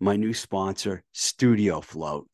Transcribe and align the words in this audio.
my 0.00 0.16
new 0.16 0.34
sponsor, 0.34 1.02
Studio 1.12 1.80
Float. 1.80 2.28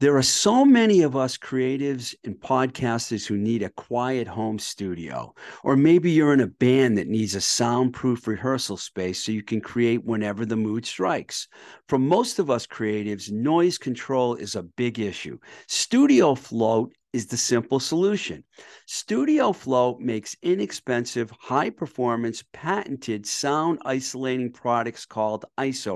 There 0.00 0.16
are 0.16 0.22
so 0.22 0.64
many 0.64 1.02
of 1.02 1.16
us 1.16 1.38
creatives 1.38 2.14
and 2.24 2.34
podcasters 2.34 3.26
who 3.26 3.38
need 3.38 3.62
a 3.62 3.70
quiet 3.70 4.26
home 4.26 4.58
studio. 4.58 5.32
Or 5.62 5.76
maybe 5.76 6.10
you're 6.10 6.34
in 6.34 6.40
a 6.40 6.48
band 6.48 6.98
that 6.98 7.06
needs 7.06 7.34
a 7.34 7.40
soundproof 7.40 8.26
rehearsal 8.26 8.76
space 8.76 9.24
so 9.24 9.32
you 9.32 9.42
can 9.42 9.60
create 9.60 10.04
whenever 10.04 10.44
the 10.44 10.56
mood 10.56 10.84
strikes. 10.84 11.48
For 11.88 11.98
most 11.98 12.38
of 12.40 12.50
us 12.50 12.66
creatives, 12.66 13.30
noise 13.30 13.78
control 13.78 14.34
is 14.34 14.56
a 14.56 14.64
big 14.64 14.98
issue. 14.98 15.38
Studio 15.68 16.34
Float 16.34 16.92
is 17.14 17.26
the 17.28 17.36
simple 17.36 17.78
solution. 17.78 18.42
Studio 18.86 19.52
Float 19.52 20.00
makes 20.00 20.36
inexpensive, 20.42 21.30
high 21.30 21.70
performance, 21.70 22.42
patented 22.52 23.24
sound 23.24 23.78
isolating 23.84 24.50
products 24.50 25.06
called 25.06 25.44
ISO 25.56 25.94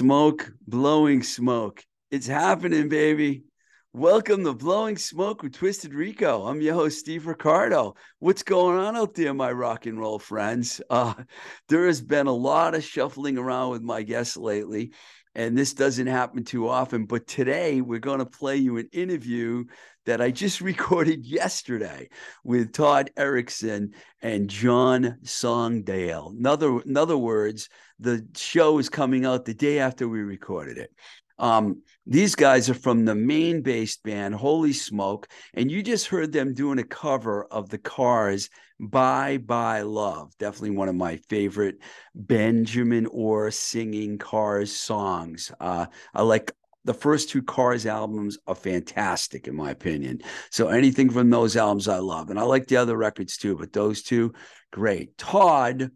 smoke, 0.00 0.50
blowing 0.66 1.22
smoke. 1.22 1.84
It's 2.10 2.26
happening, 2.26 2.88
baby. 2.88 3.42
Welcome 3.92 4.44
to 4.44 4.54
Blowing 4.54 4.96
Smoke 4.96 5.42
with 5.42 5.52
Twisted 5.52 5.92
Rico. 5.92 6.46
I'm 6.46 6.62
your 6.62 6.72
host, 6.72 7.00
Steve 7.00 7.26
Ricardo. 7.26 7.96
What's 8.18 8.42
going 8.42 8.78
on 8.78 8.96
out 8.96 9.12
there, 9.12 9.34
my 9.34 9.52
rock 9.52 9.84
and 9.84 10.00
roll 10.00 10.18
friends? 10.18 10.80
Uh, 10.88 11.12
there 11.68 11.86
has 11.86 12.00
been 12.00 12.28
a 12.28 12.32
lot 12.32 12.74
of 12.74 12.82
shuffling 12.82 13.36
around 13.36 13.72
with 13.72 13.82
my 13.82 14.00
guests 14.00 14.38
lately, 14.38 14.92
and 15.34 15.56
this 15.56 15.74
doesn't 15.74 16.06
happen 16.06 16.44
too 16.44 16.66
often. 16.66 17.04
But 17.04 17.26
today, 17.26 17.82
we're 17.82 17.98
going 17.98 18.20
to 18.20 18.24
play 18.24 18.56
you 18.56 18.78
an 18.78 18.88
interview 18.92 19.64
that 20.06 20.20
I 20.20 20.30
just 20.30 20.60
recorded 20.60 21.24
yesterday 21.24 22.08
with 22.44 22.72
Todd 22.72 23.10
Erickson 23.16 23.92
and 24.22 24.48
John 24.48 25.18
Songdale. 25.22 26.36
In 26.38 26.46
other, 26.46 26.80
in 26.80 26.96
other 26.96 27.18
words, 27.18 27.68
the 27.98 28.26
show 28.36 28.78
is 28.78 28.88
coming 28.88 29.24
out 29.24 29.44
the 29.44 29.54
day 29.54 29.78
after 29.78 30.08
we 30.08 30.20
recorded 30.20 30.78
it. 30.78 30.92
Um, 31.38 31.82
these 32.06 32.34
guys 32.34 32.68
are 32.68 32.74
from 32.74 33.04
the 33.04 33.14
Maine 33.14 33.62
based 33.62 34.02
band 34.02 34.34
Holy 34.34 34.74
Smoke, 34.74 35.26
and 35.54 35.70
you 35.70 35.82
just 35.82 36.06
heard 36.06 36.32
them 36.32 36.52
doing 36.52 36.78
a 36.78 36.84
cover 36.84 37.44
of 37.44 37.70
the 37.70 37.78
Cars 37.78 38.50
Bye 38.78 39.38
Bye 39.38 39.82
Love. 39.82 40.36
Definitely 40.38 40.76
one 40.76 40.88
of 40.88 40.94
my 40.94 41.16
favorite 41.28 41.76
Benjamin 42.14 43.06
Orr 43.06 43.50
singing 43.50 44.18
Cars 44.18 44.74
songs. 44.74 45.50
Uh, 45.60 45.86
I 46.14 46.22
like 46.22 46.52
the 46.84 46.94
first 46.94 47.28
two 47.30 47.42
Cars 47.42 47.86
albums 47.86 48.38
are 48.46 48.54
fantastic, 48.54 49.46
in 49.46 49.54
my 49.54 49.70
opinion. 49.70 50.20
So 50.50 50.68
anything 50.68 51.10
from 51.10 51.30
those 51.30 51.56
albums 51.56 51.88
I 51.88 51.98
love. 51.98 52.30
And 52.30 52.38
I 52.38 52.42
like 52.42 52.66
the 52.66 52.76
other 52.76 52.96
records 52.96 53.36
too, 53.36 53.56
but 53.56 53.72
those 53.72 54.02
two, 54.02 54.32
great. 54.72 55.16
Todd 55.18 55.90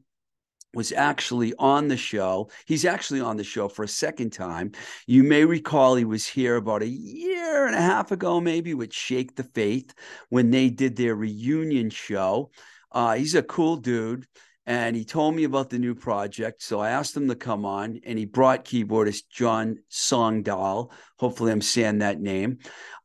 was 0.75 0.93
actually 0.93 1.55
on 1.59 1.89
the 1.89 1.97
show. 1.97 2.51
He's 2.67 2.85
actually 2.85 3.21
on 3.21 3.37
the 3.37 3.45
show 3.45 3.69
for 3.69 3.85
a 3.85 3.89
second 3.89 4.31
time. 4.31 4.73
You 5.07 5.23
may 5.23 5.45
recall 5.45 5.95
he 5.95 6.05
was 6.05 6.27
here 6.27 6.57
about 6.57 6.83
a 6.83 6.89
year 6.89 7.67
and 7.67 7.75
a 7.75 7.81
half 7.81 8.13
ago, 8.13 8.41
maybe 8.41 8.75
with 8.75 8.93
Shake 8.93 9.37
the 9.37 9.45
Faith 9.45 9.95
when 10.29 10.51
they 10.51 10.71
did 10.71 10.97
their 10.97 11.15
reunion 11.15 11.91
show. 11.91 12.51
Uh, 12.91 13.15
he's 13.15 13.35
a 13.35 13.43
cool 13.43 13.77
dude. 13.77 14.27
And 14.67 14.97
he 14.97 15.05
told 15.05 15.35
me 15.35 15.45
about 15.45 15.69
the 15.69 15.79
new 15.79 15.95
project. 15.95 16.63
So 16.63 16.81
I 16.81 16.91
asked 16.91 17.17
him 17.17 17.29
to 17.29 17.35
come 17.35 17.67
on, 17.67 18.01
and 18.05 18.19
he 18.19 18.25
brought 18.25 18.65
keyboardist 18.65 19.29
John 19.31 19.79
Songdal. 19.91 20.91
Hopefully, 21.19 21.53
I'm 21.53 21.61
saying 21.61 21.99
that 21.99 22.21
name 22.21 22.59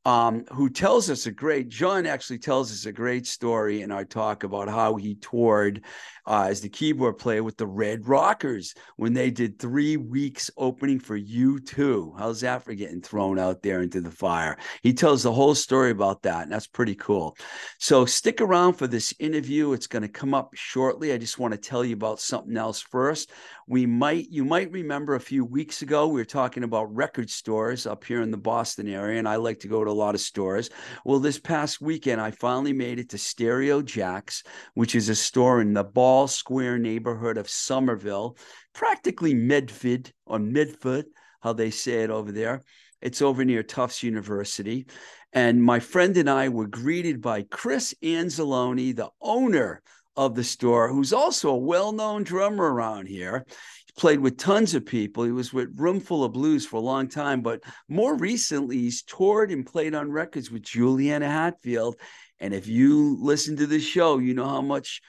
um, 0.05 0.45
who 0.53 0.69
tells 0.69 1.09
us 1.09 1.25
a 1.25 1.31
great, 1.31 1.69
John 1.69 2.05
actually 2.05 2.39
tells 2.39 2.71
us 2.71 2.85
a 2.85 2.91
great 2.91 3.27
story 3.27 3.81
in 3.81 3.91
our 3.91 4.05
talk 4.05 4.43
about 4.43 4.69
how 4.69 4.95
he 4.95 5.15
toured 5.15 5.83
uh, 6.25 6.47
as 6.49 6.61
the 6.61 6.69
keyboard 6.69 7.17
player 7.17 7.43
with 7.43 7.57
the 7.57 7.67
Red 7.67 8.07
Rockers 8.07 8.75
when 8.95 9.13
they 9.13 9.29
did 9.29 9.59
three 9.59 9.97
weeks 9.97 10.49
opening 10.57 10.99
for 10.99 11.19
U2. 11.19 12.17
How's 12.17 12.41
that 12.41 12.63
for 12.63 12.73
getting 12.73 13.01
thrown 13.01 13.37
out 13.39 13.61
there 13.61 13.81
into 13.81 13.99
the 13.99 14.11
fire? 14.11 14.57
He 14.83 14.93
tells 14.93 15.23
the 15.23 15.33
whole 15.33 15.55
story 15.55 15.91
about 15.91 16.21
that, 16.21 16.43
and 16.43 16.51
that's 16.51 16.67
pretty 16.67 16.95
cool. 16.95 17.35
So 17.79 18.05
stick 18.05 18.41
around 18.41 18.73
for 18.73 18.87
this 18.87 19.13
interview. 19.19 19.73
It's 19.73 19.87
going 19.87 20.03
to 20.03 20.07
come 20.07 20.33
up 20.33 20.51
shortly. 20.53 21.11
I 21.11 21.17
just 21.17 21.39
want 21.39 21.53
to 21.53 21.59
tell 21.59 21.83
you 21.83 21.95
about 21.95 22.19
something 22.19 22.55
else 22.55 22.79
first. 22.79 23.31
We 23.69 23.85
might, 23.85 24.31
you 24.31 24.45
might 24.45 24.71
remember 24.71 25.13
a 25.13 25.19
few 25.19 25.45
weeks 25.45 25.83
ago, 25.83 26.07
we 26.07 26.19
were 26.19 26.25
talking 26.25 26.63
about 26.63 26.91
record 26.91 27.29
stores 27.29 27.85
up 27.85 28.03
here 28.03 28.23
in 28.23 28.31
the 28.31 28.37
Boston 28.37 28.87
area, 28.87 29.19
and 29.19 29.27
I 29.27 29.35
like 29.35 29.59
to 29.59 29.67
go 29.67 29.83
to 29.83 29.91
a 29.91 29.93
lot 29.93 30.15
of 30.15 30.21
stores. 30.21 30.71
Well, 31.05 31.19
this 31.19 31.39
past 31.39 31.79
weekend, 31.79 32.19
I 32.19 32.31
finally 32.31 32.73
made 32.73 32.97
it 32.97 33.09
to 33.09 33.19
Stereo 33.19 33.83
Jacks, 33.83 34.41
which 34.73 34.95
is 34.95 35.07
a 35.07 35.13
store 35.13 35.61
in 35.61 35.75
the 35.75 35.83
Ball 35.83 36.27
Square 36.27 36.79
neighborhood 36.79 37.37
of 37.37 37.47
Somerville, 37.47 38.37
practically 38.73 39.35
Medford 39.35 40.11
or 40.25 40.39
Medford, 40.39 41.05
how 41.41 41.53
they 41.53 41.69
say 41.69 42.01
it 42.01 42.09
over 42.09 42.31
there. 42.31 42.63
It's 43.03 43.21
over 43.21 43.45
near 43.45 43.61
Tufts 43.61 44.01
University. 44.01 44.87
And 45.31 45.63
my 45.63 45.79
friend 45.79 46.17
and 46.17 46.27
I 46.27 46.49
were 46.49 46.65
greeted 46.65 47.21
by 47.21 47.43
Chris 47.43 47.93
Anzalone, 48.01 48.95
the 48.95 49.11
owner 49.21 49.83
of 50.19 50.35
the 50.35 50.43
store, 50.43 50.89
who's 50.89 51.13
also 51.13 51.49
a 51.49 51.57
well 51.57 51.93
known 51.93 52.23
drummer 52.23 52.73
around 52.73 53.07
here. 53.07 53.45
He 53.85 53.93
played 53.97 54.19
with 54.19 54.37
tons 54.37 54.75
of 54.75 54.85
people. 54.85 55.23
He 55.23 55.31
was 55.31 55.53
with 55.53 55.71
Roomful 55.75 56.25
of 56.25 56.33
Blues 56.33 56.65
for 56.65 56.75
a 56.75 56.81
long 56.81 57.07
time, 57.07 57.41
but 57.41 57.63
more 57.87 58.17
recently, 58.17 58.77
he's 58.77 59.01
toured 59.01 59.49
and 59.49 59.65
played 59.65 59.95
on 59.95 60.11
records 60.11 60.51
with 60.51 60.63
Juliana 60.63 61.29
Hatfield. 61.29 61.95
And 62.37 62.53
if 62.53 62.67
you 62.67 63.17
listen 63.21 63.55
to 63.57 63.65
the 63.65 63.79
show, 63.79 64.17
you 64.17 64.33
know 64.33 64.47
how 64.47 64.61
much 64.61 65.01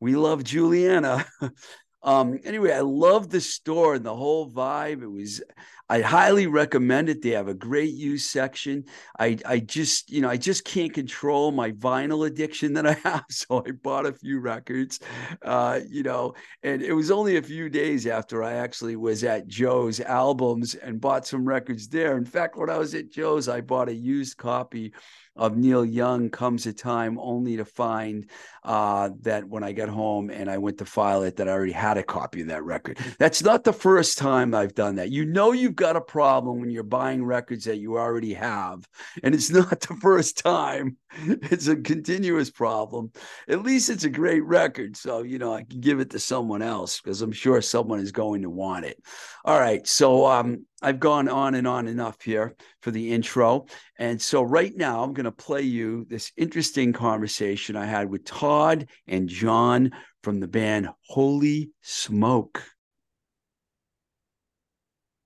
we 0.00 0.16
love 0.16 0.42
Juliana. 0.42 1.24
Um, 2.06 2.38
anyway, 2.44 2.72
I 2.72 2.80
love 2.80 3.30
the 3.30 3.40
store 3.40 3.96
and 3.96 4.06
the 4.06 4.14
whole 4.14 4.48
vibe. 4.48 5.02
It 5.02 5.10
was, 5.10 5.42
I 5.88 6.02
highly 6.02 6.46
recommend 6.46 7.08
it. 7.08 7.20
They 7.20 7.30
have 7.30 7.48
a 7.48 7.54
great 7.54 7.92
used 7.92 8.30
section. 8.30 8.84
I, 9.18 9.38
I 9.44 9.58
just, 9.58 10.08
you 10.08 10.20
know, 10.20 10.30
I 10.30 10.36
just 10.36 10.64
can't 10.64 10.94
control 10.94 11.50
my 11.50 11.72
vinyl 11.72 12.24
addiction 12.24 12.74
that 12.74 12.86
I 12.86 12.92
have. 13.02 13.24
So 13.30 13.64
I 13.66 13.72
bought 13.72 14.06
a 14.06 14.12
few 14.12 14.38
records, 14.38 15.00
uh, 15.42 15.80
you 15.88 16.04
know, 16.04 16.34
and 16.62 16.80
it 16.80 16.92
was 16.92 17.10
only 17.10 17.38
a 17.38 17.42
few 17.42 17.68
days 17.68 18.06
after 18.06 18.40
I 18.44 18.52
actually 18.52 18.94
was 18.94 19.24
at 19.24 19.48
Joe's 19.48 19.98
albums 19.98 20.76
and 20.76 21.00
bought 21.00 21.26
some 21.26 21.44
records 21.44 21.88
there. 21.88 22.16
In 22.16 22.24
fact, 22.24 22.56
when 22.56 22.70
I 22.70 22.78
was 22.78 22.94
at 22.94 23.10
Joe's, 23.10 23.48
I 23.48 23.62
bought 23.62 23.88
a 23.88 23.94
used 23.94 24.36
copy 24.36 24.94
of 25.36 25.56
Neil 25.56 25.84
Young 25.84 26.30
comes 26.30 26.66
a 26.66 26.72
time 26.72 27.18
only 27.20 27.56
to 27.58 27.64
find 27.64 28.28
uh, 28.64 29.10
that 29.20 29.46
when 29.46 29.62
I 29.62 29.72
got 29.72 29.88
home 29.88 30.30
and 30.30 30.50
I 30.50 30.58
went 30.58 30.78
to 30.78 30.84
file 30.84 31.22
it, 31.22 31.36
that 31.36 31.48
I 31.48 31.52
already 31.52 31.72
had 31.72 31.98
a 31.98 32.02
copy 32.02 32.40
of 32.40 32.48
that 32.48 32.64
record. 32.64 32.98
That's 33.18 33.42
not 33.42 33.64
the 33.64 33.72
first 33.72 34.18
time 34.18 34.54
I've 34.54 34.74
done 34.74 34.96
that. 34.96 35.10
You 35.10 35.24
know, 35.24 35.52
you've 35.52 35.76
got 35.76 35.96
a 35.96 36.00
problem 36.00 36.60
when 36.60 36.70
you're 36.70 36.82
buying 36.82 37.24
records 37.24 37.64
that 37.64 37.76
you 37.76 37.98
already 37.98 38.34
have, 38.34 38.88
and 39.22 39.34
it's 39.34 39.50
not 39.56 39.80
the 39.80 39.96
first 39.96 40.38
time. 40.38 40.96
It's 41.18 41.68
a 41.68 41.76
continuous 41.76 42.50
problem. 42.50 43.12
At 43.48 43.62
least 43.62 43.88
it's 43.88 44.04
a 44.04 44.10
great 44.10 44.44
record. 44.44 44.96
So, 44.96 45.22
you 45.22 45.38
know, 45.38 45.54
I 45.54 45.62
can 45.62 45.80
give 45.80 46.00
it 46.00 46.10
to 46.10 46.18
someone 46.18 46.62
else 46.62 47.00
because 47.00 47.22
I'm 47.22 47.32
sure 47.32 47.62
someone 47.62 48.00
is 48.00 48.12
going 48.12 48.42
to 48.42 48.50
want 48.50 48.84
it. 48.84 49.02
All 49.44 49.58
right. 49.58 49.86
So, 49.86 50.26
um, 50.26 50.66
I've 50.82 51.00
gone 51.00 51.28
on 51.28 51.54
and 51.54 51.66
on 51.66 51.88
enough 51.88 52.20
here 52.20 52.54
for 52.82 52.90
the 52.90 53.12
intro. 53.12 53.66
And 53.98 54.20
so, 54.20 54.42
right 54.42 54.74
now, 54.76 55.02
I'm 55.02 55.14
going 55.14 55.24
to 55.24 55.32
play 55.32 55.62
you 55.62 56.04
this 56.08 56.32
interesting 56.36 56.92
conversation 56.92 57.76
I 57.76 57.86
had 57.86 58.10
with 58.10 58.24
Todd 58.24 58.88
and 59.06 59.28
John 59.28 59.92
from 60.22 60.40
the 60.40 60.48
band 60.48 60.88
Holy 61.06 61.70
Smoke. 61.82 62.62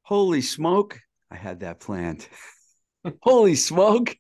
Holy 0.03 0.41
Smoke. 0.41 1.01
I 1.31 1.37
had 1.37 1.61
that 1.61 1.81
planned. 1.81 2.27
Holy 3.23 3.57
Smoke. 3.57 4.17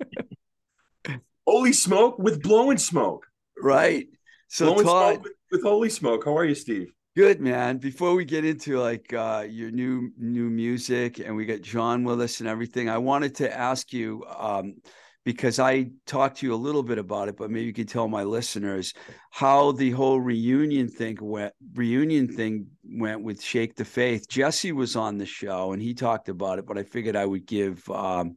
Holy 1.46 1.72
Smoke 1.72 2.18
with 2.18 2.42
blowing 2.42 2.78
smoke. 2.78 3.26
Right. 3.60 4.06
So, 4.46 4.66
blowing 4.66 4.86
Todd, 4.86 5.22
with, 5.24 5.32
with 5.50 5.62
Holy 5.62 5.88
Smoke. 5.90 6.24
How 6.24 6.36
are 6.36 6.44
you, 6.44 6.54
Steve? 6.54 6.92
Good 7.16 7.40
man. 7.40 7.78
Before 7.78 8.14
we 8.14 8.24
get 8.24 8.44
into 8.44 8.78
like 8.78 9.12
uh, 9.12 9.44
your 9.48 9.72
new 9.72 10.12
new 10.16 10.48
music, 10.48 11.18
and 11.18 11.34
we 11.34 11.44
got 11.44 11.60
John 11.60 12.04
with 12.04 12.20
us 12.20 12.38
and 12.38 12.48
everything, 12.48 12.88
I 12.88 12.98
wanted 12.98 13.34
to 13.36 13.52
ask 13.52 13.92
you 13.92 14.24
um, 14.38 14.76
because 15.24 15.58
I 15.58 15.90
talked 16.06 16.38
to 16.38 16.46
you 16.46 16.54
a 16.54 16.56
little 16.56 16.84
bit 16.84 16.98
about 16.98 17.28
it, 17.28 17.36
but 17.36 17.50
maybe 17.50 17.66
you 17.66 17.72
could 17.72 17.88
tell 17.88 18.06
my 18.06 18.22
listeners 18.22 18.94
how 19.30 19.72
the 19.72 19.90
whole 19.90 20.20
reunion 20.20 20.86
thing 20.86 21.18
went. 21.20 21.52
Reunion 21.74 22.28
thing 22.28 22.68
went 22.84 23.24
with 23.24 23.42
Shake 23.42 23.74
the 23.74 23.84
Faith. 23.84 24.28
Jesse 24.28 24.70
was 24.70 24.94
on 24.94 25.18
the 25.18 25.26
show 25.26 25.72
and 25.72 25.82
he 25.82 25.94
talked 25.94 26.28
about 26.28 26.60
it, 26.60 26.66
but 26.66 26.78
I 26.78 26.84
figured 26.84 27.16
I 27.16 27.26
would 27.26 27.44
give 27.44 27.90
um, 27.90 28.36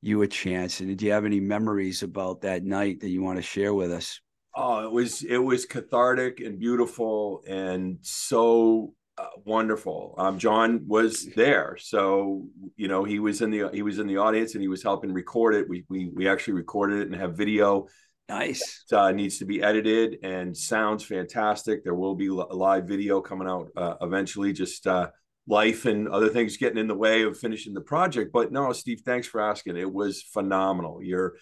you 0.00 0.22
a 0.22 0.26
chance. 0.26 0.80
And 0.80 0.96
do 0.96 1.04
you 1.04 1.12
have 1.12 1.26
any 1.26 1.40
memories 1.40 2.02
about 2.02 2.40
that 2.40 2.64
night 2.64 3.00
that 3.00 3.10
you 3.10 3.22
want 3.22 3.36
to 3.36 3.42
share 3.42 3.74
with 3.74 3.92
us? 3.92 4.22
Oh, 4.54 4.84
it 4.84 4.90
was 4.90 5.22
it 5.22 5.38
was 5.38 5.64
cathartic 5.64 6.40
and 6.40 6.58
beautiful 6.58 7.42
and 7.46 7.98
so 8.02 8.94
uh, 9.16 9.26
wonderful. 9.44 10.14
Um, 10.18 10.38
John 10.38 10.84
was 10.86 11.26
there, 11.36 11.76
so 11.78 12.46
you 12.76 12.88
know 12.88 13.04
he 13.04 13.18
was 13.18 13.42
in 13.42 13.50
the 13.50 13.68
he 13.72 13.82
was 13.82 13.98
in 13.98 14.06
the 14.06 14.16
audience 14.16 14.54
and 14.54 14.62
he 14.62 14.68
was 14.68 14.82
helping 14.82 15.12
record 15.12 15.54
it. 15.54 15.68
We 15.68 15.84
we 15.88 16.08
we 16.08 16.28
actually 16.28 16.54
recorded 16.54 17.02
it 17.02 17.08
and 17.08 17.16
have 17.16 17.36
video. 17.36 17.86
Nice. 18.28 18.84
That, 18.90 19.00
uh, 19.00 19.10
needs 19.10 19.38
to 19.38 19.44
be 19.44 19.60
edited 19.60 20.18
and 20.22 20.56
sounds 20.56 21.02
fantastic. 21.02 21.82
There 21.82 21.96
will 21.96 22.14
be 22.14 22.28
a 22.28 22.32
live 22.32 22.84
video 22.84 23.20
coming 23.20 23.48
out 23.48 23.68
uh, 23.76 23.96
eventually. 24.00 24.52
Just 24.52 24.86
uh, 24.86 25.10
life 25.48 25.84
and 25.84 26.08
other 26.08 26.28
things 26.28 26.56
getting 26.56 26.78
in 26.78 26.86
the 26.86 26.94
way 26.94 27.22
of 27.24 27.36
finishing 27.36 27.74
the 27.74 27.80
project. 27.80 28.30
But 28.32 28.52
no, 28.52 28.72
Steve, 28.72 29.02
thanks 29.04 29.26
for 29.26 29.40
asking. 29.40 29.76
It 29.76 29.92
was 29.92 30.22
phenomenal. 30.22 31.02
You're 31.02 31.34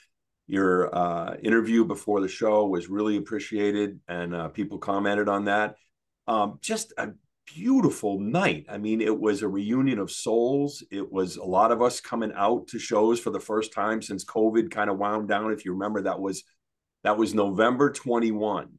your 0.49 0.93
uh, 0.97 1.37
interview 1.43 1.85
before 1.85 2.21
the 2.21 2.29
show 2.29 2.67
was 2.67 2.89
really 2.89 3.19
appreciated, 3.19 4.01
and 4.09 4.35
uh, 4.35 4.49
people 4.49 4.79
commented 4.79 5.29
on 5.29 5.45
that. 5.45 5.77
Um, 6.27 6.59
just 6.63 6.93
a 6.97 7.11
beautiful 7.55 8.19
night. 8.19 8.67
I 8.69 8.79
mean, 8.79 9.03
it 9.03 9.19
was 9.19 9.43
a 9.43 9.49
reunion 9.49 9.99
of 9.99 10.11
souls. 10.11 10.83
It 10.91 11.13
was 11.13 11.37
a 11.37 11.45
lot 11.45 11.71
of 11.71 11.83
us 11.83 12.01
coming 12.01 12.33
out 12.35 12.69
to 12.69 12.79
shows 12.79 13.21
for 13.21 13.31
the 13.31 13.41
first 13.41 13.73
time 13.73 14.01
since 14.01 14.25
COVID 14.25 14.71
kind 14.71 14.89
of 14.89 14.99
wound 14.99 15.29
down. 15.29 15.53
If 15.53 15.67
you 15.67 15.73
remember, 15.73 16.03
that 16.03 16.19
was 16.19 16.45
that 17.05 17.19
was 17.19 17.35
November 17.35 17.93
21. 17.93 18.71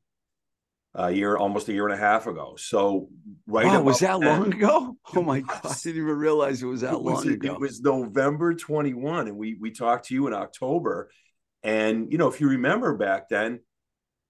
Uh, 0.97 1.03
a 1.03 1.11
year, 1.11 1.37
almost 1.37 1.69
a 1.69 1.71
year 1.71 1.85
and 1.87 1.93
a 1.93 2.03
half 2.03 2.25
ago. 2.25 2.55
So 2.57 3.09
right. 3.45 3.67
Wow, 3.67 3.83
was 3.83 3.99
that 3.99 4.19
then, 4.19 4.39
long 4.39 4.53
ago? 4.53 4.95
Oh 5.15 5.21
my 5.21 5.41
god, 5.41 5.61
I 5.63 5.75
didn't 5.83 6.01
even 6.01 6.17
realize 6.17 6.63
it 6.63 6.65
was 6.65 6.81
that 6.81 6.93
it 6.93 7.01
was, 7.01 7.25
long 7.25 7.33
ago. 7.33 7.53
It 7.53 7.59
was 7.59 7.79
November 7.79 8.55
21, 8.55 9.27
and 9.27 9.37
we 9.37 9.55
we 9.61 9.69
talked 9.69 10.07
to 10.07 10.15
you 10.15 10.25
in 10.25 10.33
October. 10.33 11.11
And 11.63 12.11
you 12.11 12.17
know, 12.17 12.27
if 12.27 12.39
you 12.39 12.49
remember 12.49 12.95
back 12.95 13.29
then, 13.29 13.59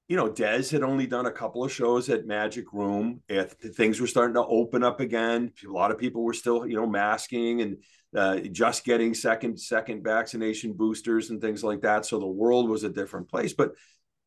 you 0.08 0.16
know, 0.16 0.30
Dez 0.30 0.72
had 0.72 0.82
only 0.82 1.06
done 1.06 1.28
a 1.28 1.32
couple 1.32 1.64
of 1.64 1.72
shows 1.72 2.10
at 2.10 2.26
Magic 2.26 2.74
Room. 2.74 3.22
If 3.30 3.52
things 3.52 4.02
were 4.02 4.08
starting 4.08 4.34
to 4.34 4.46
open 4.46 4.84
up 4.84 5.00
again, 5.00 5.52
a 5.64 5.72
lot 5.72 5.92
of 5.92 6.00
people 6.00 6.24
were 6.24 6.34
still, 6.34 6.66
you 6.66 6.76
know, 6.76 6.88
masking 6.88 7.62
and 7.62 7.78
uh, 8.18 8.40
just 8.40 8.86
getting 8.86 9.14
second 9.14 9.60
second 9.60 10.04
vaccination 10.04 10.74
boosters 10.74 11.30
and 11.30 11.40
things 11.40 11.64
like 11.64 11.82
that. 11.82 12.08
So 12.08 12.20
the 12.20 12.26
world 12.26 12.70
was 12.70 12.84
a 12.84 12.90
different 12.90 13.30
place. 13.30 13.54
But 13.54 13.74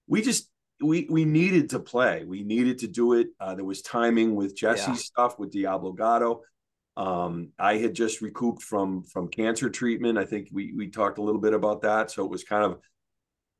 we 0.07 0.23
just 0.23 0.49
we 0.81 1.09
we 1.11 1.25
needed 1.25 1.71
to 1.71 1.81
play. 1.81 2.25
We 2.25 2.45
needed 2.45 2.79
to 2.81 2.87
do 2.87 3.15
it. 3.15 3.29
Uh, 3.41 3.57
there 3.57 3.65
was 3.65 3.83
timing 3.83 4.37
with 4.37 4.57
Jesse's 4.57 4.87
yeah. 4.87 4.95
stuff 4.95 5.39
with 5.39 5.51
Diablo 5.51 5.93
Gato. 5.93 6.43
Um, 6.97 7.51
I 7.59 7.79
had 7.79 7.95
just 7.95 8.21
recouped 8.21 8.63
from 8.63 9.03
from 9.03 9.29
cancer 9.29 9.69
treatment. 9.69 10.17
I 10.17 10.27
think 10.27 10.49
we 10.53 10.73
we 10.77 10.91
talked 10.91 11.19
a 11.19 11.23
little 11.23 11.41
bit 11.41 11.55
about 11.55 11.83
that. 11.83 12.13
So 12.13 12.25
it 12.25 12.31
was 12.31 12.45
kind 12.45 12.65
of 12.65 12.79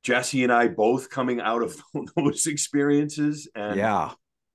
Jesse 0.03 0.43
and 0.43 0.51
I 0.51 0.67
both 0.67 1.09
coming 1.09 1.39
out 1.39 1.63
of 1.63 1.81
those 2.15 2.45
experiences, 2.45 3.47
and 3.55 3.77
yeah, 3.77 4.11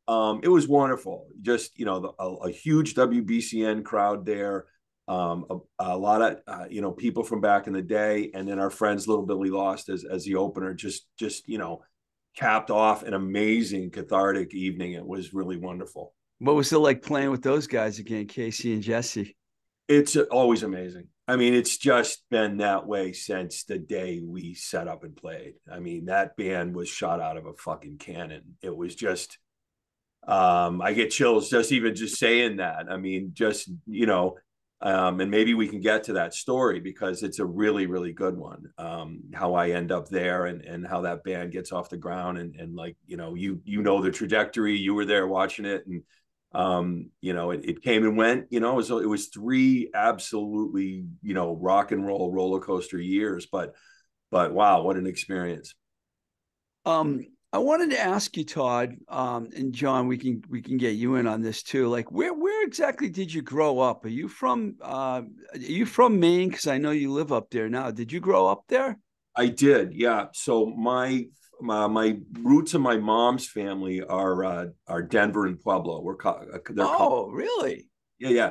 um, 0.07 0.41
it 0.43 0.49
was 0.49 0.69
wonderful. 0.69 1.27
Just 1.41 1.79
you 1.79 1.85
know, 1.85 2.01
the, 2.01 2.13
a, 2.19 2.35
a, 2.49 2.51
huge 2.51 2.95
WBCN 2.95 3.85
crowd 3.85 4.25
there. 4.25 4.67
Um, 5.07 5.47
a, 5.49 5.59
a, 5.79 5.99
lot 5.99 6.21
of 6.21 6.39
uh, 6.47 6.67
you 6.69 6.83
know 6.83 6.93
people 6.93 7.25
from 7.25 7.41
back 7.41 7.67
in 7.67 7.73
the 7.73 7.83
day, 7.83 8.31
and 8.35 8.47
then 8.47 8.59
our 8.59 8.71
friends 8.71 9.09
Little 9.09 9.27
Billy 9.27 9.51
Lost 9.51 9.89
as 9.89 10.05
as 10.05 10.25
the 10.25 10.37
opener. 10.37 10.75
Just 10.75 11.07
just 11.19 11.49
you 11.49 11.59
know 11.59 11.83
capped 12.37 12.71
off 12.71 13.03
an 13.03 13.15
amazing 13.15 13.91
cathartic 13.91 14.55
evening. 14.55 14.93
It 14.93 15.07
was 15.07 15.35
really 15.35 15.57
wonderful. 15.57 16.15
What 16.41 16.55
was 16.55 16.73
it 16.73 16.79
like 16.79 17.03
playing 17.03 17.31
with 17.31 17.43
those 17.43 17.67
guys 17.67 17.99
again, 17.99 18.27
Casey 18.27 18.73
and 18.75 18.83
Jesse? 18.83 19.37
It's 19.89 20.17
always 20.17 20.63
amazing. 20.63 21.09
I 21.29 21.37
mean, 21.37 21.53
it's 21.53 21.77
just 21.77 22.25
been 22.31 22.57
that 22.57 22.87
way 22.87 23.13
since 23.13 23.65
the 23.65 23.79
day 23.79 24.23
we 24.25 24.55
set 24.55 24.89
up 24.89 25.05
and 25.05 25.15
played. 25.15 25.55
I 25.71 25.79
mean, 25.79 26.07
that 26.07 26.37
band 26.39 26.75
was 26.75 26.89
shot 26.89 27.21
out 27.21 27.37
of 27.37 27.45
a 27.45 27.53
fucking 27.53 27.99
cannon. 27.99 28.57
It 28.63 28.75
was 28.75 28.95
just 28.95 29.39
um 30.27 30.83
I 30.83 30.95
get 30.95 31.11
chills 31.11 31.51
just 31.51 31.71
even 31.71 31.95
just 31.95 32.17
saying 32.17 32.57
that. 32.57 32.87
I 32.91 32.97
mean, 32.97 33.33
just, 33.35 33.71
you 33.87 34.07
know, 34.07 34.39
um, 34.81 35.21
and 35.21 35.31
maybe 35.31 35.55
we 35.55 35.69
can 35.69 35.81
get 35.81 36.05
to 36.05 36.15
that 36.15 36.35
story 36.35 36.81
because 36.81 37.23
it's 37.23 37.41
a 37.41 37.45
really 37.45 37.87
really 37.87 38.13
good 38.13 38.37
one 38.37 38.71
um, 38.79 39.21
how 39.35 39.55
i 39.55 39.71
end 39.71 39.91
up 39.91 40.09
there 40.09 40.47
and 40.47 40.65
and 40.65 40.87
how 40.87 41.01
that 41.01 41.25
band 41.25 41.51
gets 41.51 41.73
off 41.73 41.91
the 41.91 41.97
ground 41.97 42.39
and 42.39 42.55
and 42.57 42.77
like 42.77 42.97
you 43.07 43.17
know 43.17 43.35
you 43.35 43.61
you 43.65 43.83
know 43.83 44.01
the 44.01 44.11
trajectory 44.11 44.77
you 44.77 44.95
were 44.95 45.05
there 45.05 45.27
watching 45.27 45.65
it 45.65 45.85
and 45.87 46.03
um, 46.53 47.11
you 47.21 47.33
know 47.33 47.51
it, 47.51 47.65
it 47.65 47.83
came 47.83 48.05
and 48.05 48.17
went 48.17 48.47
you 48.51 48.61
know 48.61 48.73
it 48.73 48.77
was, 48.77 48.91
it 48.91 49.09
was 49.09 49.29
three 49.29 49.91
absolutely 49.95 51.05
you 51.23 51.35
know 51.35 51.55
rock 51.55 51.93
and 51.93 52.07
roll 52.07 52.33
roller 52.33 52.61
coaster 52.61 52.99
years 52.99 53.47
but 53.51 53.75
but 54.31 54.53
wow 54.53 54.83
what 54.83 54.97
an 54.97 55.07
experience 55.07 55.75
um 56.87 57.25
I 57.51 57.59
wanted 57.59 57.91
to 57.93 57.99
ask 57.99 58.37
you, 58.37 58.45
Todd, 58.45 58.97
um, 59.09 59.49
and 59.57 59.73
John. 59.73 60.07
We 60.07 60.19
can 60.19 60.43
we 60.51 60.61
can 60.61 60.77
get 60.77 60.97
you 60.97 61.15
in 61.15 61.27
on 61.27 61.41
this 61.41 61.63
too. 61.63 61.89
Like, 61.89 62.13
where 62.13 62.35
where 62.35 62.63
exactly 62.67 63.09
did 63.09 63.33
you 63.33 63.41
grow 63.41 63.79
up? 63.79 64.05
Are 64.05 64.11
you 64.11 64.29
from 64.29 64.77
uh, 64.83 65.23
Are 65.55 65.59
you 65.59 65.87
from 65.87 66.21
Maine? 66.21 66.51
Because 66.51 66.67
I 66.67 66.77
know 66.77 66.91
you 66.91 67.11
live 67.11 67.33
up 67.33 67.49
there 67.51 67.71
now. 67.71 67.91
Did 67.91 68.13
you 68.13 68.21
grow 68.21 68.47
up 68.47 68.65
there? 68.69 68.99
I 69.35 69.47
did. 69.47 69.95
Yeah. 69.95 70.27
So 70.35 70.67
my 70.67 71.27
my, 71.61 71.87
my 71.87 72.19
roots 72.41 72.75
of 72.75 72.81
my 72.81 72.97
mom's 72.97 73.47
family 73.47 74.03
are 74.03 74.45
uh, 74.45 74.67
are 74.87 75.03
Denver 75.03 75.47
and 75.47 75.61
Pueblo. 75.61 76.01
We're. 76.01 76.17
Uh, 76.25 76.45
oh, 76.79 76.97
called, 76.97 77.35
really? 77.35 77.89
Yeah, 78.19 78.31
yeah. 78.31 78.51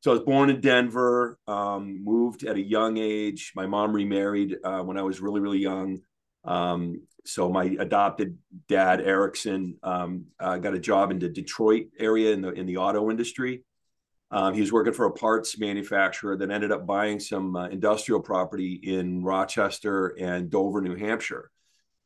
So 0.00 0.12
I 0.12 0.14
was 0.14 0.22
born 0.24 0.50
in 0.50 0.60
Denver. 0.60 1.38
Um, 1.46 2.02
moved 2.04 2.44
at 2.44 2.56
a 2.56 2.60
young 2.60 2.96
age. 2.96 3.52
My 3.54 3.66
mom 3.66 3.92
remarried 3.92 4.56
uh, 4.64 4.82
when 4.82 4.96
I 4.96 5.02
was 5.02 5.20
really 5.20 5.40
really 5.40 5.58
young. 5.58 5.98
Um, 6.44 7.02
so 7.26 7.50
my 7.50 7.64
adopted 7.64 8.38
dad 8.68 9.00
Erickson 9.00 9.76
um, 9.82 10.26
uh, 10.38 10.56
got 10.58 10.74
a 10.74 10.78
job 10.78 11.10
in 11.10 11.18
the 11.18 11.28
Detroit 11.28 11.88
area 11.98 12.32
in 12.32 12.40
the 12.40 12.50
in 12.50 12.66
the 12.66 12.78
auto 12.78 13.10
industry. 13.10 13.64
Um, 14.32 14.54
he 14.54 14.60
was 14.60 14.72
working 14.72 14.92
for 14.92 15.06
a 15.06 15.12
parts 15.12 15.58
manufacturer 15.58 16.36
that 16.36 16.50
ended 16.50 16.70
up 16.70 16.86
buying 16.86 17.18
some 17.18 17.56
uh, 17.56 17.68
industrial 17.68 18.20
property 18.20 18.74
in 18.74 19.24
Rochester 19.24 20.14
and 20.18 20.48
Dover, 20.48 20.80
New 20.80 20.94
Hampshire. 20.94 21.50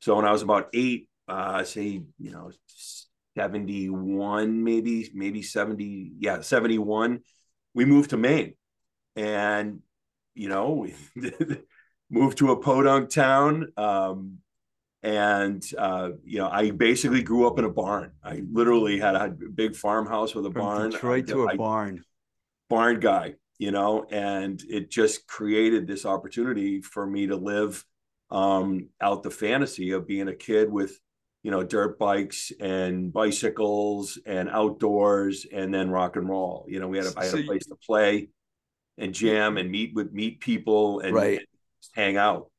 So 0.04 0.16
when 0.16 0.26
I 0.26 0.32
was 0.32 0.42
about 0.42 0.68
eight, 0.74 1.08
uh, 1.28 1.64
say 1.64 2.02
you 2.18 2.30
know 2.30 2.50
seventy 3.34 3.88
one, 3.88 4.62
maybe 4.62 5.10
maybe 5.14 5.40
seventy, 5.40 6.12
yeah, 6.18 6.42
seventy 6.42 6.76
one, 6.76 7.20
we 7.72 7.86
moved 7.86 8.10
to 8.10 8.18
Maine, 8.18 8.52
and 9.16 9.80
you 10.34 10.50
know 10.50 10.72
we 10.72 10.94
moved 12.10 12.36
to 12.38 12.50
a 12.50 12.60
podunk 12.60 13.08
town. 13.08 13.72
Um, 13.78 14.40
and 15.02 15.64
uh, 15.78 16.10
you 16.22 16.38
know 16.38 16.50
i 16.50 16.70
basically 16.70 17.22
grew 17.22 17.46
up 17.46 17.58
in 17.58 17.64
a 17.64 17.70
barn. 17.70 18.12
I 18.22 18.42
literally 18.52 18.98
had 18.98 19.14
a 19.16 19.30
big 19.30 19.74
farmhouse 19.74 20.34
with 20.34 20.44
a 20.44 20.50
From 20.50 20.60
barn. 20.60 20.90
Detroit 20.90 21.28
to 21.28 21.44
a 21.44 21.52
I, 21.52 21.56
barn. 21.56 22.04
barn 22.68 23.00
guy 23.00 23.36
you 23.58 23.70
know 23.70 24.04
and 24.10 24.62
it 24.68 24.90
just 24.90 25.26
created 25.28 25.86
this 25.86 26.04
opportunity 26.04 26.82
for 26.82 27.06
me 27.06 27.28
to 27.28 27.36
live 27.36 27.84
um, 28.34 28.88
out 29.00 29.22
the 29.22 29.30
fantasy 29.30 29.92
of 29.92 30.06
being 30.06 30.28
a 30.28 30.34
kid 30.34 30.70
with 30.70 30.98
you 31.42 31.50
know 31.50 31.62
dirt 31.62 31.98
bikes 31.98 32.52
and 32.60 33.12
bicycles 33.12 34.18
and 34.26 34.48
outdoors 34.48 35.46
and 35.52 35.72
then 35.72 35.90
rock 35.90 36.16
and 36.16 36.28
roll 36.28 36.64
you 36.68 36.80
know 36.80 36.88
we 36.88 36.96
had 36.98 37.06
a, 37.06 37.12
I 37.16 37.26
had 37.26 37.34
a 37.34 37.42
place 37.44 37.66
to 37.66 37.76
play 37.76 38.28
and 38.98 39.12
jam 39.12 39.56
and 39.58 39.70
meet 39.70 39.94
with 39.94 40.12
meet 40.12 40.40
people 40.40 41.00
and, 41.00 41.14
right. 41.14 41.38
and 41.38 41.46
hang 41.94 42.16
out 42.16 42.50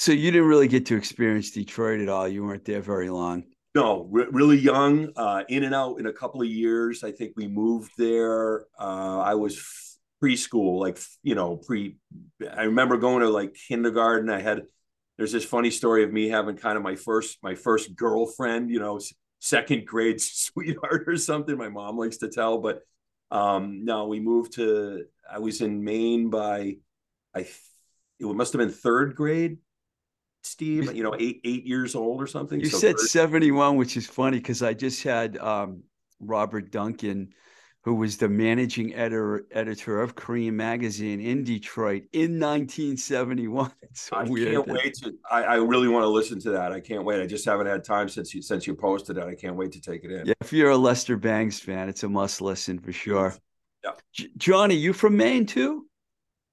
so 0.00 0.12
you 0.12 0.30
didn't 0.30 0.48
really 0.48 0.66
get 0.66 0.86
to 0.86 0.96
experience 0.96 1.50
Detroit 1.50 2.00
at 2.00 2.08
all. 2.08 2.26
You 2.26 2.42
weren't 2.42 2.64
there 2.64 2.80
very 2.80 3.10
long. 3.10 3.44
No, 3.74 4.08
re- 4.10 4.28
really 4.30 4.56
young, 4.56 5.10
uh, 5.14 5.44
in 5.50 5.62
and 5.62 5.74
out 5.74 6.00
in 6.00 6.06
a 6.06 6.12
couple 6.12 6.40
of 6.40 6.48
years. 6.48 7.04
I 7.04 7.12
think 7.12 7.34
we 7.36 7.46
moved 7.46 7.92
there. 7.98 8.64
Uh, 8.80 9.20
I 9.20 9.34
was 9.34 9.58
f- 9.58 9.98
preschool, 10.24 10.80
like 10.80 10.98
you 11.22 11.34
know, 11.34 11.58
pre. 11.58 11.98
I 12.50 12.62
remember 12.62 12.96
going 12.96 13.20
to 13.20 13.28
like 13.28 13.54
kindergarten. 13.68 14.30
I 14.30 14.40
had. 14.40 14.62
There's 15.20 15.32
this 15.32 15.44
funny 15.44 15.70
story 15.70 16.02
of 16.02 16.14
me 16.14 16.30
having 16.30 16.56
kind 16.56 16.78
of 16.78 16.82
my 16.82 16.96
first 16.96 17.36
my 17.42 17.54
first 17.54 17.94
girlfriend. 17.94 18.70
You 18.70 18.80
know, 18.80 18.98
second 19.38 19.86
grade 19.86 20.18
sweetheart 20.20 21.04
or 21.06 21.18
something. 21.18 21.58
My 21.58 21.68
mom 21.68 21.98
likes 21.98 22.16
to 22.18 22.28
tell, 22.28 22.56
but 22.56 22.80
um, 23.30 23.84
no, 23.84 24.06
we 24.06 24.18
moved 24.18 24.54
to. 24.54 25.04
I 25.30 25.38
was 25.38 25.60
in 25.60 25.84
Maine 25.84 26.30
by, 26.30 26.78
I. 27.34 27.46
It 28.18 28.26
must 28.26 28.54
have 28.54 28.60
been 28.60 28.70
third 28.70 29.14
grade 29.14 29.58
Steve, 30.42 30.94
you 30.94 31.02
know, 31.02 31.14
eight 31.18 31.42
eight 31.44 31.66
years 31.66 31.94
old 31.94 32.22
or 32.22 32.26
something. 32.26 32.58
You 32.58 32.70
so 32.70 32.78
said 32.78 32.98
71, 32.98 33.76
which 33.76 33.98
is 33.98 34.06
funny 34.06 34.38
because 34.38 34.62
I 34.62 34.72
just 34.72 35.02
had 35.02 35.36
um, 35.36 35.82
Robert 36.18 36.70
Duncan, 36.70 37.34
who 37.82 37.94
was 37.94 38.18
the 38.18 38.28
managing 38.28 38.94
editor 38.94 39.46
editor 39.52 40.00
of 40.00 40.14
Creem 40.14 40.52
magazine 40.52 41.20
in 41.20 41.44
Detroit 41.44 42.04
in 42.12 42.38
1971. 42.38 43.72
It's 43.82 44.02
so 44.02 44.16
I 44.16 44.22
weird. 44.22 44.52
can't 44.52 44.68
wait 44.68 44.94
to 45.02 45.14
I, 45.28 45.42
I, 45.42 45.54
really 45.56 45.88
want 45.88 46.04
to 46.04 46.08
listen 46.08 46.38
to 46.40 46.50
that. 46.50 46.70
I 46.70 46.78
can't 46.78 47.04
wait. 47.04 47.20
I 47.20 47.26
just 47.26 47.44
haven't 47.44 47.66
had 47.66 47.82
time 47.82 48.08
since 48.08 48.32
you 48.32 48.40
since 48.40 48.64
you 48.66 48.74
posted 48.74 49.16
it. 49.16 49.24
I 49.24 49.34
can't 49.34 49.56
wait 49.56 49.72
to 49.72 49.80
take 49.80 50.04
it 50.04 50.12
in. 50.12 50.26
Yeah, 50.26 50.34
if 50.40 50.52
you're 50.52 50.70
a 50.70 50.76
Lester 50.76 51.16
Bangs 51.16 51.58
fan, 51.58 51.88
it's 51.88 52.04
a 52.04 52.08
must 52.08 52.40
listen 52.40 52.78
for 52.78 52.92
sure. 52.92 53.34
Yeah. 53.82 53.92
J- 54.12 54.30
Johnny, 54.36 54.76
you 54.76 54.92
from 54.92 55.16
Maine 55.16 55.44
too? 55.44 55.86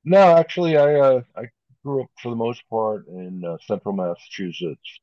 No, 0.04 0.36
actually, 0.36 0.78
I 0.78 0.96
uh, 0.96 1.22
I 1.36 1.44
grew 1.84 2.04
up 2.04 2.10
for 2.24 2.30
the 2.30 2.36
most 2.36 2.64
part 2.72 3.08
in 3.08 3.44
uh, 3.46 3.58
central 3.68 3.94
Massachusetts, 3.94 5.00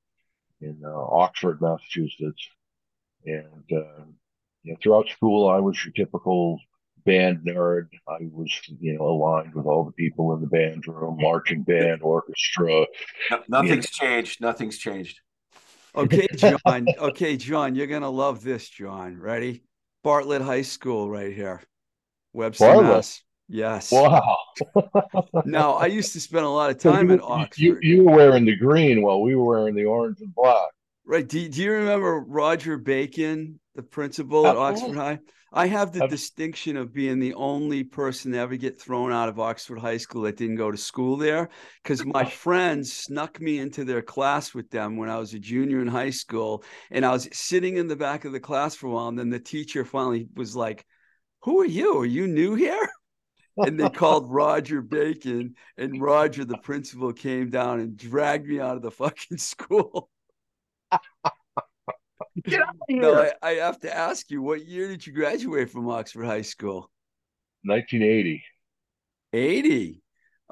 in 0.61 0.81
uh, 0.85 0.91
Oxford, 0.93 1.61
Massachusetts. 1.61 2.49
And 3.27 3.73
uh, 3.73 4.05
you 4.65 4.73
know, 4.73 4.79
throughout 4.83 5.09
school, 5.09 5.49
I 5.49 5.59
was 5.59 5.83
your 5.85 5.93
typical 5.93 6.59
band 7.05 7.41
nerd. 7.47 7.89
I 8.09 8.19
was, 8.33 8.51
you 8.81 8.95
know, 8.95 9.07
aligned 9.07 9.55
with 9.55 9.67
all 9.67 9.85
the 9.85 9.93
people 9.93 10.35
in 10.35 10.41
the 10.41 10.47
band 10.47 10.85
room, 10.89 11.19
marching 11.21 11.63
band, 11.63 12.03
orchestra. 12.03 12.87
Nothing's 13.49 13.91
changed. 13.91 14.41
Nothing's 14.41 14.79
changed. 14.79 15.21
Okay, 15.95 16.27
John. 16.35 16.89
okay, 16.99 17.37
John, 17.37 17.75
you're 17.75 17.87
gonna 17.87 18.11
love 18.11 18.43
this, 18.43 18.69
John. 18.69 19.19
Ready? 19.21 19.63
Bartlett 20.03 20.43
High 20.43 20.63
School, 20.63 21.09
right 21.09 21.33
here, 21.33 21.63
Webster, 22.33 22.67
Bartlett. 22.67 22.97
Mass. 22.97 23.23
Yes. 23.49 23.93
Wow. 23.93 24.39
now 25.45 25.75
I 25.75 25.87
used 25.87 26.13
to 26.15 26.21
spend 26.21 26.47
a 26.47 26.49
lot 26.49 26.71
of 26.71 26.79
time 26.79 27.11
you, 27.11 27.17
at 27.17 27.23
Oxford. 27.23 27.63
You, 27.63 27.79
you 27.83 28.05
were 28.05 28.17
wearing 28.17 28.47
the 28.47 28.57
green 28.57 29.03
while 29.03 29.21
we 29.21 29.35
were 29.35 29.45
wearing 29.45 29.75
the 29.75 29.85
orange 29.85 30.21
and 30.21 30.35
black. 30.35 30.71
Right. 31.07 31.27
Do, 31.27 31.49
do 31.49 31.63
you 31.63 31.73
remember 31.73 32.21
Roger 32.21 32.79
Bacon, 32.79 33.61
the 33.75 33.83
principal 33.83 34.47
at. 34.47 34.57
Oxford 34.57 34.97
High? 34.97 35.19
I 35.57 35.69
have 35.69 35.93
the 35.93 36.03
Ab- 36.03 36.11
distinction 36.11 36.77
of 36.77 36.93
being 36.93 37.21
the 37.21 37.35
only 37.35 37.85
person 37.85 38.33
to 38.33 38.39
ever 38.39 38.57
get 38.57 38.81
thrown 38.81 39.13
out 39.13 39.29
of 39.29 39.39
Oxford 39.39 39.79
High 39.79 39.99
School 39.99 40.23
that 40.23 40.37
didn't 40.37 40.57
go 40.57 40.73
to 40.73 40.77
school 40.77 41.17
there 41.17 41.49
because 41.83 42.05
my 42.05 42.25
friends 42.25 42.93
snuck 42.93 43.41
me 43.41 43.59
into 43.61 43.85
their 43.85 44.03
class 44.03 44.53
with 44.53 44.69
them 44.71 44.97
when 44.97 45.09
I 45.09 45.19
was 45.19 45.33
a 45.33 45.39
junior 45.39 45.81
in 45.81 45.87
high 45.87 46.11
school. 46.11 46.65
And 46.91 47.07
I 47.07 47.13
was 47.13 47.29
sitting 47.33 47.77
in 47.77 47.87
the 47.87 47.95
back 47.95 48.25
of 48.25 48.33
the 48.33 48.41
class 48.41 48.75
for 48.75 48.89
a 48.89 48.91
while. 48.91 49.07
And 49.07 49.19
then 49.19 49.31
the 49.31 49.39
teacher 49.39 49.85
finally 49.85 50.27
was 50.35 50.57
like, 50.57 50.85
Who 51.43 51.61
are 51.61 51.67
you? 51.67 51.99
Are 51.99 52.07
you 52.07 52.27
new 52.27 52.57
here? 52.57 52.89
and 53.57 53.79
they 53.79 53.89
called 53.89 54.33
Roger 54.33 54.83
Bacon, 54.83 55.55
and 55.77 56.03
Roger, 56.03 56.45
the 56.45 56.59
principal, 56.59 57.13
came 57.13 57.51
down 57.51 57.79
and 57.79 57.97
dragged 57.97 58.49
me 58.49 58.59
out 58.59 58.77
of 58.77 58.83
the 58.83 58.91
fucking 58.91 59.39
school. 59.39 60.11
Get 62.45 62.61
out 62.61 62.69
of 62.69 62.77
here. 62.89 63.03
No, 63.03 63.15
I, 63.43 63.49
I 63.49 63.53
have 63.55 63.81
to 63.81 63.95
ask 63.95 64.31
you, 64.31 64.43
what 64.43 64.67
year 64.67 64.89
did 64.89 65.07
you 65.07 65.13
graduate 65.13 65.71
from 65.71 65.89
Oxford 65.89 66.25
High 66.25 66.43
School? 66.43 66.91
1980. 67.65 68.43
80. 69.33 70.03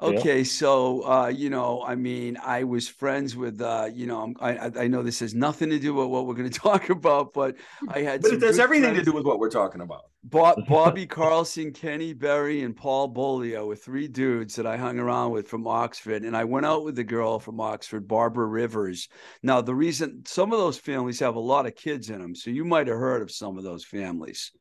Yeah. 0.03 0.19
Okay, 0.19 0.43
so 0.43 1.01
uh, 1.07 1.27
you 1.27 1.49
know, 1.49 1.81
I 1.85 1.95
mean, 1.95 2.37
I 2.43 2.63
was 2.65 2.87
friends 2.89 3.35
with 3.37 3.61
uh, 3.61 3.89
you 3.93 4.05
know, 4.05 4.19
I'm- 4.19 4.35
I 4.41 4.57
I 4.57 4.71
I 4.83 4.87
know 4.87 5.01
this 5.01 5.19
has 5.21 5.33
nothing 5.33 5.69
to 5.69 5.79
do 5.79 5.93
with 5.93 6.07
what 6.07 6.25
we're 6.25 6.33
going 6.33 6.49
to 6.51 6.59
talk 6.59 6.89
about, 6.89 7.33
but 7.33 7.55
I 7.87 8.01
had 8.01 8.21
But 8.21 8.33
it 8.33 8.41
has 8.41 8.59
everything 8.59 8.95
to 8.95 9.03
do 9.03 9.13
with 9.13 9.25
what 9.25 9.39
we're 9.39 9.49
talking 9.49 9.81
about. 9.81 10.01
Bob, 10.23 10.57
Bobby 10.67 11.05
Carlson, 11.05 11.71
Kenny 11.71 12.13
Berry, 12.13 12.61
and 12.63 12.75
Paul 12.75 13.13
Bolio 13.13 13.67
were 13.67 13.75
three 13.75 14.07
dudes 14.07 14.55
that 14.55 14.65
I 14.65 14.77
hung 14.77 14.99
around 14.99 15.31
with 15.31 15.47
from 15.47 15.67
Oxford. 15.67 16.23
And 16.23 16.35
I 16.35 16.43
went 16.45 16.65
out 16.65 16.83
with 16.83 16.95
the 16.95 17.03
girl 17.03 17.39
from 17.39 17.59
Oxford, 17.59 18.07
Barbara 18.07 18.45
Rivers. 18.45 19.09
Now, 19.41 19.61
the 19.61 19.75
reason 19.75 20.23
some 20.25 20.51
of 20.53 20.59
those 20.59 20.77
families 20.77 21.19
have 21.19 21.35
a 21.35 21.39
lot 21.39 21.65
of 21.65 21.75
kids 21.75 22.09
in 22.09 22.21
them. 22.21 22.35
So 22.35 22.51
you 22.51 22.65
might 22.65 22.87
have 22.87 22.97
heard 22.97 23.21
of 23.21 23.31
some 23.31 23.57
of 23.57 23.63
those 23.63 23.83
families. 23.85 24.51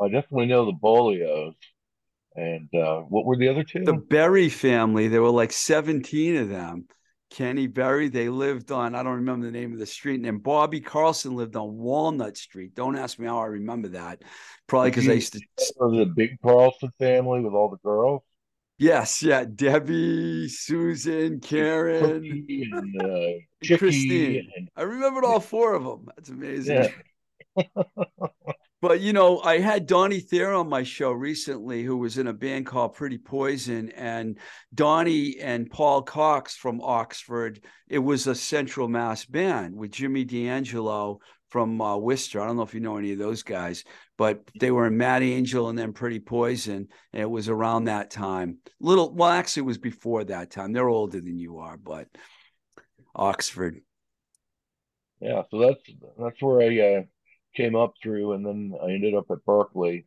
I 0.00 0.08
definitely 0.08 0.46
know 0.46 0.64
the 0.66 0.72
Bolios. 0.72 1.54
And 2.34 2.68
uh, 2.74 3.00
what 3.00 3.24
were 3.26 3.36
the 3.36 3.48
other 3.48 3.62
two? 3.62 3.84
The 3.84 3.92
Berry 3.92 4.48
family, 4.48 5.08
there 5.08 5.22
were 5.22 5.30
like 5.30 5.52
17 5.52 6.36
of 6.36 6.48
them. 6.48 6.86
Kenny 7.30 7.66
Berry, 7.66 8.08
they 8.08 8.28
lived 8.28 8.70
on, 8.70 8.94
I 8.94 9.02
don't 9.02 9.16
remember 9.16 9.46
the 9.46 9.52
name 9.52 9.72
of 9.72 9.78
the 9.78 9.86
street. 9.86 10.16
And 10.16 10.24
then 10.24 10.38
Bobby 10.38 10.80
Carlson 10.80 11.34
lived 11.34 11.56
on 11.56 11.78
Walnut 11.78 12.36
Street. 12.36 12.74
Don't 12.74 12.96
ask 12.96 13.18
me 13.18 13.26
how 13.26 13.38
I 13.38 13.46
remember 13.46 13.88
that. 13.88 14.22
Probably 14.66 14.90
because 14.90 15.08
I 15.08 15.12
used 15.12 15.32
to 15.32 15.40
the 15.78 16.12
big 16.14 16.38
Carlson 16.42 16.90
family 16.98 17.40
with 17.40 17.54
all 17.54 17.70
the 17.70 17.78
girls. 17.78 18.22
Yes, 18.78 19.22
yeah. 19.22 19.44
Debbie, 19.44 20.48
Susan, 20.48 21.40
Karen, 21.40 22.24
and 22.48 23.02
uh, 23.02 23.06
and 23.06 23.44
Christine. 23.78 24.50
and 24.56 24.68
I 24.76 24.82
remembered 24.82 25.24
all 25.24 25.40
four 25.40 25.74
of 25.74 25.84
them. 25.84 26.08
That's 26.16 26.30
amazing. 26.30 26.90
Yeah. 27.56 27.62
But 28.82 29.00
you 29.00 29.12
know, 29.12 29.38
I 29.38 29.60
had 29.60 29.86
Donnie 29.86 30.18
Thayer 30.18 30.52
on 30.52 30.68
my 30.68 30.82
show 30.82 31.12
recently, 31.12 31.84
who 31.84 31.96
was 31.96 32.18
in 32.18 32.26
a 32.26 32.32
band 32.32 32.66
called 32.66 32.94
Pretty 32.94 33.16
Poison, 33.16 33.90
and 33.90 34.36
Donnie 34.74 35.38
and 35.38 35.70
Paul 35.70 36.02
Cox 36.02 36.56
from 36.56 36.80
Oxford. 36.80 37.60
It 37.88 38.00
was 38.00 38.26
a 38.26 38.34
Central 38.34 38.88
Mass 38.88 39.24
band 39.24 39.76
with 39.76 39.92
Jimmy 39.92 40.24
D'Angelo 40.24 41.20
from 41.48 41.80
uh, 41.80 41.96
Worcester. 41.96 42.40
I 42.40 42.46
don't 42.46 42.56
know 42.56 42.62
if 42.62 42.74
you 42.74 42.80
know 42.80 42.96
any 42.96 43.12
of 43.12 43.18
those 43.18 43.44
guys, 43.44 43.84
but 44.18 44.42
they 44.58 44.72
were 44.72 44.88
in 44.88 44.96
Mad 44.96 45.22
Angel 45.22 45.68
and 45.68 45.78
then 45.78 45.92
Pretty 45.92 46.18
Poison. 46.18 46.88
And 47.12 47.22
it 47.22 47.30
was 47.30 47.48
around 47.48 47.84
that 47.84 48.10
time. 48.10 48.58
Little, 48.80 49.14
well, 49.14 49.28
actually, 49.30 49.60
it 49.60 49.66
was 49.66 49.78
before 49.78 50.24
that 50.24 50.50
time. 50.50 50.72
They're 50.72 50.88
older 50.88 51.20
than 51.20 51.38
you 51.38 51.58
are, 51.58 51.76
but 51.76 52.08
Oxford. 53.14 53.80
yeah, 55.20 55.42
so 55.52 55.60
that's 55.60 55.82
that's 56.18 56.42
where 56.42 56.62
I 56.62 56.96
uh, 56.96 57.02
came 57.54 57.76
up 57.76 57.94
through, 58.02 58.32
and 58.32 58.44
then 58.44 58.74
I 58.82 58.90
ended 58.90 59.14
up 59.14 59.30
at 59.30 59.44
Berklee, 59.46 60.04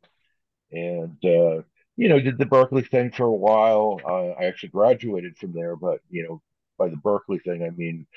and 0.72 1.18
uh, 1.24 1.62
you 1.96 2.10
know 2.10 2.20
did 2.20 2.38
the 2.38 2.46
Berklee 2.46 2.90
thing 2.90 3.12
for 3.12 3.26
a 3.26 3.32
while. 3.32 4.00
Uh, 4.04 4.40
I 4.40 4.46
actually 4.46 4.70
graduated 4.70 5.38
from 5.38 5.54
there, 5.54 5.76
but 5.76 6.00
you 6.10 6.24
know 6.24 6.42
by 6.78 6.90
the 6.90 6.98
Berklee 6.98 7.44
thing 7.44 7.64
I 7.64 7.70
mean 7.70 8.08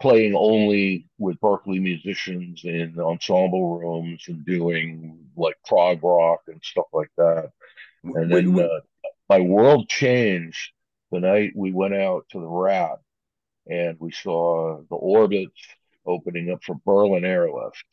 playing 0.00 0.34
only 0.34 1.06
with 1.18 1.40
Berklee 1.40 1.80
musicians 1.80 2.62
in 2.64 2.98
ensemble 3.00 3.78
rooms 3.78 4.24
and 4.28 4.44
doing 4.44 5.18
like 5.36 5.56
prog 5.66 6.02
rock 6.02 6.40
and 6.48 6.60
stuff 6.62 6.86
like 6.92 7.10
that. 7.16 7.50
And 8.04 8.30
Wait, 8.30 8.44
then 8.44 8.52
wait, 8.54 8.64
uh, 8.64 8.80
my 9.28 9.40
world 9.40 9.88
changed 9.88 10.72
the 11.10 11.20
night 11.20 11.52
we 11.54 11.72
went 11.72 11.94
out 11.94 12.26
to 12.30 12.40
the 12.40 12.46
Rat 12.46 12.98
and 13.66 13.96
we 13.98 14.12
saw 14.12 14.80
the 14.88 14.96
Orbits 14.96 15.60
opening 16.06 16.50
up 16.50 16.62
for 16.62 16.76
Berlin 16.84 17.24
Airlift. 17.24 17.84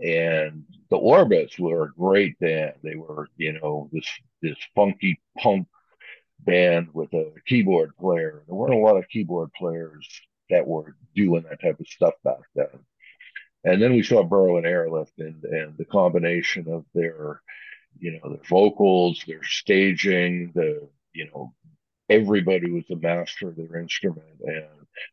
And 0.00 0.64
the 0.90 0.96
Orbits 0.96 1.58
were 1.58 1.84
a 1.84 1.92
great 1.92 2.38
band. 2.38 2.74
They 2.82 2.94
were, 2.94 3.28
you 3.36 3.54
know, 3.54 3.88
this 3.92 4.06
this 4.40 4.56
funky 4.74 5.20
punk 5.38 5.66
band 6.40 6.88
with 6.92 7.12
a 7.14 7.32
keyboard 7.46 7.96
player. 7.96 8.44
There 8.46 8.54
weren't 8.54 8.74
a 8.74 8.78
lot 8.78 8.96
of 8.96 9.08
keyboard 9.08 9.52
players 9.54 10.08
that 10.50 10.66
were 10.66 10.94
doing 11.14 11.42
that 11.42 11.60
type 11.60 11.80
of 11.80 11.88
stuff 11.88 12.14
back 12.24 12.38
then. 12.54 12.68
And 13.64 13.82
then 13.82 13.92
we 13.92 14.02
saw 14.02 14.22
Berlin 14.22 14.64
Airlift 14.64 15.18
and 15.18 15.42
and 15.44 15.76
the 15.76 15.84
combination 15.84 16.68
of 16.72 16.84
their, 16.94 17.42
you 17.98 18.12
know, 18.12 18.30
their 18.30 18.44
vocals, 18.48 19.22
their 19.26 19.42
staging, 19.42 20.52
the, 20.54 20.88
you 21.12 21.26
know, 21.26 21.52
everybody 22.08 22.70
was 22.70 22.84
a 22.90 22.96
master 22.96 23.48
of 23.48 23.56
their 23.56 23.80
instrument 23.80 24.26
and 24.42 24.64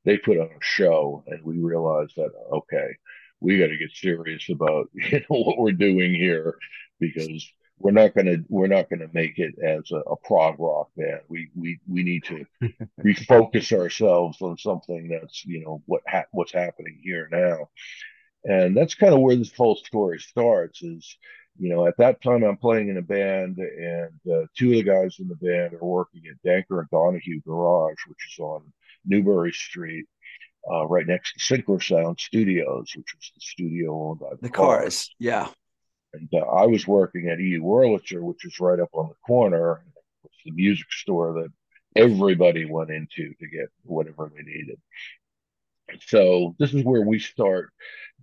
they 0.05 0.17
put 0.17 0.37
on 0.37 0.47
a 0.47 0.61
show 0.61 1.23
and 1.27 1.43
we 1.43 1.57
realized 1.57 2.13
that 2.15 2.31
okay, 2.51 2.95
we 3.41 3.59
got 3.59 3.67
to 3.67 3.77
get 3.77 3.91
serious 3.91 4.49
about 4.49 4.89
you 4.93 5.19
know 5.19 5.43
what 5.43 5.57
we're 5.57 5.71
doing 5.71 6.13
here 6.13 6.55
because 6.99 7.45
we're 7.79 7.91
not 7.91 8.15
gonna 8.15 8.37
we're 8.47 8.67
not 8.67 8.89
gonna 8.89 9.09
make 9.13 9.37
it 9.37 9.55
as 9.63 9.91
a, 9.91 9.97
a 9.97 10.15
prog 10.17 10.55
rock 10.59 10.89
band. 10.95 11.21
We 11.27 11.49
we 11.55 11.79
we 11.87 12.03
need 12.03 12.23
to 12.25 12.45
refocus 13.03 13.77
ourselves 13.77 14.41
on 14.41 14.57
something 14.57 15.09
that's 15.09 15.45
you 15.45 15.63
know 15.63 15.81
what 15.85 16.01
ha- 16.07 16.23
what's 16.31 16.53
happening 16.53 16.99
here 17.03 17.27
now, 17.31 17.69
and 18.43 18.75
that's 18.75 18.95
kind 18.95 19.13
of 19.13 19.19
where 19.19 19.35
this 19.35 19.53
whole 19.55 19.75
story 19.75 20.19
starts. 20.19 20.81
Is 20.81 21.17
you 21.59 21.69
know 21.69 21.85
at 21.85 21.97
that 21.97 22.21
time 22.21 22.43
I'm 22.43 22.57
playing 22.57 22.89
in 22.89 22.97
a 22.97 23.01
band, 23.01 23.57
and 23.57 24.19
uh, 24.31 24.45
two 24.57 24.69
of 24.69 24.77
the 24.77 24.83
guys 24.83 25.17
in 25.19 25.27
the 25.27 25.35
band 25.35 25.73
are 25.73 25.85
working 25.85 26.23
at 26.29 26.49
Danker 26.49 26.79
and 26.79 26.89
Donahue 26.89 27.41
Garage, 27.41 27.99
which 28.07 28.33
is 28.33 28.39
on 28.39 28.61
Newbury 29.05 29.51
Street. 29.51 30.05
Uh, 30.71 30.85
right 30.87 31.05
next 31.05 31.33
to 31.33 31.39
Synchro 31.39 31.81
Sound 31.81 32.19
Studios, 32.19 32.91
which 32.95 33.13
was 33.15 33.31
the 33.35 33.41
studio 33.41 34.09
owned 34.09 34.19
by 34.19 34.29
the 34.41 34.49
cars. 34.49 35.13
Yeah. 35.19 35.47
and 36.13 36.27
uh, 36.33 36.39
I 36.39 36.65
was 36.65 36.87
working 36.87 37.29
at 37.29 37.39
E. 37.39 37.59
Wurlitzer, 37.59 38.21
which 38.21 38.45
is 38.45 38.59
right 38.59 38.79
up 38.79 38.89
on 38.93 39.09
the 39.09 39.15
corner. 39.27 39.83
It's 40.23 40.33
the 40.43 40.51
music 40.51 40.91
store 40.91 41.33
that 41.33 41.49
everybody 41.95 42.65
went 42.65 42.89
into 42.89 43.33
to 43.39 43.47
get 43.47 43.67
whatever 43.83 44.31
they 44.35 44.41
needed. 44.43 44.79
So 46.07 46.55
this 46.57 46.73
is 46.73 46.83
where 46.83 47.01
we 47.03 47.19
start, 47.19 47.71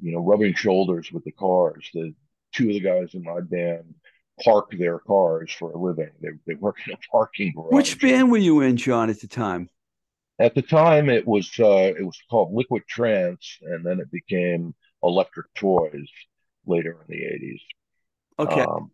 you 0.01 0.13
know, 0.13 0.19
rubbing 0.19 0.55
shoulders 0.55 1.13
with 1.13 1.25
the 1.25 1.31
cars. 1.33 1.89
The 1.95 2.13
two 2.53 2.69
of 2.69 2.75
the 2.75 2.81
guys 2.81 3.15
in 3.15 3.23
my 3.23 3.41
band 3.41 3.95
park 4.43 4.73
their 4.77 4.99
cars 4.99 5.53
for 5.53 5.71
a 5.71 5.79
living. 5.79 6.11
They 6.21 6.31
they 6.47 6.55
work 6.55 6.79
in 6.87 6.95
a 6.95 6.97
parking 7.11 7.53
garage. 7.55 7.73
Which 7.73 8.01
band 8.01 8.33
were 8.33 8.39
you 8.39 8.61
in, 8.63 8.77
John, 8.77 9.11
at 9.11 9.21
the 9.21 9.29
time? 9.29 9.69
At 10.39 10.55
the 10.55 10.63
time, 10.63 11.09
it 11.09 11.27
was 11.27 11.51
uh, 11.59 11.93
it 11.97 12.05
was 12.05 12.19
called 12.31 12.55
Liquid 12.55 12.83
Trance, 12.89 13.59
and 13.63 13.85
then 13.85 14.01
it 14.01 14.11
became 14.11 14.75
Electric 15.03 15.53
Toys 15.55 16.09
later 16.67 16.99
in 17.07 17.17
the 17.17 17.25
eighties. 17.25 17.61
Okay. 18.39 18.61
Um, 18.61 18.91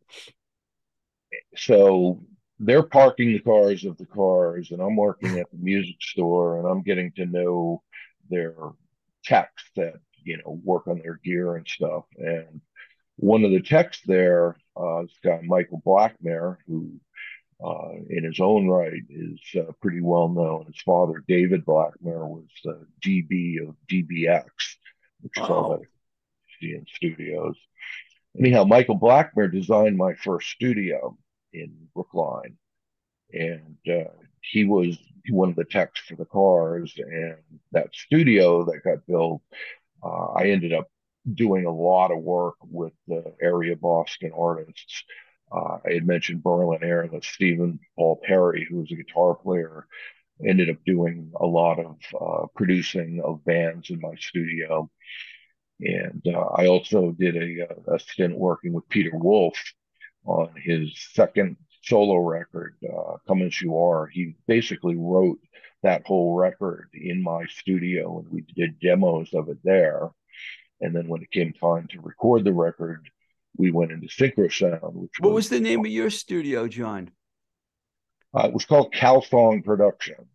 so 1.57 2.23
they're 2.59 2.83
parking 2.83 3.33
the 3.33 3.39
cars 3.39 3.85
of 3.85 3.97
the 3.99 4.07
cars, 4.07 4.71
and 4.73 4.81
I'm 4.81 4.97
working 4.97 5.39
at 5.39 5.51
the 5.51 5.59
music 5.59 5.97
store, 6.01 6.59
and 6.59 6.67
I'm 6.67 6.83
getting 6.83 7.13
to 7.13 7.27
know 7.27 7.83
their 8.31 8.55
techs 9.25 9.65
that 9.77 9.95
you 10.25 10.39
know 10.39 10.61
work 10.65 10.89
on 10.89 10.99
their 10.99 11.21
gear 11.23 11.57
and 11.57 11.67
stuff. 11.67 12.05
And 12.17 12.61
one 13.17 13.45
of 13.45 13.51
the 13.51 13.61
techs 13.61 14.01
there, 14.07 14.57
uh, 14.77 15.03
this 15.03 15.19
guy 15.23 15.41
Michael 15.45 15.83
Blackmer, 15.85 16.57
who 16.67 16.93
uh, 17.65 17.91
in 18.09 18.25
his 18.25 18.41
own 18.41 18.69
right 18.69 19.03
is 19.09 19.41
uh, 19.59 19.73
pretty 19.81 20.01
well 20.01 20.29
known. 20.29 20.67
His 20.67 20.81
father, 20.83 21.25
David 21.27 21.65
Blackmer, 21.65 22.29
was 22.29 22.47
the 22.65 22.87
DB 23.05 23.69
of 23.69 23.75
DBX, 23.91 24.45
which 25.21 25.37
is 25.37 25.49
all 25.49 25.79
that 25.79 25.89
in 26.61 26.87
studios. 26.93 27.57
Anyhow, 28.39 28.65
Michael 28.65 28.99
Blackmer 28.99 29.51
designed 29.51 29.97
my 29.97 30.15
first 30.15 30.49
studio 30.49 31.17
in 31.53 31.73
Brookline, 31.95 32.57
and 33.33 33.77
uh, 33.89 34.11
he 34.41 34.65
was 34.65 34.97
one 35.31 35.51
of 35.51 35.57
the 35.57 35.65
techs 35.65 36.01
for 36.01 36.17
the 36.17 36.25
cars. 36.25 36.95
And 36.97 37.37
that 37.73 37.89
studio 37.93 38.65
that 38.65 38.85
got 38.85 39.07
built, 39.07 39.43
uh, 40.03 40.33
I 40.33 40.51
ended 40.51 40.73
up 40.73 40.89
doing 41.35 41.67
a 41.67 41.75
lot 41.75 42.11
of 42.11 42.19
work 42.19 42.57
with 42.63 42.93
the 43.07 43.35
area 43.43 43.77
Boston 43.77 44.33
artists. 44.37 45.05
Uh, 45.51 45.79
I 45.87 45.95
had 45.95 46.07
mentioned 46.07 46.43
Berlin 46.43 46.83
Air, 46.83 47.09
that 47.13 47.25
Stephen 47.25 47.79
Paul 47.97 48.21
Perry, 48.23 48.67
who 48.69 48.81
was 48.81 48.93
a 48.93 48.97
guitar 48.97 49.35
player, 49.35 49.87
ended 50.47 50.71
up 50.71 50.77
doing 50.85 51.33
a 51.41 51.47
lot 51.47 51.79
of 51.79 51.97
uh, 52.21 52.47
producing 52.55 53.21
of 53.25 53.45
bands 53.45 53.91
in 53.91 54.01
my 54.01 54.15
studio. 54.19 54.91
And 55.81 56.23
uh, 56.27 56.49
I 56.57 56.67
also 56.67 57.13
did 57.13 57.37
a, 57.37 57.69
uh, 57.69 57.95
a, 57.95 57.99
stint 57.99 58.37
working 58.37 58.73
with 58.73 58.89
Peter 58.89 59.13
Wolf 59.15 59.57
on 60.25 60.51
his 60.57 60.93
second 61.13 61.57
solo 61.83 62.17
record, 62.17 62.75
uh, 62.85 63.17
Come 63.27 63.43
As 63.43 63.61
You 63.61 63.77
Are. 63.79 64.07
He 64.07 64.35
basically 64.47 64.97
wrote 64.97 65.39
that 65.83 66.07
whole 66.07 66.35
record 66.35 66.89
in 66.95 67.23
my 67.23 67.47
studio 67.47 68.19
and 68.19 68.29
we 68.29 68.45
did 68.55 68.81
demos 68.81 69.33
of 69.33 69.49
it 69.49 69.59
there. 69.63 70.11
And 70.81 70.95
then 70.95 71.09
when 71.09 71.23
it 71.23 71.31
came 71.31 71.53
time 71.53 71.87
to 71.91 72.01
record 72.01 72.45
the 72.45 72.53
record, 72.53 73.09
we 73.59 73.71
went 73.71 73.93
into 73.93 74.07
Synchro 74.07 74.51
Sound. 74.53 74.95
Which 74.95 75.11
what 75.19 75.33
was, 75.33 75.45
was 75.45 75.49
the 75.51 75.61
name 75.61 75.81
of 75.81 75.91
your 75.91 76.11
studio, 76.11 76.69
John? 76.69 77.11
Uh, 78.35 78.47
it 78.47 78.55
was 78.55 78.65
called 78.65 78.95
Calthong 78.95 79.65
Productions. 79.65 80.29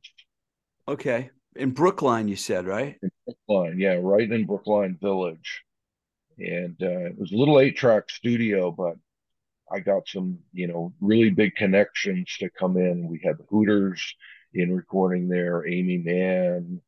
Okay. 0.87 1.29
In 1.55 1.71
Brookline, 1.71 2.27
you 2.27 2.35
said, 2.35 2.65
right? 2.65 2.97
In 3.01 3.09
Brookline, 3.25 3.79
yeah, 3.79 3.97
right 4.01 4.29
in 4.29 4.45
Brookline 4.45 4.97
Village. 5.01 5.63
And 6.39 6.75
uh, 6.81 7.05
it 7.05 7.17
was 7.17 7.31
a 7.31 7.35
little 7.37 7.59
eight 7.59 7.77
track 7.77 8.09
studio, 8.09 8.71
but 8.71 8.95
I 9.71 9.79
got 9.79 10.07
some, 10.07 10.39
you 10.51 10.67
know, 10.67 10.93
really 10.99 11.29
big 11.29 11.55
connections 11.55 12.35
to 12.39 12.49
come 12.49 12.77
in. 12.77 13.07
We 13.07 13.21
had 13.23 13.37
the 13.37 13.45
Hooters 13.49 14.15
in 14.53 14.75
recording 14.75 15.27
there, 15.27 15.65
Aimee 15.67 16.03
Mann, 16.03 16.81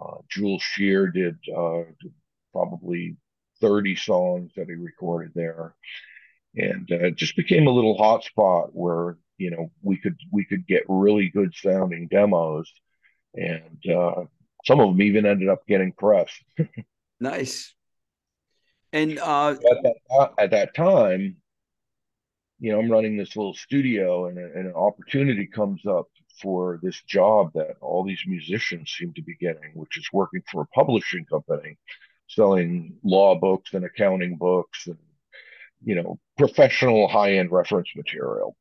uh, 0.00 0.18
Jules 0.28 0.62
Shear 0.62 1.08
did 1.08 1.36
uh, 1.54 1.82
probably 2.52 3.16
30 3.62 3.96
songs 3.96 4.52
that 4.56 4.66
he 4.66 4.74
recorded 4.74 5.32
there. 5.34 5.74
And 6.54 6.86
uh, 6.92 7.06
it 7.06 7.16
just 7.16 7.36
became 7.36 7.66
a 7.66 7.70
little 7.70 7.96
hotspot 7.96 8.68
where, 8.72 9.16
you 9.38 9.50
know, 9.50 9.70
we 9.80 9.96
could 9.96 10.16
we 10.30 10.44
could 10.44 10.66
get 10.66 10.82
really 10.86 11.30
good 11.30 11.54
sounding 11.54 12.08
demos 12.08 12.70
and 13.34 13.82
uh, 13.90 14.24
some 14.64 14.80
of 14.80 14.88
them 14.90 15.02
even 15.02 15.26
ended 15.26 15.48
up 15.48 15.66
getting 15.66 15.92
pressed. 15.92 16.42
nice. 17.20 17.74
And 18.92 19.18
uh, 19.18 19.50
at, 19.50 19.82
that, 19.82 20.32
at 20.38 20.50
that 20.50 20.74
time, 20.74 21.36
you 22.60 22.72
know, 22.72 22.78
I'm 22.78 22.90
running 22.90 23.16
this 23.16 23.34
little 23.34 23.54
studio, 23.54 24.26
and, 24.26 24.38
and 24.38 24.66
an 24.66 24.74
opportunity 24.74 25.46
comes 25.46 25.84
up 25.86 26.08
for 26.40 26.78
this 26.82 27.00
job 27.08 27.50
that 27.54 27.76
all 27.80 28.04
these 28.04 28.22
musicians 28.26 28.94
seem 28.96 29.12
to 29.14 29.22
be 29.22 29.34
getting, 29.36 29.72
which 29.74 29.96
is 29.96 30.08
working 30.12 30.42
for 30.50 30.62
a 30.62 30.66
publishing 30.66 31.24
company, 31.24 31.78
selling 32.34 32.98
law 33.02 33.38
books 33.38 33.74
and 33.74 33.84
accounting 33.84 34.36
books 34.36 34.86
and 34.86 34.98
you 35.84 35.94
know 35.94 36.18
professional 36.38 37.08
high 37.08 37.34
end 37.34 37.50
reference 37.50 37.88
material. 37.96 38.56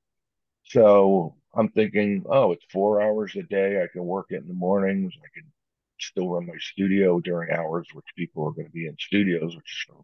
So 0.65 1.35
I'm 1.55 1.69
thinking, 1.69 2.25
oh, 2.29 2.51
it's 2.51 2.65
four 2.71 3.01
hours 3.01 3.35
a 3.35 3.43
day. 3.43 3.81
I 3.81 3.87
can 3.91 4.05
work 4.05 4.27
it 4.29 4.41
in 4.41 4.47
the 4.47 4.53
mornings. 4.53 5.13
I 5.17 5.27
can 5.33 5.51
still 5.99 6.29
run 6.29 6.47
my 6.47 6.55
studio 6.59 7.19
during 7.19 7.51
hours, 7.51 7.87
which 7.93 8.05
people 8.15 8.47
are 8.47 8.51
going 8.51 8.67
to 8.67 8.71
be 8.71 8.87
in 8.87 8.95
studios, 8.99 9.55
which 9.55 9.87
is 9.89 9.95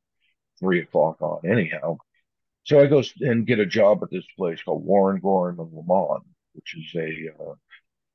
three 0.60 0.82
o'clock 0.82 1.21
on 1.21 1.49
anyhow. 1.49 1.97
So 2.65 2.82
I 2.82 2.88
go 2.88 3.01
and 3.21 3.47
get 3.47 3.60
a 3.60 3.65
job 3.65 4.03
at 4.03 4.12
this 4.12 4.25
place 4.38 4.62
called 4.62 4.86
Warren 4.86 5.21
Gorham 5.21 5.60
of 5.60 5.73
Lamont, 5.73 6.23
which 6.53 6.75
is 6.75 6.95
a 6.95 7.43
uh, 7.43 7.56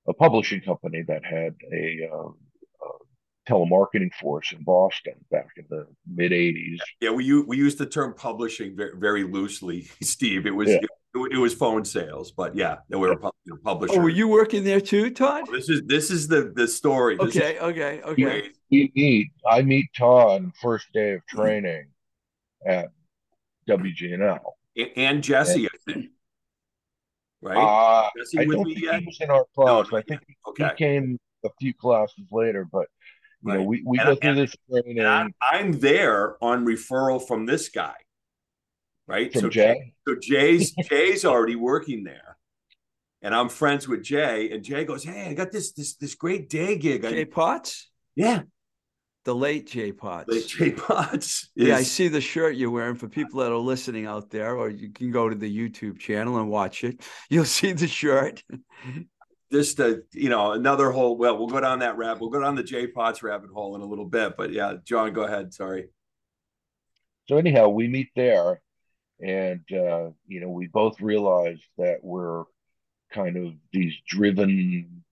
a 0.09 0.13
publishing 0.13 0.61
company 0.61 1.03
that 1.07 1.25
had 1.25 1.55
a, 1.73 2.09
uh, 2.13 2.29
a 2.29 2.33
telemarketing 3.49 4.13
force 4.21 4.53
in 4.53 4.63
Boston 4.63 5.15
back 5.31 5.51
in 5.57 5.65
the 5.71 5.87
mid 6.07 6.33
'80s. 6.33 6.79
Yeah, 7.01 7.11
we 7.11 7.43
we 7.43 7.57
use 7.57 7.77
the 7.77 7.87
term 7.87 8.15
publishing 8.15 8.77
very, 8.77 8.97
very 8.97 9.25
loosely, 9.25 9.91
Steve. 10.03 10.47
It 10.47 10.55
was 10.55 10.69
yeah 10.69 10.79
it, 11.15 11.39
was 11.39 11.55
phone 11.55 11.85
sales, 11.85 12.33
but 12.33 12.57
yeah, 12.57 12.79
we 12.89 12.97
were 12.97 13.13
a 13.13 13.57
publisher. 13.59 13.95
Oh, 13.99 14.03
were 14.03 14.09
you 14.09 14.29
working 14.29 14.65
there 14.65 14.81
too, 14.81 15.11
Todd? 15.11 15.45
This 15.53 15.69
is 15.69 15.83
this 15.85 16.11
is 16.11 16.27
the 16.27 16.53
the 16.55 16.67
story. 16.67 17.17
This 17.17 17.37
okay, 17.37 17.59
okay, 17.59 18.01
okay. 18.03 18.51
We 18.71 18.91
meet. 18.95 19.29
I 19.47 19.63
meet 19.63 19.87
Todd 19.97 20.51
first 20.61 20.87
day 20.95 21.13
of 21.13 21.27
training 21.27 21.89
at 22.67 22.89
WGNL 23.69 24.41
and 24.97 25.23
Jesse, 25.23 25.67
I 25.67 25.93
think. 25.93 26.07
Right? 27.43 27.57
Uh, 27.57 28.09
Jesse 28.17 28.39
I 28.39 28.45
don't 28.47 28.65
think 28.65 28.81
yet? 28.81 29.01
he 29.01 29.07
was 29.07 29.19
in 29.21 29.31
our 29.31 29.45
class. 29.55 29.87
No, 29.91 29.99
I 29.99 30.03
think 30.03 30.23
okay. 30.49 30.69
he 30.69 30.75
came 30.77 31.19
a 31.45 31.51
few 31.61 31.75
classes 31.75 32.25
later, 32.31 32.67
but 32.71 32.87
you 33.43 33.51
right. 33.51 33.59
know, 33.59 33.65
we, 33.65 33.83
we 33.85 33.99
and, 33.99 34.07
go 34.07 34.15
through 34.15 34.31
and, 34.31 34.39
this 34.39 34.57
training. 34.71 35.05
I'm, 35.05 35.35
I'm 35.41 35.73
there 35.79 36.37
on 36.43 36.65
referral 36.65 37.27
from 37.27 37.47
this 37.47 37.69
guy 37.69 37.95
right? 39.07 39.33
From 39.33 39.43
so 39.43 39.49
Jay. 39.49 39.95
So 40.07 40.17
Jay's 40.21 40.73
Jay's 40.89 41.25
already 41.25 41.57
working 41.57 42.05
there, 42.05 42.37
and 43.21 43.35
I'm 43.35 43.49
friends 43.49 43.87
with 43.87 44.03
Jay. 44.03 44.51
And 44.51 44.65
Jay 44.65 44.85
goes, 44.85 45.05
"Hey, 45.05 45.29
I 45.29 45.35
got 45.35 45.53
this 45.53 45.73
this 45.73 45.97
this 45.97 46.15
great 46.15 46.49
day 46.49 46.77
gig." 46.77 47.03
Jay 47.03 47.25
Potts. 47.25 47.91
Yeah. 48.15 48.43
The 49.25 49.35
late 49.35 49.69
Jay 49.69 49.93
Potts. 49.93 50.29
Late 50.29 50.49
Jay 50.49 50.73
Potts. 50.73 51.49
Is... 51.55 51.69
Yeah, 51.69 51.77
I 51.77 51.83
see 51.83 52.09
the 52.09 52.21
shirt 52.21 52.57
you're 52.57 52.73
wearing 52.73 52.97
for 52.97 53.09
people 53.09 53.39
that 53.41 53.53
are 53.53 53.57
listening 53.57 54.05
out 54.05 54.31
there, 54.31 54.57
or 54.57 54.69
you 54.69 54.91
can 54.91 55.13
go 55.13 55.29
to 55.29 55.37
the 55.37 55.49
YouTube 55.49 56.01
channel 56.01 56.39
and 56.39 56.51
watch 56.51 56.83
it. 56.83 57.05
You'll 57.31 57.45
see 57.45 57.73
the 57.73 57.87
shirt. 57.87 58.43
Just 59.53 59.79
a, 59.81 60.03
you 60.13 60.31
know, 60.31 60.53
another 60.53 60.91
whole. 60.91 61.17
Well, 61.17 61.37
we'll 61.37 61.49
go 61.49 61.61
down 61.61 61.81
that 61.81 61.97
rabbit. 61.97 62.21
We'll 62.21 62.31
go 62.31 62.41
down 62.41 62.55
the 62.55 62.63
Jay 62.63 62.87
Potts 62.87 63.23
rabbit 63.23 63.51
hole 63.51 63.77
in 63.77 63.83
a 63.83 63.87
little 63.87 64.07
bit. 64.07 64.37
But 64.37 64.53
yeah, 64.53 64.75
John, 64.85 65.13
go 65.13 65.25
ahead. 65.25 65.53
Sorry. 65.53 65.89
So 67.29 67.37
anyhow, 67.37 67.69
we 67.69 67.87
meet 67.87 68.09
there, 68.17 68.63
and 69.21 69.61
uh, 69.73 70.11
you 70.27 70.41
know 70.41 70.49
we 70.49 70.67
both 70.69 71.01
realize 71.01 71.59
that 71.79 71.99
we're 72.03 72.45
kind 73.13 73.37
of 73.37 73.53
these 73.73 73.95
driven 74.07 75.03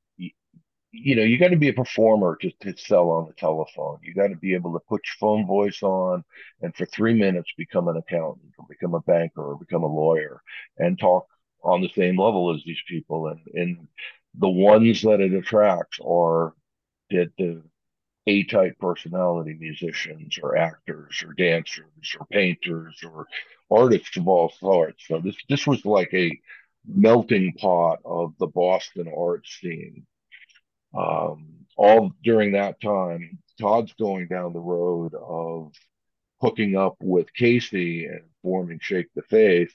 you 0.93 1.15
know 1.15 1.23
you 1.23 1.39
got 1.39 1.49
to 1.49 1.57
be 1.57 1.69
a 1.69 1.73
performer 1.73 2.37
to, 2.41 2.51
to 2.61 2.77
sell 2.77 3.11
on 3.11 3.27
the 3.27 3.33
telephone 3.35 3.99
you 4.03 4.15
got 4.15 4.29
to 4.29 4.37
be 4.37 4.55
able 4.55 4.73
to 4.73 4.81
put 4.89 5.01
your 5.05 5.17
phone 5.21 5.47
voice 5.47 5.83
on 5.83 6.25
and 6.63 6.75
for 6.75 6.87
three 6.87 7.15
minutes 7.15 7.51
become 7.57 7.89
an 7.89 7.97
accountant 7.97 8.53
or 8.59 8.67
become 8.69 8.95
a 8.95 9.01
banker 9.01 9.43
or 9.43 9.57
become 9.57 9.83
a 9.83 9.87
lawyer 9.87 10.43
and 10.79 10.99
talk 10.99 11.27
on 11.63 11.81
the 11.81 11.91
same 11.95 12.19
level 12.19 12.55
as 12.55 12.63
these 12.65 12.83
people 12.89 13.29
and 13.29 13.41
and 13.55 13.89
the 14.35 14.49
ones 14.49 15.03
that 15.03 15.21
it 15.21 15.35
attracts 15.35 15.99
are 16.05 16.55
that 17.11 17.33
the 17.39 17.63
a 18.27 18.45
type 18.45 18.79
personality 18.79 19.57
musicians 19.59 20.39
or 20.43 20.57
actors 20.57 21.23
or 21.27 21.33
dancers 21.33 22.17
or 22.19 22.27
painters 22.27 23.01
or 23.05 23.27
artists 23.71 24.17
of 24.17 24.29
all 24.29 24.53
sorts. 24.61 25.05
So 25.09 25.21
this 25.21 25.37
this 25.49 25.67
was 25.67 25.85
like 25.85 26.13
a 26.13 26.39
melting 26.87 27.55
pot 27.55 28.01
of 28.05 28.35
the 28.39 28.47
Boston 28.47 29.13
art 29.17 29.47
scene. 29.47 30.07
Um, 30.97 31.67
all 31.77 32.13
during 32.23 32.53
that 32.53 32.81
time, 32.81 33.39
Todd's 33.61 33.93
going 33.95 34.27
down 34.29 34.53
the 34.53 34.61
road 34.61 35.15
of 35.15 35.73
hooking 36.41 36.77
up 36.77 36.97
with 37.01 37.33
Casey 37.35 38.07
and 38.07 38.23
forming 38.43 38.81
Shake 38.81 39.09
the 39.15 39.23
Faith, 39.23 39.75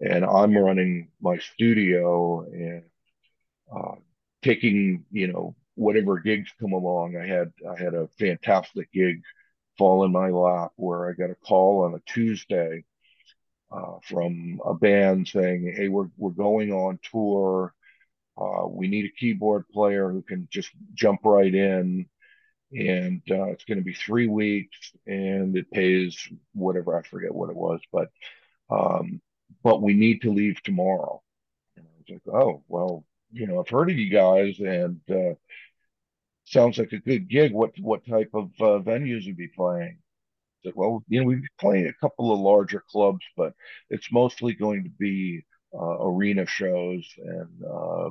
and 0.00 0.24
I'm 0.24 0.56
running 0.56 1.08
my 1.20 1.38
studio 1.38 2.42
and 2.42 2.82
uh, 3.74 3.96
taking 4.42 5.04
you 5.10 5.28
know 5.28 5.54
whatever 5.74 6.20
gigs 6.20 6.50
come 6.60 6.72
along. 6.72 7.16
I 7.16 7.26
had 7.26 7.52
I 7.68 7.82
had 7.82 7.94
a 7.94 8.08
fantastic 8.18 8.92
gig 8.92 9.22
fall 9.78 10.04
in 10.04 10.12
my 10.12 10.30
lap 10.30 10.72
where 10.76 11.08
I 11.10 11.14
got 11.14 11.30
a 11.30 11.34
call 11.36 11.84
on 11.84 11.94
a 11.94 12.12
Tuesday 12.12 12.84
uh, 13.70 13.98
from 14.02 14.60
a 14.64 14.74
band 14.74 15.28
saying, 15.28 15.72
"Hey, 15.76 15.88
we're 15.88 16.08
we're 16.16 16.30
going 16.30 16.72
on 16.72 16.98
tour. 17.10 17.74
Uh, 18.38 18.66
we 18.68 18.88
need 18.88 19.06
a 19.06 19.20
keyboard 19.20 19.68
player 19.68 20.10
who 20.10 20.22
can 20.22 20.48
just 20.50 20.70
jump 20.94 21.20
right 21.24 21.54
in." 21.54 22.06
And 22.72 23.22
uh, 23.30 23.44
it's 23.46 23.64
going 23.64 23.78
to 23.78 23.84
be 23.84 23.94
three 23.94 24.26
weeks, 24.26 24.92
and 25.06 25.56
it 25.56 25.70
pays 25.70 26.28
whatever 26.54 26.98
I 26.98 27.02
forget 27.02 27.34
what 27.34 27.50
it 27.50 27.56
was, 27.56 27.80
but 27.92 28.08
um, 28.70 29.20
but 29.62 29.82
we 29.82 29.94
need 29.94 30.22
to 30.22 30.32
leave 30.32 30.62
tomorrow. 30.62 31.22
And 31.76 31.86
I 31.86 31.90
was 31.98 32.20
like, 32.26 32.34
oh 32.34 32.64
well, 32.68 33.04
you 33.34 33.46
know, 33.46 33.60
I've 33.60 33.68
heard 33.68 33.90
of 33.90 33.98
you 33.98 34.10
guys, 34.10 34.58
and 34.60 35.00
uh, 35.10 35.34
sounds 36.44 36.78
like 36.78 36.92
a 36.92 36.98
good 36.98 37.28
gig. 37.28 37.52
What 37.52 37.72
what 37.80 38.06
type 38.06 38.30
of 38.34 38.50
uh, 38.60 38.80
venues 38.82 39.24
you 39.24 39.34
be 39.34 39.48
playing? 39.48 39.98
said, 40.64 40.72
well, 40.74 41.04
you 41.08 41.20
know, 41.20 41.26
we 41.26 41.42
play 41.60 41.84
a 41.86 41.92
couple 41.94 42.32
of 42.32 42.40
larger 42.40 42.82
clubs, 42.90 43.24
but 43.36 43.52
it's 43.90 44.10
mostly 44.10 44.54
going 44.54 44.84
to 44.84 44.90
be 44.90 45.44
uh, 45.74 45.98
arena 46.00 46.46
shows 46.46 47.06
and 47.18 47.64
uh, 47.64 48.10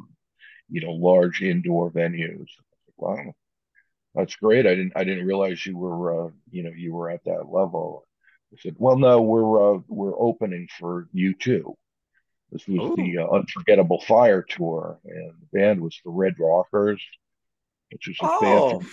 you 0.70 0.82
know 0.82 0.92
large 0.92 1.42
indoor 1.42 1.92
venues. 1.92 2.48
Said, 2.48 2.94
wow, 2.98 3.34
that's 4.16 4.36
great. 4.36 4.68
I 4.68 4.76
didn't 4.76 4.94
I 4.96 5.04
didn't 5.04 5.26
realize 5.26 5.66
you 5.66 5.78
were 5.78 6.28
uh, 6.28 6.30
you 6.52 6.64
know 6.64 6.72
you 6.76 6.94
were 6.94 7.10
at 7.10 7.24
that 7.26 7.50
level. 7.50 8.06
I 8.54 8.58
said, 8.62 8.76
well, 8.78 8.98
no, 8.98 9.22
we're 9.22 9.76
uh, 9.76 9.80
we're 9.88 10.20
opening 10.20 10.68
for 10.80 11.08
U2. 11.16 11.76
This 12.54 12.68
was 12.68 12.92
Ooh. 12.92 12.96
the 12.96 13.18
uh, 13.18 13.28
Unforgettable 13.36 14.00
Fire 14.08 14.44
tour, 14.48 15.00
and 15.04 15.34
the 15.42 15.60
band 15.60 15.82
was 15.82 16.00
the 16.06 16.12
Red 16.12 16.36
Rockers, 16.40 17.02
which 17.92 18.08
is 18.08 18.16
a 18.22 18.30
oh. 18.30 18.40
band. 18.42 18.84
From, 18.84 18.90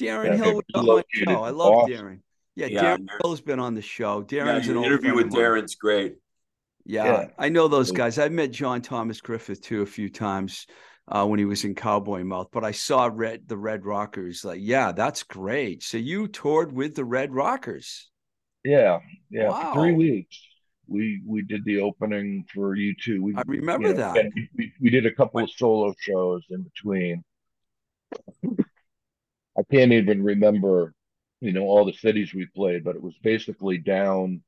Darren 0.00 0.36
Hill 0.36 0.54
was 0.56 0.64
on 0.74 0.86
my 0.86 1.02
show. 1.12 1.42
I 1.44 1.50
love 1.50 1.88
Darren. 1.88 2.20
Yeah, 2.56 2.66
yeah 2.66 2.82
Darren 2.82 3.08
Hill's 3.22 3.40
been 3.40 3.60
on 3.60 3.74
the 3.74 3.82
show. 3.82 4.22
Darren's 4.22 4.66
yeah, 4.66 4.72
an 4.72 4.84
interview 4.84 5.14
with 5.14 5.30
Darren's 5.30 5.76
great. 5.76 6.16
Yeah, 6.84 7.04
yeah, 7.04 7.26
I 7.38 7.50
know 7.50 7.68
those 7.68 7.92
guys. 7.92 8.18
I've 8.18 8.32
met 8.32 8.50
John 8.50 8.82
Thomas 8.82 9.20
Griffith 9.20 9.62
too 9.62 9.82
a 9.82 9.86
few 9.86 10.10
times. 10.10 10.66
uh, 11.10 11.26
when 11.26 11.38
he 11.38 11.44
was 11.44 11.64
in 11.64 11.74
Cowboy 11.74 12.22
Mouth, 12.22 12.48
but 12.52 12.64
I 12.64 12.70
saw 12.70 13.10
Red 13.12 13.48
the 13.48 13.56
Red 13.56 13.84
Rockers. 13.84 14.44
Like, 14.44 14.60
yeah, 14.62 14.92
that's 14.92 15.22
great. 15.24 15.82
So 15.82 15.98
you 15.98 16.28
toured 16.28 16.72
with 16.72 16.94
the 16.94 17.04
Red 17.04 17.32
Rockers. 17.32 18.08
Yeah, 18.64 19.00
yeah, 19.30 19.48
wow. 19.48 19.74
for 19.74 19.80
three 19.80 19.92
weeks. 19.92 20.40
We 20.90 21.22
we 21.24 21.42
did 21.42 21.64
the 21.64 21.80
opening 21.80 22.44
for 22.52 22.76
U2. 22.76 23.20
We 23.20 23.34
I 23.36 23.42
remember 23.46 23.88
you 23.88 23.94
know, 23.94 24.12
that. 24.12 24.30
We, 24.56 24.72
we 24.80 24.90
did 24.90 25.06
a 25.06 25.14
couple 25.14 25.40
of 25.40 25.50
solo 25.50 25.94
shows 25.98 26.42
in 26.50 26.62
between. 26.62 27.24
I 28.44 29.62
can't 29.70 29.92
even 29.92 30.22
remember, 30.22 30.92
you 31.40 31.52
know, 31.52 31.62
all 31.62 31.84
the 31.84 31.92
cities 31.92 32.34
we 32.34 32.46
played, 32.46 32.82
but 32.82 32.96
it 32.96 33.02
was 33.02 33.14
basically 33.22 33.78
down 33.78 34.42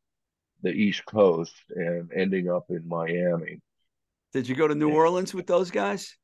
the 0.63 0.71
East 0.71 1.05
Coast 1.07 1.55
and 1.71 2.11
ending 2.13 2.51
up 2.51 2.65
in 2.71 2.87
Miami. 2.89 3.61
Did 4.33 4.49
you 4.49 4.57
go 4.57 4.67
to 4.67 4.75
New 4.75 4.89
and, 4.89 4.97
Orleans 4.97 5.35
with 5.35 5.47
those 5.47 5.71
guys? 5.71 6.17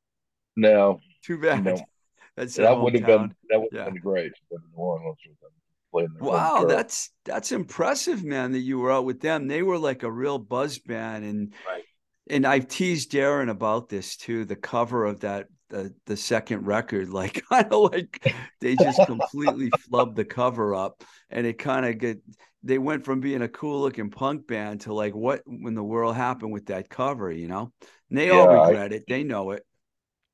No. 0.56 1.00
Too 1.22 1.38
bad. 1.38 1.64
No. 1.64 1.80
That's 2.36 2.54
that 2.54 2.80
would 2.80 2.94
have 2.94 3.04
been 3.04 3.34
that 3.50 3.58
would 3.60 3.68
have 3.72 3.86
yeah. 3.86 3.90
been 3.90 4.00
great. 4.00 4.32
to 4.32 4.40
go 4.50 4.58
to 4.58 4.64
New 4.70 4.82
Orleans 4.82 5.18
with 5.28 5.40
them. 5.40 5.50
Wow, 5.92 6.66
that's 6.68 7.10
that's 7.24 7.52
impressive, 7.52 8.24
man. 8.24 8.52
That 8.52 8.60
you 8.60 8.78
were 8.78 8.92
out 8.92 9.04
with 9.04 9.20
them. 9.20 9.48
They 9.48 9.62
were 9.62 9.78
like 9.78 10.02
a 10.02 10.10
real 10.10 10.38
buzz 10.38 10.78
band, 10.78 11.24
and 11.24 11.54
right. 11.66 11.82
and 12.28 12.46
I've 12.46 12.68
teased 12.68 13.12
Darren 13.12 13.50
about 13.50 13.88
this 13.88 14.16
too. 14.16 14.44
The 14.44 14.56
cover 14.56 15.04
of 15.06 15.20
that 15.20 15.46
the 15.70 15.94
the 16.06 16.16
second 16.16 16.66
record, 16.66 17.08
like 17.12 17.42
kind 17.50 17.72
of 17.72 17.92
like 17.92 18.34
they 18.60 18.76
just 18.76 19.04
completely 19.06 19.70
flubbed 19.70 20.16
the 20.16 20.24
cover 20.24 20.74
up, 20.74 21.02
and 21.30 21.46
it 21.46 21.58
kind 21.58 21.86
of 21.86 21.98
get 21.98 22.20
they 22.62 22.78
went 22.78 23.04
from 23.04 23.20
being 23.20 23.42
a 23.42 23.48
cool 23.48 23.80
looking 23.80 24.10
punk 24.10 24.46
band 24.46 24.82
to 24.82 24.92
like 24.92 25.14
what 25.14 25.42
when 25.46 25.74
the 25.74 25.82
world 25.82 26.16
happened 26.16 26.52
with 26.52 26.66
that 26.66 26.88
cover, 26.88 27.30
you 27.30 27.48
know? 27.48 27.72
And 28.10 28.18
they 28.18 28.28
yeah, 28.28 28.34
all 28.34 28.48
regret 28.48 28.92
I, 28.92 28.96
it. 28.96 29.04
They 29.08 29.22
know 29.22 29.52
it. 29.52 29.64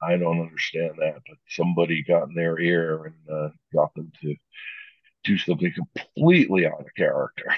I 0.02 0.16
don't 0.16 0.40
understand 0.40 0.92
that, 0.98 1.14
but 1.26 1.38
somebody 1.48 2.02
got 2.02 2.28
in 2.28 2.34
their 2.34 2.58
ear 2.58 3.04
and 3.04 3.36
uh, 3.36 3.48
got 3.72 3.94
them 3.94 4.10
to 4.22 4.34
do 5.24 5.38
something 5.38 5.72
completely 5.96 6.66
out 6.66 6.80
of 6.80 6.86
character. 6.96 7.54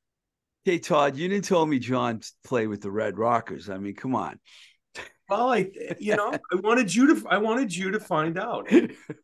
hey, 0.64 0.78
Todd, 0.78 1.16
you 1.16 1.28
didn't 1.28 1.44
tell 1.44 1.64
me 1.66 1.78
John 1.78 2.20
played 2.44 2.68
with 2.68 2.82
the 2.82 2.90
Red 2.90 3.18
Rockers. 3.18 3.70
I 3.70 3.78
mean, 3.78 3.94
come 3.94 4.14
on. 4.14 4.38
Well, 5.28 5.52
I, 5.52 5.70
you 5.98 6.16
know, 6.16 6.32
I 6.52 6.56
wanted 6.56 6.94
you 6.94 7.14
to, 7.14 7.28
I 7.28 7.38
wanted 7.38 7.74
you 7.74 7.90
to 7.92 8.00
find 8.00 8.38
out. 8.38 8.68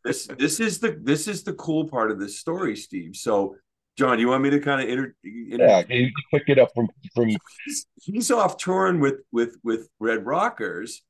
This, 0.03 0.27
this 0.27 0.59
is 0.59 0.79
the, 0.79 0.99
this 1.01 1.27
is 1.27 1.43
the 1.43 1.53
cool 1.53 1.87
part 1.87 2.11
of 2.11 2.19
this 2.19 2.39
story, 2.39 2.75
Steve. 2.75 3.15
So, 3.15 3.55
John, 3.97 4.19
you 4.19 4.29
want 4.29 4.41
me 4.41 4.49
to 4.51 4.59
kind 4.59 4.81
of 4.81 4.89
inter, 4.89 5.13
inter- 5.23 5.67
yeah, 5.67 5.83
you 5.89 6.11
pick 6.33 6.43
it 6.47 6.57
up 6.57 6.69
from 6.73 6.87
from. 7.13 7.29
He's, 7.65 7.85
he's 8.01 8.31
off 8.31 8.57
touring 8.57 8.99
with 8.99 9.19
with 9.31 9.57
with 9.63 9.89
Red 9.99 10.25
Rockers, 10.25 11.03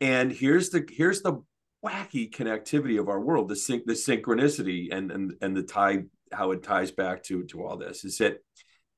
and 0.00 0.30
here's 0.30 0.70
the 0.70 0.86
here's 0.88 1.22
the 1.22 1.42
wacky 1.84 2.30
connectivity 2.30 3.00
of 3.00 3.08
our 3.08 3.20
world, 3.20 3.48
the 3.48 3.56
sync, 3.56 3.86
the 3.86 3.94
synchronicity, 3.94 4.88
and 4.92 5.10
and 5.10 5.34
and 5.40 5.56
the 5.56 5.62
tie 5.62 6.04
how 6.32 6.52
it 6.52 6.62
ties 6.62 6.90
back 6.90 7.22
to 7.24 7.44
to 7.44 7.64
all 7.64 7.76
this 7.76 8.04
is 8.04 8.18
that 8.18 8.38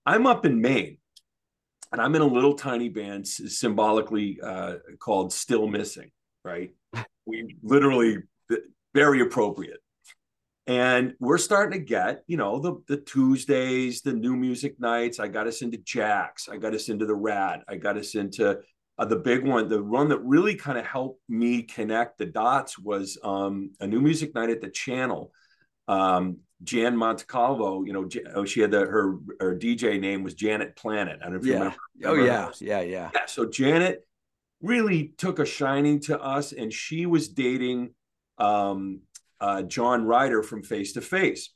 I'm 0.06 0.26
up 0.26 0.46
in 0.46 0.60
Maine, 0.60 0.98
and 1.92 2.00
I'm 2.00 2.14
in 2.14 2.22
a 2.22 2.26
little 2.26 2.54
tiny 2.54 2.88
band 2.88 3.26
symbolically 3.26 4.38
uh, 4.42 4.76
called 4.98 5.32
Still 5.32 5.66
Missing. 5.66 6.10
Right, 6.44 6.70
we 7.26 7.56
literally 7.62 8.18
very 8.94 9.20
appropriate. 9.20 9.78
And 10.66 11.14
we're 11.18 11.38
starting 11.38 11.80
to 11.80 11.84
get, 11.84 12.22
you 12.26 12.36
know, 12.36 12.60
the 12.60 12.76
the 12.86 12.98
Tuesdays, 12.98 14.02
the 14.02 14.12
new 14.12 14.36
music 14.36 14.78
nights. 14.78 15.18
I 15.18 15.26
got 15.28 15.46
us 15.46 15.62
into 15.62 15.78
Jax. 15.78 16.48
I 16.48 16.58
got 16.58 16.74
us 16.74 16.88
into 16.88 17.06
the 17.06 17.14
Rat. 17.14 17.62
I 17.68 17.76
got 17.76 17.96
us 17.96 18.14
into 18.14 18.58
uh, 19.00 19.04
the 19.06 19.16
big 19.16 19.46
one, 19.46 19.68
the 19.68 19.82
one 19.82 20.08
that 20.08 20.18
really 20.18 20.54
kind 20.54 20.78
of 20.78 20.84
helped 20.84 21.22
me 21.26 21.62
connect 21.62 22.18
the 22.18 22.26
dots 22.26 22.78
was 22.78 23.16
um, 23.24 23.70
a 23.80 23.86
new 23.86 24.00
music 24.00 24.34
night 24.34 24.50
at 24.50 24.60
the 24.60 24.68
Channel. 24.68 25.32
Um, 25.88 26.40
Jan 26.62 26.96
Montecalvo, 26.96 27.86
you 27.86 27.92
know, 27.92 28.08
oh, 28.34 28.44
she 28.44 28.60
had 28.60 28.70
the, 28.70 28.80
her 28.80 29.16
her 29.40 29.56
DJ 29.56 29.98
name 29.98 30.22
was 30.22 30.34
Janet 30.34 30.76
Planet. 30.76 31.20
I 31.20 31.24
don't 31.24 31.32
know 31.32 31.38
if 31.38 31.46
yeah. 31.46 31.52
you 31.52 31.58
remember. 31.58 31.78
Oh 32.04 32.14
yeah, 32.14 32.50
yeah, 32.60 32.80
yeah. 32.80 33.10
Yeah. 33.14 33.26
So 33.26 33.46
Janet 33.46 34.06
really 34.60 35.14
took 35.16 35.38
a 35.38 35.46
shining 35.46 36.00
to 36.00 36.20
us, 36.20 36.52
and 36.52 36.72
she 36.72 37.06
was 37.06 37.28
dating 37.28 37.94
um, 38.38 39.00
uh, 39.40 39.62
John 39.62 40.04
Ryder 40.04 40.42
from 40.42 40.62
Face 40.62 40.92
to 40.94 41.00
Face, 41.00 41.50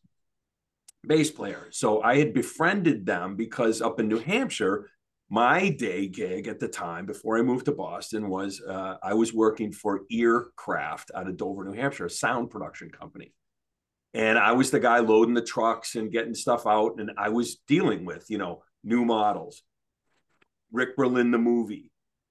bass 1.06 1.30
player. 1.30 1.68
So 1.70 2.02
I 2.02 2.16
had 2.16 2.32
befriended 2.32 3.04
them 3.04 3.36
because 3.36 3.82
up 3.82 4.00
in 4.00 4.08
New 4.08 4.20
Hampshire, 4.20 4.88
my 5.28 5.68
day 5.68 6.06
gig 6.06 6.48
at 6.48 6.60
the 6.60 6.68
time 6.68 7.04
before 7.04 7.38
I 7.38 7.42
moved 7.42 7.66
to 7.66 7.72
Boston 7.72 8.28
was 8.30 8.62
uh, 8.62 8.96
I 9.02 9.12
was 9.14 9.34
working 9.34 9.70
for 9.70 10.02
Earcraft 10.10 11.10
out 11.14 11.28
of 11.28 11.36
Dover, 11.36 11.64
New 11.64 11.72
Hampshire, 11.72 12.06
a 12.06 12.10
sound 12.10 12.50
production 12.50 12.90
company. 12.90 13.34
And 14.14 14.38
I 14.38 14.52
was 14.52 14.70
the 14.70 14.80
guy 14.80 15.00
loading 15.00 15.34
the 15.34 15.42
trucks 15.42 15.96
and 15.96 16.10
getting 16.10 16.34
stuff 16.34 16.66
out. 16.66 16.94
And 16.98 17.10
I 17.18 17.30
was 17.30 17.56
dealing 17.66 18.04
with, 18.04 18.26
you 18.30 18.38
know, 18.38 18.62
new 18.84 19.04
models, 19.04 19.62
Rick 20.72 20.96
Berlin, 20.96 21.32
the 21.32 21.38
movie, 21.38 21.90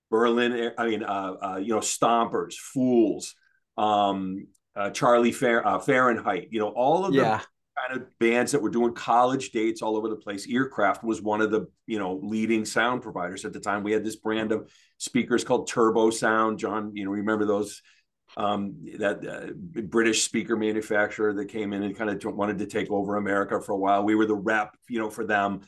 Berlin, 0.09 0.71
I 0.77 0.87
mean, 0.87 1.03
uh, 1.03 1.33
uh, 1.41 1.57
you 1.57 1.69
know, 1.69 1.79
Stompers, 1.79 2.53
Fools, 2.55 3.35
um, 3.77 4.47
uh, 4.75 4.91
Charlie 4.91 5.31
Fair, 5.31 5.65
uh, 5.67 5.79
Fahrenheit, 5.79 6.47
you 6.51 6.59
know, 6.59 6.69
all 6.69 7.05
of 7.05 7.13
yeah. 7.13 7.39
the 7.39 7.45
kind 7.81 8.01
of 8.01 8.19
bands 8.19 8.51
that 8.51 8.61
were 8.61 8.69
doing 8.69 8.93
college 8.93 9.51
dates 9.51 9.81
all 9.81 9.97
over 9.97 10.07
the 10.07 10.15
place. 10.15 10.47
Earcraft 10.47 11.03
was 11.03 11.21
one 11.21 11.41
of 11.41 11.51
the, 11.51 11.67
you 11.87 11.99
know, 11.99 12.19
leading 12.23 12.63
sound 12.63 13.01
providers 13.01 13.43
at 13.43 13.53
the 13.53 13.59
time. 13.59 13.83
We 13.83 13.91
had 13.91 14.05
this 14.05 14.15
brand 14.15 14.51
of 14.51 14.71
speakers 14.99 15.43
called 15.43 15.67
Turbo 15.67 16.11
Sound. 16.11 16.59
John, 16.59 16.95
you 16.95 17.05
know, 17.05 17.11
remember 17.11 17.45
those 17.45 17.81
um, 18.37 18.75
that 18.97 19.25
uh, 19.25 19.81
British 19.81 20.23
speaker 20.23 20.55
manufacturer 20.55 21.33
that 21.33 21.45
came 21.45 21.73
in 21.73 21.83
and 21.83 21.95
kind 21.95 22.09
of 22.09 22.35
wanted 22.35 22.59
to 22.59 22.65
take 22.65 22.89
over 22.89 23.17
America 23.17 23.61
for 23.61 23.73
a 23.73 23.77
while. 23.77 24.03
We 24.03 24.15
were 24.15 24.25
the 24.25 24.35
rep, 24.35 24.75
you 24.89 24.99
know, 24.99 25.09
for 25.09 25.25
them, 25.25 25.61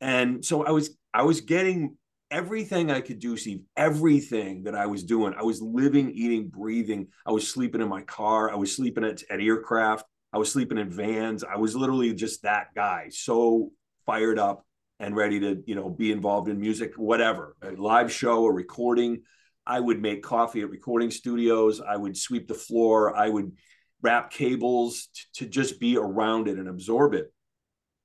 and 0.00 0.44
so 0.44 0.64
I 0.64 0.70
was 0.70 0.96
I 1.14 1.22
was 1.22 1.40
getting 1.40 1.96
everything 2.30 2.90
I 2.90 3.00
could 3.00 3.18
do, 3.18 3.36
Steve. 3.36 3.62
Everything 3.76 4.64
that 4.64 4.74
I 4.74 4.86
was 4.86 5.04
doing, 5.04 5.34
I 5.34 5.42
was 5.42 5.62
living, 5.62 6.10
eating, 6.10 6.48
breathing. 6.48 7.08
I 7.26 7.32
was 7.32 7.48
sleeping 7.48 7.80
in 7.80 7.88
my 7.88 8.02
car. 8.02 8.50
I 8.50 8.56
was 8.56 8.74
sleeping 8.74 9.04
at, 9.04 9.22
at 9.30 9.40
Earcraft. 9.40 10.02
I 10.32 10.38
was 10.38 10.52
sleeping 10.52 10.78
in 10.78 10.90
vans. 10.90 11.42
I 11.42 11.56
was 11.56 11.74
literally 11.74 12.12
just 12.12 12.42
that 12.42 12.68
guy, 12.74 13.08
so 13.10 13.72
fired 14.04 14.38
up 14.38 14.64
and 15.00 15.16
ready 15.16 15.40
to, 15.40 15.62
you 15.66 15.74
know, 15.74 15.88
be 15.88 16.12
involved 16.12 16.48
in 16.48 16.60
music, 16.60 16.94
whatever, 16.96 17.56
a 17.62 17.70
live 17.70 18.12
show, 18.12 18.44
a 18.44 18.52
recording. 18.52 19.22
I 19.68 19.78
would 19.78 20.00
make 20.00 20.22
coffee 20.22 20.62
at 20.62 20.70
recording 20.70 21.10
studios. 21.10 21.80
I 21.80 21.96
would 21.96 22.16
sweep 22.16 22.48
the 22.48 22.54
floor. 22.54 23.14
I 23.14 23.28
would 23.28 23.52
wrap 24.00 24.30
cables 24.30 25.08
to 25.34 25.46
just 25.46 25.78
be 25.78 25.98
around 25.98 26.48
it 26.48 26.58
and 26.58 26.68
absorb 26.68 27.12
it. 27.12 27.32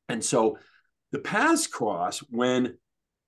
And 0.10 0.24
so 0.24 0.58
the 1.12 1.20
paths 1.20 1.66
cross 1.68 2.20
when 2.20 2.78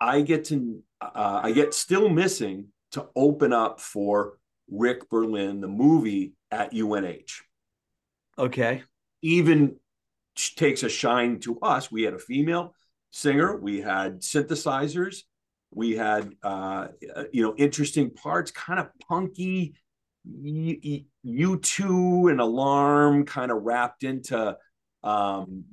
I 0.02 0.22
get 0.22 0.46
to, 0.46 0.84
uh, 1.02 1.40
I 1.44 1.54
get 1.54 1.74
still 1.74 2.10
missing 2.10 2.68
to 2.92 3.08
open 3.16 3.54
up 3.54 3.80
for 3.80 4.38
Rick 4.70 5.10
Berlin, 5.10 5.62
the 5.62 5.68
movie 5.68 6.34
at 6.52 6.74
UNH. 6.74 7.42
Okay. 8.38 8.84
Even 9.22 9.78
takes 10.36 10.84
a 10.84 10.90
shine 10.90 11.40
to 11.42 11.58
us. 11.60 11.90
We 11.90 12.04
had 12.04 12.14
a 12.14 12.20
female 12.20 12.76
singer, 13.12 13.56
we 13.56 13.80
had 13.80 14.20
synthesizers, 14.20 15.20
we 15.72 15.96
had, 15.96 16.34
uh, 16.44 16.88
you 17.32 17.42
know, 17.42 17.56
interesting 17.58 18.12
parts, 18.12 18.52
kind 18.52 18.80
of 18.80 18.90
punky, 19.08 19.76
U2 20.28 22.32
and 22.32 22.40
Alarm 22.40 23.26
kind 23.26 23.52
of 23.52 23.64
wrapped 23.64 24.04
into 24.04 24.58
um, 25.04 25.66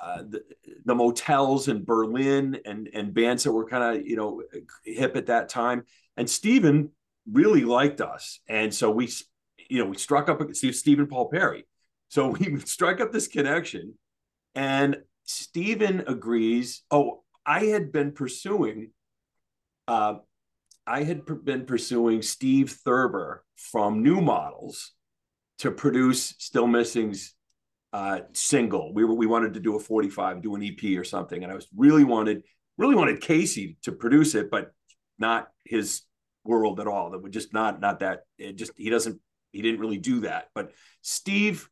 uh, 0.00 0.22
the, 0.28 0.42
the, 0.84 0.94
motels 0.94 1.68
in 1.68 1.84
Berlin 1.84 2.58
and 2.64 2.88
and 2.92 3.14
bands 3.14 3.44
that 3.44 3.52
were 3.52 3.68
kind 3.68 3.98
of 3.98 4.06
you 4.06 4.16
know 4.16 4.42
hip 4.84 5.16
at 5.16 5.26
that 5.26 5.48
time. 5.48 5.84
And 6.16 6.28
Stephen 6.28 6.90
really 7.30 7.62
liked 7.62 8.00
us, 8.00 8.40
and 8.48 8.74
so 8.74 8.90
we 8.90 9.08
you 9.68 9.78
know 9.78 9.90
we 9.90 9.96
struck 9.96 10.28
up 10.28 10.42
Stephen 10.54 11.06
Paul 11.06 11.28
Perry. 11.28 11.66
So 12.08 12.28
we 12.28 12.58
struck 12.64 13.00
up 13.00 13.12
this 13.12 13.28
connection, 13.28 13.94
and 14.54 14.98
Stephen 15.24 16.04
agrees. 16.06 16.82
Oh, 16.90 17.22
I 17.46 17.66
had 17.66 17.92
been 17.92 18.12
pursuing 18.12 18.90
uh, 19.90 20.14
I 20.86 21.02
had 21.02 21.22
been 21.44 21.66
pursuing 21.66 22.22
Steve 22.22 22.70
Thurber 22.84 23.44
from 23.56 24.04
New 24.04 24.20
Models 24.20 24.92
to 25.58 25.72
produce 25.72 26.32
Still 26.38 26.68
Missing's 26.68 27.34
uh, 27.92 28.20
single. 28.32 28.94
We 28.94 29.04
were, 29.04 29.14
we 29.14 29.26
wanted 29.26 29.54
to 29.54 29.60
do 29.60 29.74
a 29.74 29.80
45, 29.80 30.42
do 30.42 30.54
an 30.54 30.62
EP 30.62 30.96
or 30.96 31.02
something, 31.02 31.42
and 31.42 31.50
I 31.50 31.56
was 31.56 31.66
really 31.76 32.04
wanted 32.04 32.44
really 32.78 32.94
wanted 32.94 33.20
Casey 33.20 33.78
to 33.82 33.90
produce 33.90 34.36
it, 34.36 34.48
but 34.48 34.70
not 35.18 35.48
his 35.64 36.02
world 36.44 36.78
at 36.78 36.86
all. 36.86 37.10
That 37.10 37.18
would 37.18 37.32
just 37.32 37.52
not 37.52 37.80
not 37.80 37.98
that. 37.98 38.20
It 38.38 38.52
just 38.52 38.70
he 38.76 38.90
doesn't 38.90 39.20
he 39.50 39.60
didn't 39.60 39.80
really 39.80 39.98
do 39.98 40.20
that. 40.20 40.50
But 40.54 40.70
Steve 41.02 41.68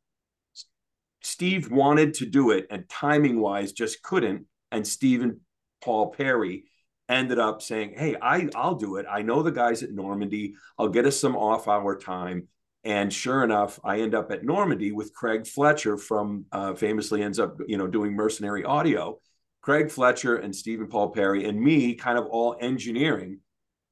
Steve 1.23 1.71
wanted 1.71 2.15
to 2.15 2.27
do 2.27 2.51
it, 2.51 2.67
and 2.69 2.89
timing 2.89 3.41
wise 3.41 3.71
just 3.71 4.03
couldn't. 4.03 4.47
And 4.73 4.85
Stephen 4.85 5.41
Paul 5.81 6.11
Perry 6.11 6.65
ended 7.09 7.39
up 7.39 7.63
saying, 7.63 7.95
"Hey, 7.97 8.17
I 8.21 8.49
I'll 8.55 8.75
do 8.75 8.97
it. 8.97 9.07
I 9.11 9.23
know 9.23 9.43
the 9.43 9.53
guys 9.53 9.83
at 9.83 9.93
Normandy. 9.93 10.55
I'll 10.79 10.89
get 10.89 11.07
us 11.07 11.19
some 11.19 11.37
off 11.37 11.69
hour 11.69 11.99
time." 11.99 12.49
And 12.85 13.13
sure 13.13 13.45
enough, 13.45 13.81
I 13.85 14.01
end 14.01 14.15
up 14.15 14.31
at 14.31 14.45
Normandy 14.45 14.93
with 14.93 15.13
Craig 15.13 15.47
Fletcher 15.47 15.97
from 15.97 16.47
uh, 16.53 16.75
famously 16.75 17.23
ends 17.23 17.39
up, 17.39 17.59
you 17.67 17.77
know, 17.77 17.87
doing 17.87 18.13
mercenary 18.13 18.65
audio. 18.65 19.19
Craig 19.61 19.91
Fletcher 19.91 20.37
and 20.37 20.55
Stephen 20.55 20.87
Paul 20.87 21.11
Perry 21.11 21.45
and 21.45 21.61
me 21.61 21.95
kind 21.95 22.17
of 22.19 22.27
all 22.27 22.57
engineering 22.61 23.41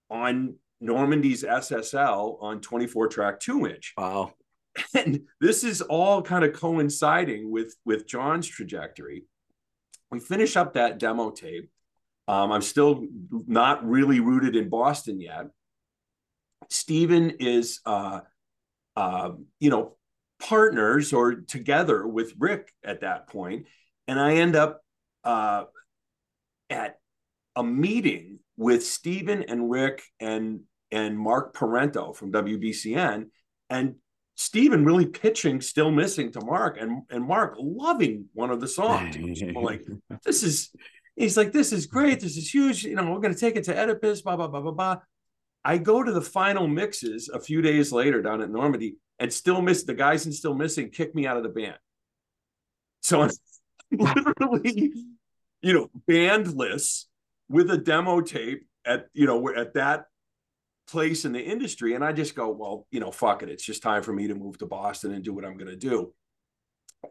on 0.09 0.55
Normandy's 0.81 1.43
SSL 1.43 2.43
on 2.43 2.61
24 2.61 3.09
track 3.09 3.41
two 3.41 3.67
inch. 3.67 3.93
Wow. 3.97 4.33
And 4.95 5.23
this 5.41 5.65
is 5.65 5.81
all 5.81 6.21
kind 6.21 6.45
of 6.45 6.53
coinciding 6.53 7.51
with 7.51 7.75
with 7.87 8.07
John's 8.07 8.47
trajectory. 8.47 9.25
We 10.11 10.21
finish 10.21 10.55
up 10.55 10.75
that 10.75 10.99
demo 10.99 11.31
tape. 11.31 11.71
Um, 12.29 12.53
I'm 12.53 12.63
still 12.63 13.07
not 13.47 13.87
really 13.87 14.21
rooted 14.21 14.57
in 14.57 14.69
Boston 14.69 15.21
yet. 15.21 15.47
Stephen 16.69 17.31
is, 17.39 17.81
uh, 17.87 18.21
uh, 18.97 19.31
you 19.61 19.71
know, 19.71 19.97
partners 20.41 21.13
or 21.13 21.37
together 21.37 22.07
with 22.07 22.35
Rick 22.39 22.73
at 22.85 23.03
that 23.03 23.29
point, 23.29 23.67
and 24.09 24.19
I 24.19 24.35
end 24.37 24.57
up 24.57 24.81
uh, 25.25 25.65
at 26.69 26.99
a 27.55 27.63
meeting 27.63 28.41
with 28.57 28.85
Stephen 28.85 29.45
and 29.45 29.71
Rick 29.71 30.03
and 30.21 30.61
and 30.91 31.19
Mark 31.19 31.55
Parenteau 31.55 32.15
from 32.15 32.33
WBCN, 32.33 33.27
and 33.71 33.95
Stephen 34.37 34.85
really 34.85 35.07
pitching 35.07 35.61
"Still 35.61 35.91
Missing" 35.91 36.33
to 36.33 36.45
Mark, 36.45 36.79
and 36.81 37.03
and 37.11 37.25
Mark 37.25 37.57
loving 37.59 38.27
one 38.35 38.51
of 38.51 38.61
the 38.61 38.69
songs. 38.69 39.17
like, 39.55 39.85
this 40.25 40.43
is, 40.43 40.71
he's 41.17 41.37
like, 41.37 41.53
this 41.53 41.73
is 41.73 41.87
great. 41.87 42.21
This 42.21 42.37
is 42.37 42.53
huge. 42.53 42.85
You 42.85 42.95
know, 42.95 43.11
we're 43.11 43.21
going 43.21 43.35
to 43.35 43.41
take 43.41 43.57
it 43.57 43.65
to 43.65 43.77
Oedipus. 43.77 44.23
Blah 44.23 44.37
blah 44.37 44.49
blah 44.49 44.61
blah 44.61 44.73
blah. 44.73 44.97
I 45.65 45.79
go 45.79 46.03
to 46.03 46.13
the 46.13 46.23
final 46.23 46.69
mixes 46.69 47.29
a 47.29 47.41
few 47.41 47.61
days 47.61 47.91
later 47.91 48.23
down 48.23 48.41
at 48.41 48.51
Normandy, 48.51 48.97
and 49.19 49.33
still 49.33 49.61
miss 49.61 49.83
the 49.83 49.95
guys 49.95 50.25
and 50.27 50.35
Still 50.35 50.55
Missing 50.55 50.91
kick 50.91 51.15
me 51.15 51.27
out 51.27 51.37
of 51.37 51.43
the 51.43 51.49
band. 51.49 51.79
So 53.03 53.23
I'm 53.23 53.31
literally, 53.91 54.93
you 55.63 55.73
know, 55.73 55.91
bandless 56.09 57.05
with 57.49 57.71
a 57.71 57.79
demo 57.79 58.21
tape 58.21 58.67
at 58.85 59.07
you 59.13 59.27
know 59.27 59.49
at 59.55 59.75
that 59.75 60.07
place 60.89 61.25
in 61.25 61.33
the 61.33 61.41
industry 61.41 61.95
and 61.95 62.05
i 62.05 62.13
just 62.13 62.37
go 62.37 62.49
well 62.49 62.87
you 62.91 63.01
know 63.01 63.11
fuck 63.11 63.43
it 63.43 63.49
it's 63.49 63.65
just 63.65 63.83
time 63.83 64.03
for 64.03 64.13
me 64.13 64.29
to 64.29 64.35
move 64.35 64.57
to 64.57 64.67
boston 64.67 65.13
and 65.13 65.25
do 65.25 65.35
what 65.35 65.45
i'm 65.45 65.57
going 65.57 65.71
to 65.71 65.77
do 65.77 66.13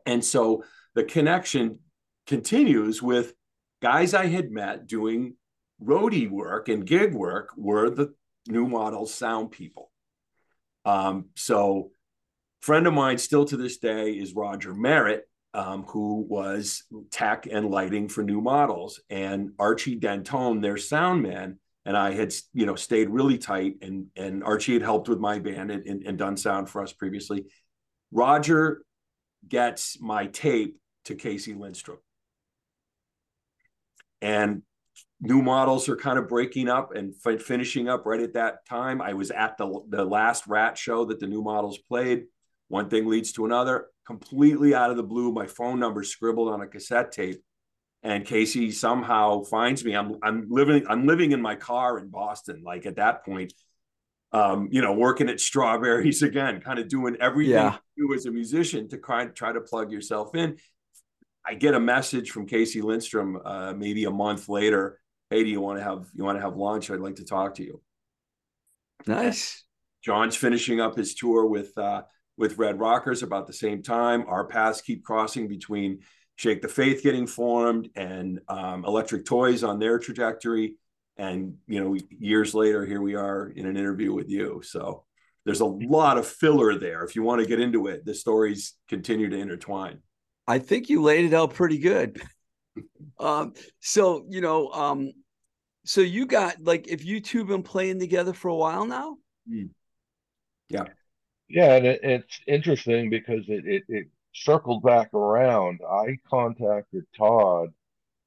and 0.06 0.24
so 0.24 0.64
the 0.94 1.04
connection 1.04 1.80
continues 2.26 3.02
with 3.02 3.34
guys 3.86 4.16
i 4.16 4.26
had 4.26 4.50
met 4.50 4.88
doing 4.88 5.36
roadie 5.80 6.30
work 6.30 6.70
and 6.70 6.88
gig 6.88 7.14
work 7.14 7.50
were 7.56 7.90
the 7.90 8.14
new 8.48 8.68
model 8.68 9.06
sound 9.06 9.52
people. 9.52 9.92
Um, 10.86 11.26
so 11.36 11.92
friend 12.62 12.88
of 12.88 12.94
mine 12.94 13.20
still 13.20 13.46
to 13.46 13.58
this 13.58 13.78
day 13.78 14.12
is 14.12 14.34
roger 14.34 14.74
merritt 14.74 15.28
um, 15.54 15.84
who 15.84 16.26
was 16.28 16.84
tech 17.12 17.48
and 17.50 17.70
lighting 17.70 18.10
for 18.10 18.24
new 18.24 18.42
models, 18.42 19.00
and 19.10 19.52
Archie 19.58 19.98
Dentone, 19.98 20.62
their 20.62 20.76
sound 20.76 21.22
man, 21.22 21.60
and 21.86 21.96
I 21.96 22.12
had 22.12 22.34
you 22.54 22.66
know 22.66 22.76
stayed 22.76 23.10
really 23.10 23.38
tight, 23.38 23.76
and 23.82 24.08
and 24.18 24.44
Archie 24.44 24.74
had 24.74 24.82
helped 24.82 25.08
with 25.08 25.20
my 25.20 25.40
band 25.40 25.72
and, 25.72 25.88
and, 25.88 26.04
and 26.06 26.18
done 26.18 26.36
sound 26.36 26.70
for 26.70 26.84
us 26.84 26.92
previously. 26.92 27.46
Roger 28.12 28.84
gets 29.48 29.98
my 30.02 30.26
tape 30.26 30.78
to 31.06 31.16
Casey 31.16 31.54
Lindstrom, 31.54 32.00
and 34.26 34.64
new 35.22 35.42
models 35.42 35.88
are 35.88 35.96
kind 35.96 36.18
of 36.18 36.28
breaking 36.28 36.68
up 36.68 36.96
and 36.96 37.14
f- 37.26 37.42
finishing 37.42 37.88
up 37.88 38.06
right 38.08 38.20
at 38.20 38.34
that 38.34 38.66
time. 38.66 39.02
I 39.02 39.14
was 39.14 39.30
at 39.30 39.58
the 39.58 39.82
the 39.88 40.04
last 40.04 40.48
Rat 40.48 40.78
show 40.78 41.06
that 41.06 41.20
the 41.20 41.28
new 41.28 41.44
models 41.44 41.78
played. 41.78 42.26
One 42.68 42.90
thing 42.90 43.06
leads 43.06 43.32
to 43.34 43.46
another 43.46 43.88
completely 44.08 44.74
out 44.74 44.90
of 44.90 44.98
the 44.98 45.04
blue, 45.04 45.32
my 45.32 45.46
phone 45.46 45.80
number 45.80 46.04
scribbled 46.04 46.50
on 46.50 46.62
a 46.62 46.68
cassette 46.68 47.12
tape. 47.12 47.42
And 48.02 48.26
Casey 48.26 48.72
somehow 48.72 49.44
finds 49.44 49.86
me. 49.86 49.96
I'm 49.96 50.18
I'm 50.24 50.48
living 50.50 50.86
I'm 50.88 51.06
living 51.06 51.32
in 51.32 51.42
my 51.42 51.56
car 51.56 52.00
in 52.00 52.10
Boston. 52.10 52.62
Like 52.64 52.86
at 52.88 52.96
that 52.96 53.26
point, 53.26 53.54
um, 54.32 54.70
you 54.72 54.82
know, 54.82 54.94
working 54.94 55.30
at 55.30 55.40
Strawberries 55.40 56.24
again, 56.24 56.62
kind 56.62 56.80
of 56.80 56.88
doing 56.88 57.16
everything 57.20 57.54
yeah. 57.54 57.78
you 57.96 58.08
do 58.08 58.14
as 58.16 58.26
a 58.26 58.32
musician 58.32 58.90
to 58.90 58.98
try 58.98 59.26
try 59.28 59.52
to 59.52 59.62
plug 59.62 59.92
yourself 59.92 60.36
in. 60.36 60.58
I 61.48 61.54
get 61.54 61.76
a 61.76 61.80
message 61.80 62.32
from 62.32 62.48
Casey 62.48 62.82
Lindstrom 62.82 63.40
uh, 63.44 63.74
maybe 63.74 64.06
a 64.06 64.12
month 64.12 64.50
later. 64.50 65.00
Hey, 65.30 65.44
do 65.44 65.50
you 65.50 65.62
want 65.62 65.80
to 65.80 65.84
have 65.84 66.08
you 66.14 66.24
want 66.24 66.38
to 66.38 66.42
have 66.42 66.56
lunch? 66.56 66.90
I'd 66.90 67.00
like 67.00 67.18
to 67.18 67.26
talk 67.26 67.56
to 67.56 67.64
you. 67.64 67.82
Nice. 69.06 69.64
John's 70.04 70.36
finishing 70.36 70.80
up 70.80 70.96
his 70.96 71.16
tour 71.16 71.46
with 71.46 71.78
uh, 71.78 72.04
with 72.38 72.58
Red 72.58 72.80
Rockers 72.80 73.24
about 73.24 73.48
the 73.48 73.54
same 73.54 73.82
time. 73.82 74.26
Our 74.28 74.46
paths 74.46 74.82
keep 74.82 75.04
crossing 75.04 75.48
between 75.48 76.00
Shake 76.36 76.62
the 76.62 76.68
Faith 76.68 77.02
getting 77.02 77.28
formed 77.28 77.90
and 77.96 78.40
um, 78.50 78.84
Electric 78.86 79.26
Toys 79.26 79.64
on 79.64 79.80
their 79.80 80.00
trajectory. 80.00 80.76
And, 81.18 81.56
you 81.66 81.82
know, 81.82 81.98
years 82.10 82.54
later, 82.54 82.86
here 82.86 83.02
we 83.02 83.16
are 83.16 83.48
in 83.48 83.66
an 83.66 83.78
interview 83.78 84.14
with 84.14 84.30
you. 84.30 84.62
So 84.64 85.06
there's 85.46 85.62
a 85.62 85.66
lot 85.66 86.18
of 86.18 86.28
filler 86.28 86.78
there. 86.78 87.04
If 87.04 87.16
you 87.16 87.24
want 87.24 87.42
to 87.42 87.48
get 87.48 87.62
into 87.62 87.88
it, 87.88 88.04
the 88.04 88.14
stories 88.14 88.74
continue 88.90 89.30
to 89.30 89.38
intertwine. 89.38 90.00
I 90.48 90.60
think 90.60 90.90
you 90.90 91.02
laid 91.02 91.26
it 91.26 91.34
out 91.34 91.54
pretty 91.54 91.80
good. 91.80 92.22
um, 93.20 93.54
so, 93.80 94.26
you 94.30 94.42
know, 94.42 94.70
um, 94.70 95.12
so 95.86 96.02
you 96.02 96.26
got 96.26 96.64
like, 96.64 96.88
if 96.88 97.06
you 97.06 97.20
two 97.22 97.46
been 97.46 97.64
playing 97.64 98.00
together 98.00 98.34
for 98.34 98.50
a 98.50 98.56
while 98.56 98.86
now? 98.86 99.18
Mm. 99.50 99.70
Yeah. 100.70 100.86
Yeah, 101.48 101.76
and 101.76 101.86
it, 101.86 102.00
it's 102.04 102.40
interesting 102.48 103.10
because 103.10 103.44
it, 103.48 103.66
it, 103.66 103.84
it 103.88 104.08
circled 104.34 104.84
back 104.84 105.14
around. 105.14 105.80
I 105.88 106.18
contacted 106.28 107.06
Todd 107.16 107.70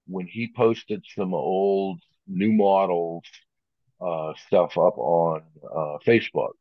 when 0.06 0.26
he 0.26 0.52
posted 0.56 1.04
some 1.16 1.34
old 1.34 2.00
new 2.26 2.52
models 2.52 3.24
uh, 4.00 4.32
stuff 4.46 4.78
up 4.78 4.96
on 4.96 5.42
uh, 5.64 5.98
Facebook 6.06 6.52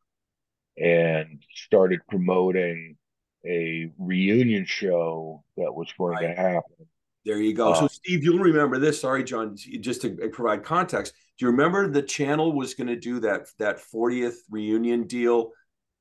and 0.77 1.41
started 1.53 1.99
promoting 2.09 2.97
a 3.47 3.91
reunion 3.97 4.65
show 4.65 5.43
that 5.55 5.73
was 5.73 5.91
going 5.97 6.13
right. 6.13 6.27
to 6.27 6.33
happen. 6.35 6.87
There 7.25 7.41
you 7.41 7.53
go. 7.53 7.71
Uh, 7.71 7.81
so, 7.81 7.87
Steve, 7.87 8.23
you'll 8.23 8.39
remember 8.39 8.79
this. 8.79 9.01
Sorry, 9.01 9.23
John, 9.23 9.55
just 9.57 10.01
to 10.01 10.15
provide 10.31 10.63
context. 10.63 11.13
Do 11.37 11.45
you 11.45 11.51
remember 11.51 11.87
the 11.87 12.01
channel 12.01 12.53
was 12.53 12.73
going 12.73 12.87
to 12.87 12.95
do 12.95 13.19
that 13.19 13.47
that 13.59 13.79
40th 13.79 14.37
reunion 14.49 15.07
deal 15.07 15.51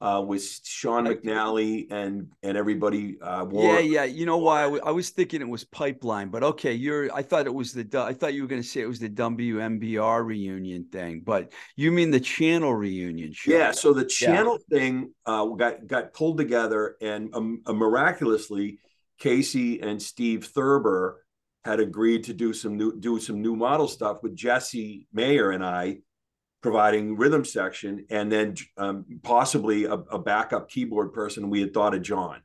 uh, 0.01 0.23
with 0.27 0.61
Sean 0.65 1.07
McNally 1.07 1.87
and 1.91 2.29
and 2.43 2.57
everybody. 2.57 3.17
Uh, 3.21 3.47
yeah, 3.51 3.79
yeah. 3.79 4.05
You 4.05 4.27
know 4.27 4.37
why? 4.37 4.65
I, 4.65 4.91
was 4.91 5.11
thinking 5.11 5.41
it 5.41 5.49
was 5.49 5.65
Pipeline, 5.65 6.29
but 6.29 6.43
okay. 6.43 6.75
You're. 6.75 7.13
I 7.15 7.23
thought 7.23 7.47
it 7.47 7.55
was 7.55 7.73
the. 7.73 7.87
I 7.99 8.13
thought 8.13 8.35
you 8.35 8.43
were 8.43 8.49
going 8.49 8.63
to 8.63 8.69
say 8.69 8.83
it 8.83 8.89
was 8.89 9.01
the 9.01 9.09
WMBR 9.09 10.25
reunion 10.25 10.87
thing, 10.93 11.23
but 11.25 11.53
you 11.77 11.91
mean 11.93 12.11
the 12.11 12.21
channel 12.21 12.75
reunion 12.75 13.33
show? 13.33 13.53
Yeah. 13.53 13.73
So 13.73 13.95
the 13.95 14.05
channel 14.05 14.59
yeah. 14.69 14.79
thing 14.79 15.15
uh, 15.25 15.47
got 15.47 15.87
got 15.87 16.13
pulled 16.13 16.37
together, 16.37 16.97
and 17.01 17.35
um, 17.35 17.63
uh, 17.65 17.73
miraculously, 17.73 18.79
Casey 19.19 19.81
and 19.81 20.01
Steve 20.01 20.45
Thurber 20.45 21.23
had 21.65 21.81
agreed 21.81 22.23
to 22.25 22.35
do 22.35 22.53
some 22.53 22.77
new 22.77 22.99
do 23.01 23.19
some 23.19 23.41
new 23.41 23.57
model 23.57 23.89
stuff 23.89 24.23
with 24.23 24.37
Jesse 24.37 25.09
Mayer 25.13 25.51
and 25.51 25.65
I 25.65 25.99
providing 26.67 27.17
rhythm 27.17 27.45
section, 27.45 28.07
and 28.11 28.31
then 28.31 28.57
um, 28.77 29.05
possibly 29.23 29.85
a, 29.85 29.93
a, 29.93 30.19
backup 30.19 30.69
keyboard 30.69 31.13
person. 31.13 31.49
We 31.49 31.61
had 31.61 31.73
thought 31.73 31.95
of 31.95 32.03
John. 32.03 32.41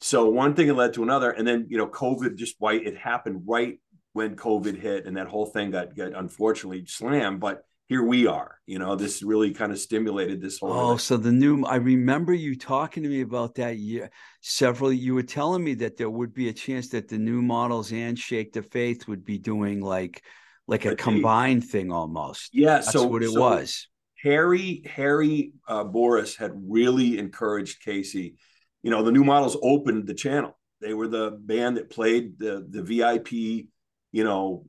So 0.00 0.28
one 0.28 0.54
thing 0.54 0.74
led 0.74 0.94
to 0.94 1.04
another, 1.04 1.30
and 1.30 1.46
then 1.46 1.66
you 1.68 1.78
know, 1.78 1.86
COVID 1.86 2.34
just 2.34 2.56
white. 2.58 2.84
It 2.84 2.96
happened 2.96 3.44
right 3.46 3.78
when 4.14 4.34
COVID 4.34 4.76
hit, 4.76 5.06
and 5.06 5.16
that 5.16 5.28
whole 5.28 5.46
thing 5.46 5.70
got 5.70 5.94
got 5.94 6.12
unfortunately 6.12 6.86
slammed. 6.86 7.38
But 7.38 7.64
here 7.86 8.02
we 8.02 8.26
are. 8.26 8.58
You 8.66 8.80
know, 8.80 8.96
this 8.96 9.22
really 9.22 9.52
kind 9.52 9.70
of 9.70 9.78
stimulated 9.78 10.40
this 10.40 10.58
whole. 10.58 10.72
Oh, 10.72 10.96
so 10.96 11.16
the 11.16 11.30
new. 11.30 11.64
I 11.64 11.76
remember 11.76 12.34
you 12.34 12.58
talking 12.58 13.04
to 13.04 13.08
me 13.08 13.20
about 13.20 13.54
that 13.54 13.78
year. 13.78 14.10
Several. 14.40 14.92
You 14.92 15.14
were 15.14 15.22
telling 15.22 15.62
me 15.62 15.74
that 15.74 15.96
there 15.96 16.10
would 16.10 16.34
be 16.34 16.48
a 16.48 16.52
chance 16.52 16.88
that 16.88 17.06
the 17.06 17.18
new 17.18 17.42
models 17.42 17.92
and 17.92 18.18
Shake 18.18 18.54
the 18.54 18.64
Faith 18.64 19.06
would 19.06 19.24
be 19.24 19.38
doing 19.38 19.80
like 19.80 20.24
like 20.72 20.86
a 20.86 20.96
combined 20.96 21.64
thing 21.64 21.92
almost. 21.92 22.48
Yeah, 22.52 22.76
that's 22.76 22.92
so 22.92 23.06
what 23.06 23.22
it 23.22 23.30
so 23.30 23.40
was. 23.40 23.88
Harry 24.22 24.82
Harry 24.86 25.52
uh, 25.68 25.84
Boris 25.84 26.34
had 26.34 26.52
really 26.54 27.18
encouraged 27.18 27.82
Casey. 27.84 28.36
You 28.82 28.90
know, 28.90 29.02
the 29.02 29.12
new 29.12 29.22
models 29.22 29.56
opened 29.62 30.06
the 30.06 30.14
channel. 30.14 30.58
They 30.80 30.94
were 30.94 31.08
the 31.08 31.38
band 31.40 31.76
that 31.76 31.90
played 31.90 32.38
the 32.38 32.66
the 32.68 32.82
VIP, 32.82 33.32
you 33.32 34.24
know, 34.24 34.64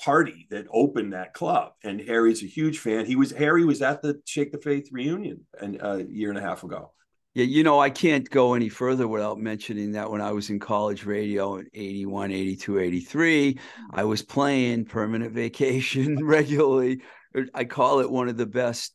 party 0.00 0.46
that 0.50 0.66
opened 0.70 1.14
that 1.14 1.32
club. 1.32 1.72
And 1.82 2.00
Harry's 2.00 2.42
a 2.42 2.46
huge 2.46 2.78
fan. 2.78 3.06
He 3.06 3.16
was 3.16 3.30
Harry 3.32 3.64
was 3.64 3.80
at 3.80 4.02
the 4.02 4.20
Shake 4.26 4.52
the 4.52 4.58
Faith 4.58 4.90
reunion 4.92 5.46
and 5.58 5.78
a 5.80 6.04
year 6.08 6.28
and 6.28 6.38
a 6.38 6.42
half 6.42 6.62
ago. 6.62 6.92
Yeah, 7.34 7.44
you 7.44 7.62
know, 7.62 7.78
I 7.78 7.90
can't 7.90 8.28
go 8.28 8.54
any 8.54 8.68
further 8.68 9.06
without 9.06 9.38
mentioning 9.38 9.92
that 9.92 10.10
when 10.10 10.20
I 10.20 10.32
was 10.32 10.50
in 10.50 10.58
college 10.58 11.04
radio 11.04 11.56
in 11.56 11.68
81, 11.74 12.32
82, 12.32 12.78
83, 12.78 13.58
I 13.92 14.04
was 14.04 14.22
playing 14.22 14.86
permanent 14.86 15.32
vacation 15.34 16.24
regularly. 16.24 17.02
Er, 17.36 17.46
I 17.54 17.64
call 17.64 18.00
it 18.00 18.10
one 18.10 18.28
of 18.28 18.36
the 18.36 18.46
best 18.46 18.94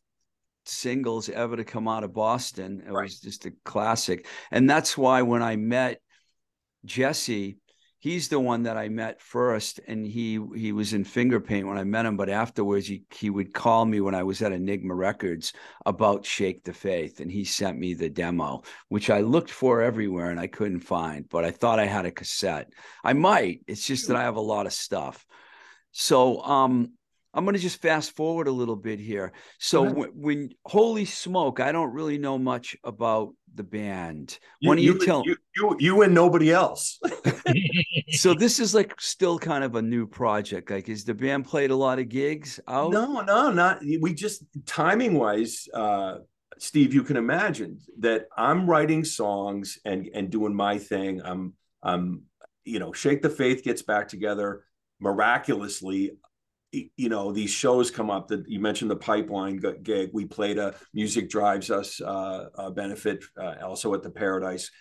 singles 0.65 1.29
ever 1.29 1.55
to 1.55 1.63
come 1.63 1.87
out 1.87 2.03
of 2.03 2.13
Boston. 2.13 2.83
It 2.85 2.91
right. 2.91 3.03
was 3.03 3.19
just 3.19 3.45
a 3.45 3.53
classic. 3.63 4.27
And 4.51 4.69
that's 4.69 4.97
why 4.97 5.21
when 5.21 5.43
I 5.43 5.55
met 5.55 6.01
Jesse, 6.85 7.57
he's 8.03 8.27
the 8.27 8.39
one 8.39 8.63
that 8.63 8.75
I 8.75 8.89
met 8.89 9.21
first, 9.21 9.79
and 9.87 10.05
he 10.05 10.37
he 10.55 10.73
was 10.73 10.91
in 10.91 11.05
finger 11.05 11.39
Fingerpaint 11.39 11.65
when 11.65 11.77
I 11.77 11.85
met 11.85 12.05
him. 12.05 12.17
But 12.17 12.29
afterwards, 12.29 12.85
he 12.85 13.05
he 13.09 13.29
would 13.29 13.53
call 13.53 13.85
me 13.85 14.01
when 14.01 14.13
I 14.13 14.23
was 14.23 14.41
at 14.41 14.51
Enigma 14.51 14.93
Records 14.93 15.53
about 15.85 16.25
Shake 16.25 16.65
the 16.65 16.73
Faith, 16.73 17.21
and 17.21 17.31
he 17.31 17.45
sent 17.45 17.79
me 17.79 17.93
the 17.93 18.09
demo, 18.09 18.63
which 18.89 19.09
I 19.09 19.21
looked 19.21 19.51
for 19.51 19.81
everywhere 19.81 20.31
and 20.31 20.39
I 20.39 20.47
couldn't 20.47 20.81
find. 20.81 21.29
But 21.29 21.45
I 21.45 21.51
thought 21.51 21.79
I 21.79 21.85
had 21.85 22.05
a 22.05 22.11
cassette. 22.11 22.67
I 23.05 23.13
might. 23.13 23.61
It's 23.67 23.87
just 23.87 24.09
that 24.09 24.17
I 24.17 24.23
have 24.23 24.35
a 24.35 24.41
lot 24.41 24.65
of 24.65 24.73
stuff. 24.73 25.25
So 25.93 26.41
um, 26.43 26.91
I'm 27.33 27.45
going 27.45 27.55
to 27.55 27.61
just 27.61 27.81
fast 27.81 28.15
forward 28.15 28.47
a 28.47 28.51
little 28.51 28.75
bit 28.75 28.99
here. 28.99 29.33
So 29.59 29.81
when, 29.81 30.09
when, 30.13 30.49
Holy 30.65 31.05
Smoke, 31.05 31.59
I 31.59 31.71
don't 31.71 31.91
really 31.91 32.17
know 32.19 32.37
much 32.37 32.77
about 32.83 33.33
the 33.55 33.63
band. 33.63 34.37
You, 34.59 34.69
when 34.69 34.77
you, 34.77 34.93
you 34.93 35.05
tell 35.05 35.23
you, 35.25 35.35
you, 35.55 35.75
you 35.79 36.01
and 36.03 36.13
nobody 36.13 36.51
else. 36.51 36.99
so 38.11 38.33
this 38.35 38.59
is 38.59 38.75
like 38.75 38.99
still 38.99 39.39
kind 39.39 39.63
of 39.63 39.75
a 39.75 39.81
new 39.81 40.05
project. 40.05 40.69
Like, 40.69 40.89
is 40.89 41.05
the 41.05 41.13
band 41.15 41.45
played 41.45 41.71
a 41.71 41.75
lot 41.75 41.97
of 41.97 42.09
gigs 42.09 42.59
out? 42.67 42.91
No, 42.91 43.21
no, 43.21 43.51
not. 43.51 43.81
We 43.99 44.13
just 44.13 44.43
timing 44.65 45.15
wise, 45.15 45.67
uh, 45.73 46.17
Steve. 46.59 46.93
You 46.93 47.03
can 47.03 47.17
imagine 47.17 47.79
that 47.99 48.27
I'm 48.37 48.69
writing 48.69 49.03
songs 49.03 49.79
and 49.85 50.07
and 50.13 50.29
doing 50.29 50.53
my 50.53 50.77
thing. 50.77 51.21
I'm 51.23 51.53
I'm 51.81 52.23
you 52.63 52.79
know, 52.79 52.93
Shake 52.93 53.21
the 53.21 53.29
Faith 53.29 53.63
gets 53.63 53.81
back 53.81 54.07
together 54.07 54.63
miraculously 54.99 56.11
you 56.73 57.09
know 57.09 57.31
these 57.31 57.51
shows 57.51 57.91
come 57.91 58.09
up 58.09 58.27
that 58.27 58.47
you 58.47 58.59
mentioned 58.59 58.89
the 58.89 58.95
pipeline 58.95 59.61
gig 59.83 60.09
we 60.13 60.25
played 60.25 60.57
a 60.57 60.73
music 60.93 61.29
drives 61.29 61.69
us 61.69 62.01
uh, 62.01 62.71
benefit 62.75 63.23
uh, 63.39 63.55
also 63.63 63.93
at 63.93 64.03
the 64.03 64.09
paradise. 64.09 64.71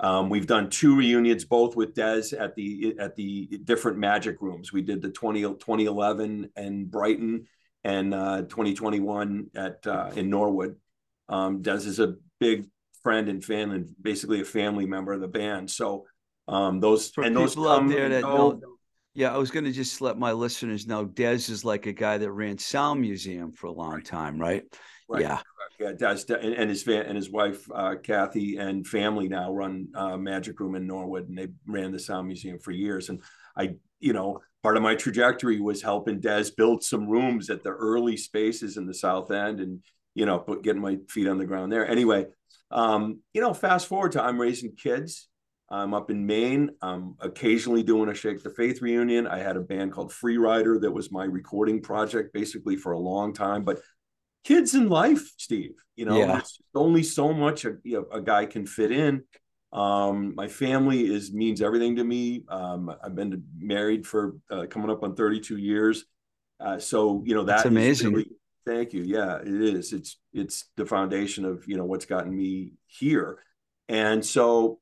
Um, 0.00 0.28
we've 0.28 0.46
done 0.46 0.70
two 0.70 0.96
reunions 0.96 1.44
both 1.44 1.76
with 1.76 1.94
Dez 1.94 2.38
at 2.38 2.56
the 2.56 2.96
at 2.98 3.14
the 3.14 3.46
different 3.64 3.98
magic 3.98 4.40
rooms. 4.40 4.72
We 4.72 4.82
did 4.82 5.02
the 5.02 5.10
20, 5.10 5.42
2011 5.42 6.50
and 6.56 6.90
brighton 6.90 7.46
and 7.84 8.12
uh, 8.12 8.42
2021 8.42 9.50
at 9.54 9.86
uh, 9.86 10.10
in 10.16 10.30
norwood. 10.30 10.76
Um, 11.28 11.62
Dez 11.62 11.86
is 11.86 12.00
a 12.00 12.16
big 12.40 12.66
friend 13.02 13.28
and 13.28 13.44
fan 13.44 13.70
and 13.70 13.88
basically 14.00 14.40
a 14.40 14.44
family 14.44 14.86
member 14.86 15.12
of 15.12 15.20
the 15.20 15.28
band. 15.28 15.70
So 15.70 16.06
um, 16.48 16.80
those 16.80 17.10
For 17.10 17.22
and 17.22 17.36
those 17.36 17.56
out 17.56 17.88
there 17.88 18.08
that 18.08 18.22
know, 18.22 18.60
yeah, 19.14 19.32
I 19.32 19.38
was 19.38 19.52
going 19.52 19.64
to 19.64 19.72
just 19.72 20.00
let 20.00 20.18
my 20.18 20.32
listeners 20.32 20.86
know 20.86 21.06
Dez 21.06 21.48
is 21.48 21.64
like 21.64 21.86
a 21.86 21.92
guy 21.92 22.18
that 22.18 22.32
ran 22.32 22.58
Sound 22.58 23.00
Museum 23.00 23.52
for 23.52 23.68
a 23.68 23.72
long 23.72 24.02
time, 24.02 24.38
right? 24.38 24.64
right? 25.08 25.22
Yeah. 25.22 25.40
Yeah, 25.78 25.92
Dez 25.92 26.30
and 26.30 26.70
his 26.70 26.86
and 26.86 27.16
his 27.16 27.30
wife 27.30 27.68
uh, 27.74 27.96
Kathy 28.00 28.58
and 28.58 28.86
family 28.86 29.28
now 29.28 29.52
run 29.52 29.88
uh, 29.96 30.16
Magic 30.16 30.60
Room 30.60 30.76
in 30.76 30.86
Norwood, 30.86 31.28
and 31.28 31.36
they 31.36 31.48
ran 31.66 31.90
the 31.90 31.98
Sound 31.98 32.28
Museum 32.28 32.60
for 32.60 32.70
years. 32.70 33.08
And 33.08 33.20
I, 33.56 33.74
you 33.98 34.12
know, 34.12 34.40
part 34.62 34.76
of 34.76 34.84
my 34.84 34.94
trajectory 34.94 35.60
was 35.60 35.82
helping 35.82 36.20
Dez 36.20 36.54
build 36.54 36.84
some 36.84 37.08
rooms 37.08 37.50
at 37.50 37.64
the 37.64 37.70
early 37.70 38.16
spaces 38.16 38.76
in 38.76 38.86
the 38.86 38.94
South 38.94 39.32
End, 39.32 39.58
and 39.58 39.82
you 40.14 40.26
know, 40.26 40.38
put 40.38 40.62
getting 40.62 40.80
my 40.80 40.98
feet 41.08 41.26
on 41.26 41.38
the 41.38 41.44
ground 41.44 41.72
there. 41.72 41.88
Anyway, 41.88 42.26
um, 42.70 43.20
you 43.32 43.40
know, 43.40 43.52
fast 43.52 43.88
forward 43.88 44.12
to 44.12 44.22
I'm 44.22 44.40
raising 44.40 44.76
kids 44.76 45.28
I'm 45.70 45.94
up 45.94 46.10
in 46.10 46.26
Maine. 46.26 46.70
I'm 46.82 47.16
occasionally 47.20 47.82
doing 47.82 48.10
a 48.10 48.14
Shake 48.14 48.42
the 48.42 48.50
Faith 48.50 48.82
reunion. 48.82 49.26
I 49.26 49.38
had 49.38 49.56
a 49.56 49.60
band 49.60 49.92
called 49.92 50.12
Free 50.12 50.36
Rider 50.36 50.78
that 50.78 50.90
was 50.90 51.10
my 51.10 51.24
recording 51.24 51.80
project 51.80 52.32
basically 52.32 52.76
for 52.76 52.92
a 52.92 52.98
long 52.98 53.32
time. 53.32 53.64
But 53.64 53.80
kids 54.44 54.74
in 54.74 54.88
life, 54.88 55.32
Steve, 55.38 55.74
you 55.96 56.04
know, 56.04 56.18
yeah. 56.18 56.38
it's 56.38 56.60
only 56.74 57.02
so 57.02 57.32
much 57.32 57.64
a, 57.64 57.76
you 57.82 57.98
know, 57.98 58.06
a 58.16 58.20
guy 58.20 58.46
can 58.46 58.66
fit 58.66 58.92
in. 58.92 59.24
Um, 59.72 60.34
my 60.36 60.46
family 60.46 61.12
is 61.12 61.32
means 61.32 61.60
everything 61.60 61.96
to 61.96 62.04
me. 62.04 62.44
Um, 62.48 62.94
I've 63.02 63.16
been 63.16 63.42
married 63.58 64.06
for 64.06 64.36
uh, 64.50 64.66
coming 64.70 64.90
up 64.90 65.02
on 65.02 65.16
32 65.16 65.56
years. 65.56 66.04
Uh, 66.60 66.78
so, 66.78 67.24
you 67.26 67.34
know, 67.34 67.42
that 67.44 67.56
That's 67.56 67.66
amazing. 67.66 68.12
Really, 68.12 68.30
thank 68.66 68.92
you. 68.92 69.02
Yeah, 69.02 69.38
it 69.38 69.48
is. 69.48 69.92
It's, 69.92 70.18
it's 70.32 70.66
the 70.76 70.86
foundation 70.86 71.44
of, 71.44 71.64
you 71.66 71.76
know, 71.76 71.84
what's 71.84 72.06
gotten 72.06 72.36
me 72.36 72.74
here. 72.86 73.38
And 73.88 74.24
so 74.24 74.78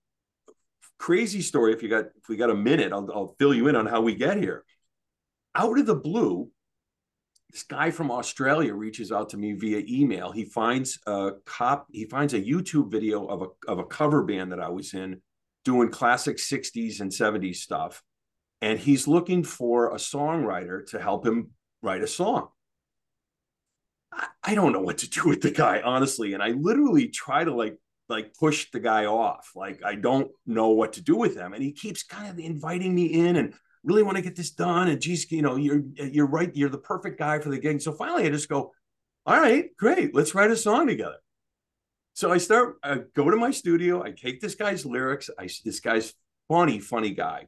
crazy 1.03 1.43
story. 1.43 1.73
If 1.73 1.83
you 1.83 1.89
got 1.89 2.05
if 2.17 2.29
we 2.29 2.37
got 2.37 2.51
a 2.51 2.55
minute, 2.55 2.93
I'll, 2.93 3.09
I'll 3.13 3.35
fill 3.39 3.53
you 3.53 3.67
in 3.67 3.75
on 3.75 3.87
how 3.87 4.01
we 4.01 4.15
get 4.15 4.39
here. 4.39 4.65
Out 5.55 5.77
of 5.77 5.85
the 5.85 5.97
blue, 5.97 6.49
this 7.51 7.65
guy 7.65 7.91
from 7.91 8.13
Australia 8.13 8.73
reaches 8.73 9.11
out 9.11 9.31
to 9.31 9.37
me 9.37 9.53
via 9.53 9.83
email. 9.89 10.31
He 10.31 10.45
finds 10.45 11.01
a 11.07 11.33
cop. 11.45 11.89
He 11.91 12.05
finds 12.05 12.35
a 12.35 12.41
YouTube 12.41 12.93
video 12.93 13.27
of 13.27 13.43
a 13.43 13.71
of 13.71 13.81
a 13.81 13.85
cover 13.85 14.23
band 14.23 14.53
that 14.53 14.61
I 14.61 14.69
was 14.69 14.95
in, 14.95 15.21
doing 15.65 15.91
classic 15.91 16.37
'60s 16.37 17.01
and 17.01 17.11
'70s 17.11 17.57
stuff, 17.57 18.01
and 18.61 18.79
he's 18.79 19.09
looking 19.09 19.43
for 19.43 19.89
a 19.89 19.97
songwriter 19.97 20.87
to 20.91 21.01
help 21.01 21.27
him 21.27 21.51
write 21.83 22.03
a 22.03 22.07
song. 22.07 22.47
I, 24.13 24.29
I 24.45 24.55
don't 24.55 24.73
know 24.73 24.81
what 24.81 24.99
to 24.99 25.11
do 25.11 25.29
with 25.29 25.43
the 25.43 25.51
guy, 25.51 25.81
honestly, 25.85 26.33
and 26.33 26.43
I 26.43 26.51
literally 26.51 27.09
try 27.09 27.43
to 27.43 27.53
like 27.53 27.77
like 28.13 28.35
push 28.35 28.71
the 28.71 28.81
guy 28.81 29.07
off. 29.07 29.51
Like 29.57 29.83
I 29.85 29.97
don't 29.97 30.31
know 30.47 30.69
what 30.69 30.93
to 30.95 31.03
do 31.03 31.17
with 31.17 31.37
him, 31.37 31.53
and 31.53 31.63
he 31.63 31.73
keeps 31.73 32.05
kind 32.05 32.29
of 32.29 32.39
inviting 32.39 32.95
me 32.95 33.07
in 33.07 33.37
and 33.37 33.55
really 33.83 34.05
want 34.05 34.17
to 34.17 34.23
get 34.23 34.37
this 34.37 34.53
done. 34.53 34.89
And 34.89 35.01
geez, 35.01 35.31
you 35.33 35.43
know, 35.43 35.57
you're 35.57 35.83
you're 35.97 36.27
right. 36.27 36.55
You're 36.55 36.69
the 36.69 36.79
perfect 36.79 37.19
guy 37.19 37.41
for 37.41 37.51
the 37.51 37.59
gig. 37.59 37.81
So 37.81 37.93
finally, 37.93 38.27
I 38.27 38.31
just 38.31 38.49
go, 38.49 38.73
all 39.27 39.41
right, 39.41 39.77
great, 39.77 40.15
let's 40.15 40.35
write 40.35 40.51
a 40.51 40.57
song 40.57 40.87
together. 40.87 41.17
So 42.15 42.31
I 42.31 42.39
start, 42.39 42.77
I 42.83 43.01
go 43.15 43.31
to 43.31 43.37
my 43.37 43.53
studio, 43.53 44.03
I 44.03 44.11
take 44.11 44.41
this 44.41 44.55
guy's 44.55 44.85
lyrics. 44.85 45.31
I 45.39 45.49
this 45.65 45.81
guy's 45.81 46.13
funny, 46.49 46.79
funny 46.79 47.11
guy, 47.11 47.47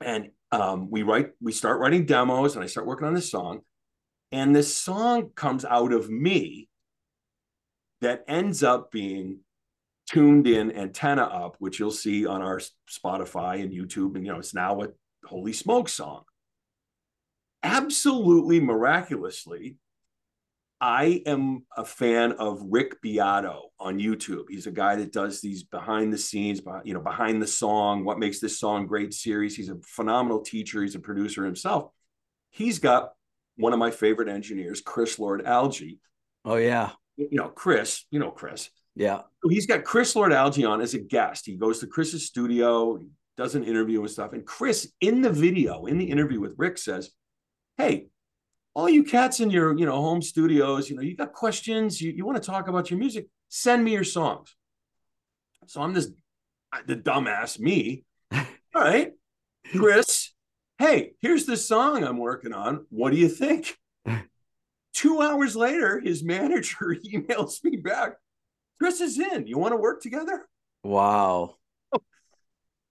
and 0.00 0.30
um, 0.50 0.90
we 0.90 1.02
write, 1.02 1.30
we 1.40 1.52
start 1.52 1.80
writing 1.80 2.06
demos, 2.06 2.54
and 2.54 2.64
I 2.64 2.66
start 2.66 2.86
working 2.86 3.06
on 3.06 3.14
this 3.14 3.30
song. 3.30 3.60
And 4.32 4.56
this 4.56 4.76
song 4.76 5.30
comes 5.34 5.64
out 5.64 5.92
of 5.92 6.08
me 6.08 6.68
that 8.00 8.24
ends 8.26 8.62
up 8.62 8.90
being 8.90 9.40
tuned 10.12 10.46
in 10.46 10.76
antenna 10.76 11.22
up, 11.22 11.56
which 11.58 11.78
you'll 11.78 11.90
see 11.90 12.26
on 12.26 12.42
our 12.42 12.60
Spotify 12.90 13.62
and 13.62 13.72
YouTube. 13.72 14.14
And, 14.14 14.26
you 14.26 14.32
know, 14.32 14.38
it's 14.38 14.54
now 14.54 14.82
a 14.82 14.88
Holy 15.24 15.52
Smoke 15.52 15.88
song. 15.88 16.24
Absolutely 17.62 18.60
miraculously, 18.60 19.76
I 20.80 21.22
am 21.26 21.64
a 21.76 21.84
fan 21.84 22.32
of 22.32 22.60
Rick 22.68 23.00
Beato 23.00 23.70
on 23.78 24.00
YouTube. 24.00 24.46
He's 24.48 24.66
a 24.66 24.72
guy 24.72 24.96
that 24.96 25.12
does 25.12 25.40
these 25.40 25.62
behind 25.62 26.12
the 26.12 26.18
scenes, 26.18 26.60
you 26.82 26.92
know, 26.92 27.00
behind 27.00 27.40
the 27.40 27.46
song, 27.46 28.04
what 28.04 28.18
makes 28.18 28.40
this 28.40 28.58
song 28.58 28.88
great 28.88 29.14
series. 29.14 29.54
He's 29.54 29.68
a 29.68 29.78
phenomenal 29.86 30.40
teacher. 30.40 30.82
He's 30.82 30.96
a 30.96 31.00
producer 31.00 31.44
himself. 31.44 31.92
He's 32.50 32.80
got 32.80 33.12
one 33.56 33.72
of 33.72 33.78
my 33.78 33.92
favorite 33.92 34.28
engineers, 34.28 34.80
Chris 34.80 35.20
Lord-Alge. 35.20 36.00
Oh 36.44 36.56
yeah, 36.56 36.90
you 37.16 37.28
know, 37.30 37.48
Chris, 37.48 38.04
you 38.10 38.18
know, 38.18 38.32
Chris. 38.32 38.68
Yeah. 38.94 39.22
So 39.42 39.48
he's 39.48 39.66
got 39.66 39.84
Chris 39.84 40.14
Lord-Alge 40.14 40.68
on 40.68 40.80
as 40.80 40.94
a 40.94 40.98
guest. 40.98 41.46
He 41.46 41.56
goes 41.56 41.80
to 41.80 41.86
Chris's 41.86 42.26
studio, 42.26 43.00
does 43.36 43.54
an 43.54 43.64
interview 43.64 44.00
and 44.00 44.10
stuff. 44.10 44.32
And 44.32 44.44
Chris, 44.44 44.92
in 45.00 45.22
the 45.22 45.30
video, 45.30 45.86
in 45.86 45.98
the 45.98 46.04
interview 46.04 46.40
with 46.40 46.54
Rick, 46.56 46.78
says, 46.78 47.10
Hey, 47.78 48.08
all 48.74 48.88
you 48.88 49.04
cats 49.04 49.40
in 49.40 49.50
your, 49.50 49.76
you 49.76 49.86
know, 49.86 50.00
home 50.00 50.22
studios, 50.22 50.88
you 50.88 50.96
know, 50.96 51.02
you 51.02 51.16
got 51.16 51.32
questions, 51.32 52.00
you, 52.00 52.12
you 52.12 52.24
want 52.24 52.42
to 52.42 52.46
talk 52.46 52.68
about 52.68 52.90
your 52.90 52.98
music, 52.98 53.28
send 53.48 53.84
me 53.84 53.92
your 53.92 54.04
songs. 54.04 54.54
So 55.66 55.80
I'm 55.82 55.92
this 55.92 56.08
the 56.86 56.96
dumbass 56.96 57.58
me. 57.58 58.04
all 58.32 58.44
right, 58.74 59.12
Chris, 59.76 60.32
hey, 60.78 61.12
here's 61.20 61.44
the 61.44 61.56
song 61.56 62.02
I'm 62.02 62.18
working 62.18 62.52
on. 62.52 62.86
What 62.88 63.12
do 63.12 63.18
you 63.18 63.28
think? 63.28 63.76
Two 64.94 65.20
hours 65.20 65.54
later, 65.54 66.00
his 66.00 66.22
manager 66.22 66.96
emails 67.06 67.62
me 67.62 67.76
back. 67.76 68.14
Chris 68.82 69.00
is 69.00 69.16
in. 69.16 69.46
You 69.46 69.58
want 69.58 69.70
to 69.70 69.76
work 69.76 70.02
together? 70.02 70.44
Wow. 70.82 71.54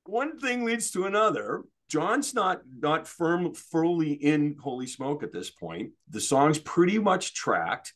One 0.05 0.39
thing 0.39 0.63
leads 0.63 0.89
to 0.91 1.03
another. 1.03 1.63
John's 1.89 2.33
not 2.33 2.61
not 2.79 3.09
firm 3.09 3.53
fully 3.53 4.13
in 4.13 4.55
Holy 4.57 4.87
Smoke 4.87 5.21
at 5.21 5.33
this 5.33 5.49
point. 5.49 5.91
The 6.09 6.21
song's 6.21 6.59
pretty 6.59 6.97
much 6.97 7.33
tracked, 7.33 7.93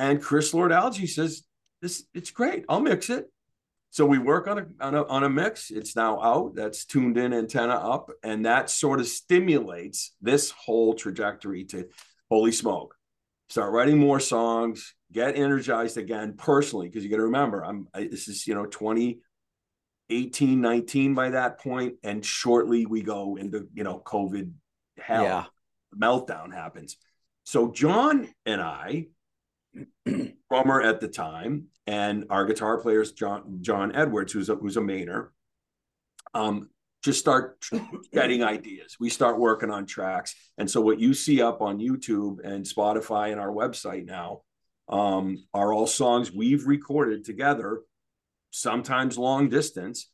and 0.00 0.20
Chris 0.20 0.52
Lord-Alge 0.52 1.08
says, 1.08 1.44
"This 1.80 2.08
it's 2.12 2.32
great. 2.32 2.64
I'll 2.68 2.80
mix 2.80 3.08
it." 3.08 3.30
So 3.90 4.04
we 4.04 4.18
work 4.18 4.48
on 4.48 4.58
a, 4.58 4.66
on 4.80 4.96
a 4.96 5.04
on 5.04 5.22
a 5.22 5.30
mix. 5.30 5.70
It's 5.70 5.94
now 5.94 6.20
out. 6.20 6.56
That's 6.56 6.84
tuned 6.86 7.18
in, 7.18 7.32
antenna 7.32 7.74
up, 7.74 8.10
and 8.24 8.46
that 8.46 8.68
sort 8.68 8.98
of 8.98 9.06
stimulates 9.06 10.12
this 10.20 10.50
whole 10.50 10.92
trajectory 10.94 11.62
to 11.66 11.86
Holy 12.28 12.50
Smoke 12.50 12.96
start 13.48 13.72
writing 13.72 13.98
more 13.98 14.20
songs, 14.20 14.94
get 15.12 15.36
energized 15.36 15.96
again 15.96 16.34
personally. 16.36 16.88
Because 16.88 17.04
you 17.04 17.10
got 17.10 17.16
to 17.16 17.24
remember, 17.24 17.64
I'm 17.64 17.88
I, 17.94 18.04
this 18.04 18.28
is 18.28 18.46
you 18.46 18.54
know 18.54 18.66
2018, 18.66 20.60
19 20.60 21.14
by 21.14 21.30
that 21.30 21.60
point, 21.60 21.94
and 22.02 22.24
shortly 22.24 22.86
we 22.86 23.02
go 23.02 23.36
into 23.36 23.68
you 23.74 23.84
know 23.84 24.00
COVID 24.04 24.52
hell. 24.98 25.24
Yeah. 25.24 25.44
Meltdown 25.96 26.52
happens. 26.52 26.96
So 27.44 27.72
John 27.72 28.28
and 28.44 28.60
I 28.60 29.06
drummer 30.50 30.82
at 30.82 31.00
the 31.00 31.08
time, 31.08 31.68
and 31.86 32.26
our 32.30 32.44
guitar 32.44 32.78
player 32.78 33.00
is 33.00 33.12
John 33.12 33.58
John 33.60 33.94
Edwards, 33.94 34.32
who's 34.32 34.48
a, 34.48 34.56
who's 34.56 34.76
a 34.76 34.80
Mainer. 34.80 35.28
Um, 36.34 36.68
just 37.02 37.20
start 37.20 37.64
getting 38.12 38.42
ideas. 38.42 38.96
We 39.00 39.08
start 39.08 39.38
working 39.38 39.70
on 39.70 39.86
tracks, 39.86 40.34
and 40.58 40.70
so 40.70 40.80
what 40.80 41.00
you 41.00 41.14
see 41.14 41.40
up 41.40 41.62
on 41.62 41.78
YouTube 41.78 42.44
and 42.44 42.64
Spotify 42.64 43.32
and 43.32 43.40
our 43.40 43.52
website 43.52 44.04
now 44.04 44.42
um, 44.88 45.44
are 45.52 45.72
all 45.72 45.86
songs 45.86 46.32
we've 46.32 46.66
recorded 46.66 47.24
together, 47.24 47.82
sometimes 48.50 49.18
long 49.18 49.48
distance. 49.48 50.08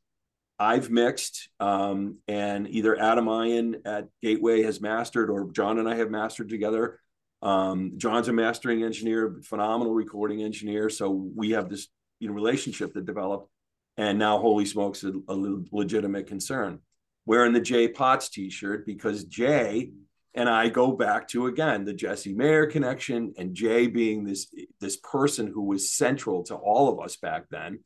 I've 0.58 0.90
mixed, 0.90 1.48
um, 1.58 2.18
and 2.28 2.68
either 2.68 2.98
Adam 2.98 3.26
Ayan 3.26 3.80
at 3.84 4.08
Gateway 4.22 4.62
has 4.62 4.80
mastered, 4.80 5.30
or 5.30 5.50
John 5.50 5.78
and 5.78 5.88
I 5.88 5.96
have 5.96 6.10
mastered 6.10 6.48
together. 6.48 7.00
Um, 7.42 7.94
John's 7.96 8.28
a 8.28 8.32
mastering 8.32 8.84
engineer, 8.84 9.40
phenomenal 9.44 9.92
recording 9.92 10.42
engineer. 10.42 10.88
So 10.90 11.10
we 11.10 11.50
have 11.50 11.68
this 11.68 11.88
you 12.20 12.28
know 12.28 12.34
relationship 12.34 12.94
that 12.94 13.04
developed, 13.04 13.50
and 13.96 14.18
now 14.18 14.38
holy 14.38 14.64
smokes, 14.64 15.02
a, 15.04 15.12
a 15.28 15.62
legitimate 15.72 16.26
concern. 16.26 16.78
Wearing 17.26 17.52
the 17.52 17.60
Jay 17.60 17.88
Potts 17.88 18.28
T-shirt 18.28 18.86
because 18.86 19.24
Jay 19.24 19.90
and 20.34 20.48
I 20.48 20.68
go 20.68 20.92
back 20.92 21.28
to 21.28 21.46
again 21.46 21.84
the 21.84 21.92
Jesse 21.92 22.34
Mayer 22.34 22.66
connection, 22.66 23.34
and 23.38 23.54
Jay 23.54 23.86
being 23.86 24.24
this 24.24 24.52
this 24.80 24.96
person 24.96 25.46
who 25.46 25.62
was 25.62 25.94
central 25.94 26.42
to 26.44 26.54
all 26.54 26.88
of 26.88 27.00
us 27.00 27.16
back 27.16 27.48
then. 27.50 27.80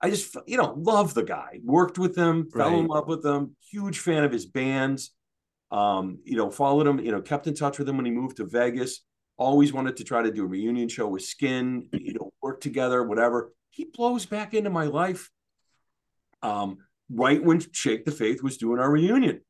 I 0.00 0.10
just 0.10 0.36
you 0.46 0.56
know 0.56 0.74
love 0.76 1.14
the 1.14 1.22
guy. 1.22 1.60
Worked 1.62 1.98
with 1.98 2.16
him, 2.16 2.50
fell 2.50 2.70
right. 2.70 2.78
in 2.78 2.86
love 2.86 3.06
with 3.06 3.24
him. 3.24 3.56
Huge 3.70 4.00
fan 4.00 4.24
of 4.24 4.32
his 4.32 4.46
bands. 4.46 5.14
Um, 5.70 6.18
you 6.24 6.36
know, 6.36 6.50
followed 6.50 6.86
him, 6.86 6.98
you 7.00 7.12
know, 7.12 7.22
kept 7.22 7.46
in 7.46 7.54
touch 7.54 7.78
with 7.78 7.88
him 7.88 7.96
when 7.96 8.04
he 8.04 8.12
moved 8.12 8.36
to 8.36 8.44
Vegas. 8.44 9.00
Always 9.38 9.72
wanted 9.72 9.96
to 9.96 10.04
try 10.04 10.22
to 10.22 10.30
do 10.30 10.44
a 10.44 10.46
reunion 10.46 10.88
show 10.88 11.08
with 11.08 11.22
Skin, 11.22 11.88
you 11.92 12.12
know, 12.12 12.30
work 12.42 12.60
together, 12.60 13.02
whatever. 13.02 13.52
He 13.70 13.86
blows 13.86 14.26
back 14.26 14.52
into 14.52 14.68
my 14.68 14.84
life 14.84 15.30
um, 16.42 16.78
right 17.10 17.42
when 17.42 17.60
Shake 17.72 18.04
the 18.04 18.10
Faith 18.10 18.42
was 18.42 18.58
doing 18.58 18.78
our 18.78 18.90
reunion. 18.90 19.40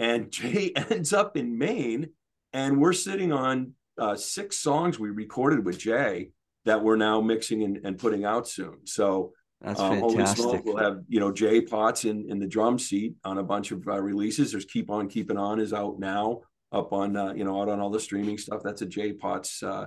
And 0.00 0.30
Jay 0.32 0.72
ends 0.74 1.12
up 1.12 1.36
in 1.36 1.56
Maine, 1.56 2.08
and 2.52 2.80
we're 2.80 2.92
sitting 2.92 3.32
on 3.32 3.74
uh, 3.96 4.16
six 4.16 4.56
songs 4.56 4.98
we 4.98 5.10
recorded 5.10 5.64
with 5.64 5.78
Jay 5.78 6.30
that 6.64 6.82
we're 6.82 6.96
now 6.96 7.20
mixing 7.20 7.62
and, 7.62 7.78
and 7.84 7.98
putting 7.98 8.24
out 8.24 8.48
soon. 8.48 8.78
So 8.86 9.32
that's 9.60 9.78
um, 9.78 10.00
fantastic. 10.00 10.44
Holy 10.44 10.56
Smoke 10.58 10.64
will 10.64 10.76
have 10.78 11.02
you 11.08 11.20
know 11.20 11.30
Jay 11.30 11.60
Potts 11.60 12.04
in 12.04 12.26
in 12.28 12.38
the 12.38 12.46
drum 12.46 12.78
seat 12.78 13.14
on 13.24 13.38
a 13.38 13.42
bunch 13.42 13.70
of 13.70 13.86
uh, 13.86 14.00
releases. 14.00 14.52
There's 14.52 14.64
Keep 14.64 14.90
On 14.90 15.08
Keeping 15.08 15.36
On 15.36 15.60
is 15.60 15.72
out 15.72 15.98
now 15.98 16.40
up 16.72 16.92
on 16.92 17.16
uh, 17.16 17.32
you 17.34 17.44
know 17.44 17.60
out 17.60 17.68
on 17.68 17.80
all 17.80 17.90
the 17.90 18.00
streaming 18.00 18.38
stuff. 18.38 18.62
That's 18.64 18.82
a 18.82 18.86
Jay 18.86 19.12
Potts 19.12 19.62
uh, 19.62 19.86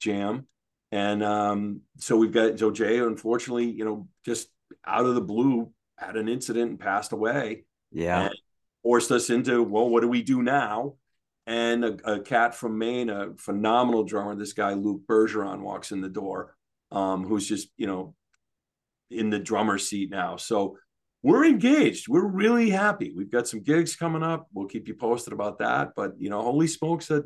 jam, 0.00 0.46
and 0.92 1.22
um, 1.22 1.80
so 1.96 2.16
we've 2.16 2.32
got 2.32 2.58
so 2.58 2.70
Jay 2.70 2.98
unfortunately 2.98 3.70
you 3.70 3.84
know 3.84 4.06
just 4.24 4.48
out 4.86 5.06
of 5.06 5.14
the 5.14 5.22
blue 5.22 5.72
had 5.96 6.16
an 6.16 6.28
incident 6.28 6.70
and 6.70 6.80
passed 6.80 7.12
away. 7.12 7.64
Yeah, 7.92 8.28
forced 8.86 9.10
us 9.10 9.30
into 9.30 9.64
well, 9.64 9.88
what 9.88 10.02
do 10.02 10.08
we 10.08 10.22
do 10.22 10.42
now? 10.42 10.94
And 11.44 11.84
a, 11.84 12.12
a, 12.12 12.20
cat 12.20 12.54
from 12.54 12.78
Maine, 12.78 13.10
a 13.10 13.34
phenomenal 13.36 14.04
drummer, 14.04 14.36
this 14.36 14.52
guy 14.52 14.74
Luke 14.74 15.02
Bergeron 15.08 15.60
walks 15.60 15.90
in 15.90 16.00
the 16.00 16.08
door, 16.08 16.54
um, 16.92 17.24
who's 17.24 17.48
just 17.48 17.68
you 17.76 17.88
know 17.88 18.14
in 19.10 19.28
the 19.28 19.40
drummer 19.40 19.76
seat 19.78 20.10
now. 20.10 20.36
So 20.36 20.78
we're 21.24 21.46
engaged. 21.46 22.06
We're 22.06 22.28
really 22.28 22.70
happy. 22.70 23.12
We've 23.12 23.30
got 23.30 23.48
some 23.48 23.60
gigs 23.60 23.96
coming 23.96 24.22
up. 24.22 24.46
We'll 24.54 24.68
keep 24.68 24.86
you 24.86 24.94
posted 24.94 25.32
about 25.32 25.58
that. 25.58 25.90
But 25.96 26.12
you 26.20 26.30
know, 26.30 26.40
holy 26.40 26.68
smokes, 26.68 27.06
that 27.06 27.24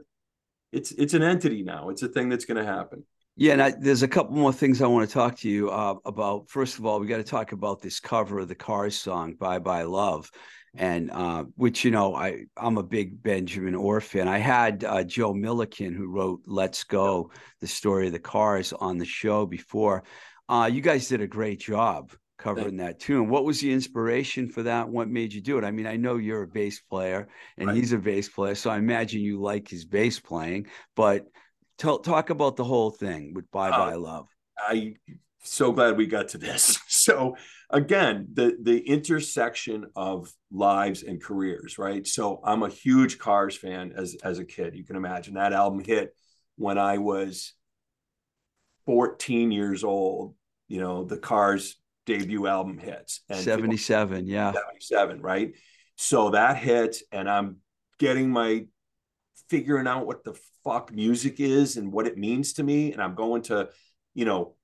it's 0.72 0.92
it's 0.92 1.12
an 1.12 1.22
entity 1.22 1.62
now. 1.62 1.90
It's 1.90 2.02
a 2.02 2.08
thing 2.08 2.30
that's 2.30 2.46
going 2.46 2.64
to 2.64 2.72
happen. 2.72 3.04
Yeah, 3.36 3.52
and 3.52 3.62
I, 3.62 3.74
there's 3.78 4.02
a 4.02 4.08
couple 4.08 4.34
more 4.34 4.52
things 4.52 4.80
I 4.80 4.86
want 4.86 5.06
to 5.08 5.12
talk 5.12 5.36
to 5.40 5.48
you 5.48 5.68
uh, 5.68 5.96
about. 6.06 6.48
First 6.48 6.78
of 6.78 6.86
all, 6.86 7.00
we 7.00 7.06
got 7.06 7.18
to 7.18 7.22
talk 7.22 7.52
about 7.52 7.82
this 7.82 8.00
cover 8.00 8.38
of 8.38 8.48
the 8.48 8.54
Cars 8.54 8.96
song 8.96 9.34
"Bye 9.34 9.58
Bye 9.58 9.82
Love," 9.82 10.30
and 10.76 11.10
uh, 11.10 11.44
which 11.56 11.84
you 11.84 11.90
know 11.90 12.14
I 12.14 12.44
I'm 12.56 12.78
a 12.78 12.82
big 12.82 13.22
Benjamin 13.22 13.74
Orr 13.74 14.00
fan. 14.00 14.28
I 14.28 14.38
had 14.38 14.84
uh, 14.84 15.04
Joe 15.04 15.32
Milliken 15.34 15.94
who 15.94 16.08
wrote 16.08 16.42
"Let's 16.46 16.84
Go," 16.84 17.30
the 17.60 17.66
story 17.66 18.06
of 18.06 18.12
the 18.12 18.18
Cars, 18.18 18.72
on 18.72 18.98
the 18.98 19.04
show 19.04 19.46
before. 19.46 20.04
Uh, 20.48 20.68
you 20.72 20.80
guys 20.80 21.08
did 21.08 21.20
a 21.20 21.26
great 21.26 21.60
job 21.60 22.12
covering 22.38 22.78
that 22.78 22.98
tune. 22.98 23.28
What 23.28 23.44
was 23.44 23.60
the 23.60 23.72
inspiration 23.72 24.48
for 24.48 24.62
that? 24.64 24.88
What 24.88 25.08
made 25.08 25.32
you 25.32 25.40
do 25.40 25.58
it? 25.58 25.64
I 25.64 25.70
mean, 25.70 25.86
I 25.86 25.96
know 25.96 26.16
you're 26.16 26.42
a 26.42 26.48
bass 26.48 26.80
player 26.80 27.28
and 27.58 27.68
right. 27.68 27.76
he's 27.76 27.92
a 27.92 27.98
bass 27.98 28.28
player, 28.28 28.54
so 28.54 28.70
I 28.70 28.78
imagine 28.78 29.20
you 29.20 29.40
like 29.40 29.68
his 29.68 29.84
bass 29.84 30.18
playing. 30.18 30.66
But 30.96 31.26
t- 31.78 31.98
talk 32.02 32.30
about 32.30 32.56
the 32.56 32.64
whole 32.64 32.90
thing 32.90 33.34
with 33.34 33.50
"Bye 33.50 33.70
Bye 33.70 33.94
uh, 33.94 33.98
Love." 33.98 34.28
I 34.58 34.94
so 35.42 35.72
glad 35.72 35.96
we 35.96 36.06
got 36.06 36.28
to 36.28 36.38
this. 36.38 36.78
So 37.02 37.36
again, 37.70 38.28
the 38.32 38.56
the 38.60 38.78
intersection 38.78 39.86
of 39.96 40.32
lives 40.50 41.02
and 41.02 41.22
careers, 41.22 41.78
right? 41.78 42.06
So 42.06 42.40
I'm 42.44 42.62
a 42.62 42.68
huge 42.68 43.18
Cars 43.18 43.56
fan 43.56 43.92
as 43.96 44.16
as 44.22 44.38
a 44.38 44.44
kid. 44.44 44.74
You 44.76 44.84
can 44.84 44.96
imagine 44.96 45.34
that 45.34 45.52
album 45.52 45.82
hit 45.84 46.14
when 46.56 46.78
I 46.78 46.98
was 46.98 47.54
14 48.86 49.52
years 49.52 49.84
old 49.84 50.34
you 50.70 50.80
know 50.80 51.04
the 51.04 51.18
Cars 51.18 51.76
debut 52.06 52.46
album 52.46 52.78
hits. 52.78 53.20
And 53.28 53.40
77, 53.40 54.18
people, 54.18 54.30
yeah. 54.30 54.52
77, 54.52 55.20
right? 55.20 55.54
So 55.96 56.30
that 56.30 56.56
hits, 56.56 57.02
and 57.12 57.28
I'm 57.28 57.56
getting 57.98 58.30
my 58.30 58.66
figuring 59.48 59.86
out 59.86 60.06
what 60.06 60.24
the 60.24 60.38
fuck 60.64 60.92
music 60.92 61.40
is 61.40 61.76
and 61.76 61.92
what 61.92 62.06
it 62.06 62.16
means 62.16 62.54
to 62.54 62.62
me. 62.62 62.92
And 62.92 63.02
I'm 63.02 63.14
going 63.14 63.42
to, 63.42 63.68
you 64.14 64.24
know, 64.24 64.54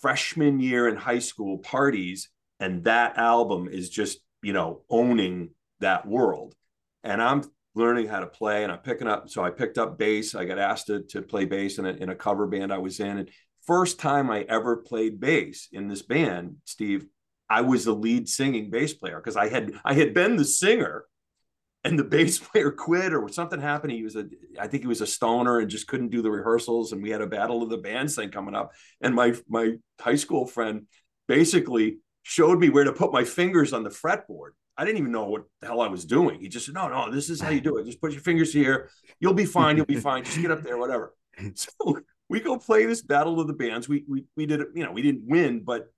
freshman 0.00 0.60
year 0.60 0.88
in 0.88 0.96
high 0.96 1.18
school 1.18 1.58
parties, 1.58 2.28
and 2.60 2.84
that 2.84 3.18
album 3.18 3.68
is 3.68 3.90
just, 3.90 4.18
you 4.42 4.52
know, 4.52 4.82
owning 4.90 5.50
that 5.80 6.06
world. 6.06 6.54
And 7.04 7.22
I'm 7.22 7.42
learning 7.74 8.08
how 8.08 8.20
to 8.20 8.26
play 8.26 8.62
and 8.62 8.72
I'm 8.72 8.78
picking 8.78 9.08
up. 9.08 9.28
So 9.28 9.44
I 9.44 9.50
picked 9.50 9.78
up 9.78 9.98
bass. 9.98 10.34
I 10.34 10.44
got 10.44 10.58
asked 10.58 10.86
to, 10.88 11.02
to 11.02 11.22
play 11.22 11.44
bass 11.44 11.78
in 11.78 11.86
a, 11.86 11.90
in 11.90 12.10
a 12.10 12.14
cover 12.14 12.46
band 12.46 12.72
I 12.72 12.78
was 12.78 13.00
in. 13.00 13.18
And 13.18 13.30
first 13.66 13.98
time 13.98 14.30
I 14.30 14.42
ever 14.42 14.76
played 14.76 15.20
bass 15.20 15.68
in 15.72 15.88
this 15.88 16.02
band, 16.02 16.56
Steve, 16.64 17.06
I 17.48 17.62
was 17.62 17.84
the 17.84 17.94
lead 17.94 18.28
singing 18.28 18.70
bass 18.70 18.94
player 18.94 19.16
because 19.16 19.36
I 19.36 19.48
had 19.48 19.72
I 19.84 19.94
had 19.94 20.14
been 20.14 20.36
the 20.36 20.44
singer 20.44 21.04
and 21.84 21.98
the 21.98 22.04
bass 22.04 22.38
player 22.50 22.70
quit 22.70 23.12
or 23.12 23.28
something 23.28 23.60
happened. 23.60 23.92
He 23.92 24.02
was 24.02 24.16
a, 24.16 24.26
I 24.58 24.68
think 24.68 24.82
he 24.82 24.88
was 24.88 25.00
a 25.00 25.06
stoner 25.06 25.58
and 25.58 25.70
just 25.70 25.86
couldn't 25.86 26.10
do 26.10 26.22
the 26.22 26.30
rehearsals. 26.30 26.92
And 26.92 27.02
we 27.02 27.10
had 27.10 27.20
a 27.20 27.26
battle 27.26 27.62
of 27.62 27.70
the 27.70 27.78
bands 27.78 28.14
thing 28.14 28.30
coming 28.30 28.54
up. 28.54 28.72
And 29.00 29.14
my 29.14 29.34
my 29.48 29.74
high 30.00 30.16
school 30.16 30.46
friend 30.46 30.86
basically 31.28 31.98
showed 32.22 32.58
me 32.58 32.68
where 32.68 32.84
to 32.84 32.92
put 32.92 33.12
my 33.12 33.24
fingers 33.24 33.72
on 33.72 33.82
the 33.82 33.90
fretboard. 33.90 34.50
I 34.76 34.84
didn't 34.84 34.98
even 34.98 35.12
know 35.12 35.26
what 35.26 35.42
the 35.60 35.66
hell 35.66 35.80
I 35.80 35.88
was 35.88 36.04
doing. 36.04 36.40
He 36.40 36.48
just 36.48 36.66
said, 36.66 36.74
"No, 36.74 36.88
no, 36.88 37.10
this 37.10 37.28
is 37.28 37.40
how 37.40 37.50
you 37.50 37.60
do 37.60 37.76
it. 37.76 37.84
Just 37.84 38.00
put 38.00 38.12
your 38.12 38.22
fingers 38.22 38.52
here. 38.52 38.88
You'll 39.20 39.34
be 39.34 39.44
fine. 39.44 39.76
You'll 39.76 39.86
be 39.86 40.00
fine. 40.00 40.24
Just 40.24 40.40
get 40.40 40.50
up 40.50 40.62
there, 40.62 40.78
whatever." 40.78 41.14
So 41.54 41.98
we 42.28 42.40
go 42.40 42.58
play 42.58 42.86
this 42.86 43.02
battle 43.02 43.40
of 43.40 43.46
the 43.46 43.52
bands. 43.52 43.88
We 43.88 44.04
we 44.08 44.24
we 44.36 44.46
did 44.46 44.60
it, 44.60 44.68
you 44.74 44.84
know, 44.84 44.92
we 44.92 45.02
didn't 45.02 45.26
win, 45.26 45.62
but 45.64 45.92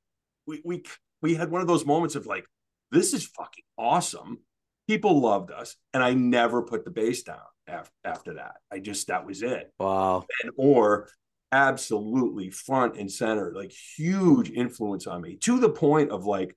we 0.46 0.60
we 0.64 0.82
we 1.22 1.34
had 1.34 1.50
one 1.50 1.60
of 1.60 1.68
those 1.68 1.86
moments 1.86 2.16
of 2.16 2.26
like, 2.26 2.44
this 2.90 3.14
is 3.14 3.24
fucking 3.24 3.64
awesome. 3.78 4.40
People 4.86 5.20
loved 5.20 5.50
us, 5.50 5.76
and 5.92 6.02
I 6.02 6.14
never 6.14 6.62
put 6.62 6.84
the 6.84 6.90
bass 6.90 7.22
down 7.22 7.38
after, 7.66 7.92
after 8.04 8.34
that. 8.34 8.56
I 8.70 8.78
just 8.78 9.06
that 9.08 9.26
was 9.26 9.42
it. 9.42 9.72
Wow. 9.78 10.26
And 10.42 10.52
or 10.56 11.08
absolutely 11.52 12.50
front 12.50 12.96
and 12.96 13.10
center, 13.10 13.52
like 13.54 13.72
huge 13.96 14.50
influence 14.50 15.06
on 15.06 15.22
me 15.22 15.36
to 15.36 15.58
the 15.58 15.70
point 15.70 16.10
of 16.10 16.26
like, 16.26 16.54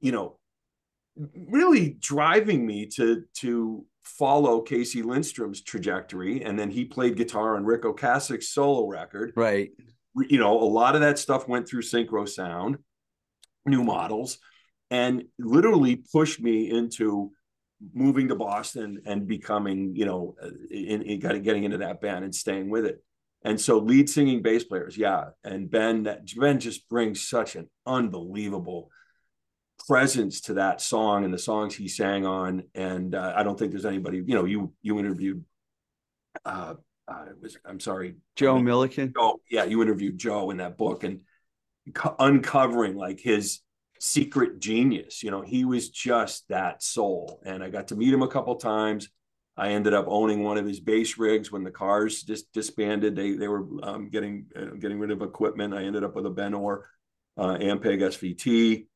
you 0.00 0.12
know, 0.12 0.38
really 1.48 1.96
driving 1.98 2.64
me 2.64 2.86
to 2.86 3.24
to 3.34 3.84
follow 4.04 4.62
Casey 4.62 5.02
Lindstrom's 5.02 5.62
trajectory, 5.62 6.42
and 6.42 6.58
then 6.58 6.70
he 6.70 6.84
played 6.84 7.16
guitar 7.16 7.56
on 7.56 7.64
Ric 7.64 7.82
Ocasek's 7.82 8.48
solo 8.48 8.86
record. 8.88 9.32
Right. 9.36 9.70
You 10.16 10.38
know, 10.38 10.58
a 10.58 10.64
lot 10.64 10.94
of 10.94 11.02
that 11.02 11.18
stuff 11.18 11.46
went 11.46 11.68
through 11.68 11.82
synchro 11.82 12.28
Sound, 12.28 12.78
new 13.66 13.84
models, 13.84 14.38
and 14.90 15.24
literally 15.38 15.96
pushed 15.96 16.40
me 16.40 16.70
into 16.70 17.30
moving 17.94 18.28
to 18.28 18.34
Boston 18.34 19.02
and 19.06 19.28
becoming, 19.28 19.94
you 19.94 20.04
know, 20.04 20.34
in, 20.70 21.02
in 21.02 21.20
getting 21.20 21.64
into 21.64 21.78
that 21.78 22.00
band 22.00 22.24
and 22.24 22.34
staying 22.34 22.70
with 22.70 22.84
it. 22.84 23.02
And 23.42 23.60
so 23.60 23.78
lead 23.78 24.10
singing 24.10 24.42
bass 24.42 24.64
players, 24.64 24.96
yeah. 24.96 25.26
And 25.44 25.70
Ben, 25.70 26.04
that, 26.04 26.22
Ben 26.36 26.58
just 26.58 26.88
brings 26.88 27.28
such 27.28 27.54
an 27.54 27.68
unbelievable 27.86 28.90
presence 29.86 30.40
to 30.42 30.54
that 30.54 30.80
song 30.80 31.24
and 31.24 31.32
the 31.32 31.38
songs 31.38 31.74
he 31.74 31.86
sang 31.86 32.26
on. 32.26 32.64
And 32.74 33.14
uh, 33.14 33.32
I 33.36 33.44
don't 33.44 33.56
think 33.58 33.70
there's 33.70 33.86
anybody, 33.86 34.22
you 34.26 34.34
know, 34.34 34.44
you 34.44 34.72
you 34.82 34.98
interviewed 34.98 35.44
uh, 36.44 36.74
uh 37.06 37.24
was 37.40 37.56
I'm 37.64 37.80
sorry, 37.80 38.16
Joe 38.34 38.58
Milliken. 38.58 39.12
Oh, 39.16 39.38
yeah, 39.48 39.64
you 39.64 39.82
interviewed 39.82 40.18
Joe 40.18 40.50
in 40.50 40.56
that 40.56 40.76
book 40.76 41.04
and 41.04 41.20
co- 41.94 42.16
uncovering 42.18 42.96
like 42.96 43.20
his 43.20 43.60
secret 44.00 44.58
genius. 44.60 45.22
You 45.22 45.30
know, 45.30 45.42
he 45.42 45.64
was 45.64 45.90
just 45.90 46.48
that 46.48 46.82
soul. 46.82 47.40
And 47.44 47.62
I 47.62 47.70
got 47.70 47.88
to 47.88 47.96
meet 47.96 48.12
him 48.12 48.22
a 48.22 48.28
couple 48.28 48.56
times. 48.56 49.08
I 49.56 49.70
ended 49.70 49.92
up 49.92 50.06
owning 50.08 50.44
one 50.44 50.56
of 50.56 50.66
his 50.66 50.78
bass 50.78 51.18
rigs 51.18 51.50
when 51.50 51.64
the 51.64 51.70
cars 51.70 52.22
just 52.22 52.52
disbanded. 52.52 53.16
They 53.16 53.32
they 53.32 53.48
were 53.48 53.66
um, 53.82 54.08
getting 54.08 54.46
uh, 54.54 54.76
getting 54.78 55.00
rid 55.00 55.10
of 55.10 55.20
equipment. 55.20 55.74
I 55.74 55.82
ended 55.82 56.04
up 56.04 56.14
with 56.14 56.26
a 56.26 56.30
Ben 56.30 56.54
Orr 56.54 56.88
uh, 57.36 57.56
Ampeg 57.56 58.00
SVT. 58.00 58.86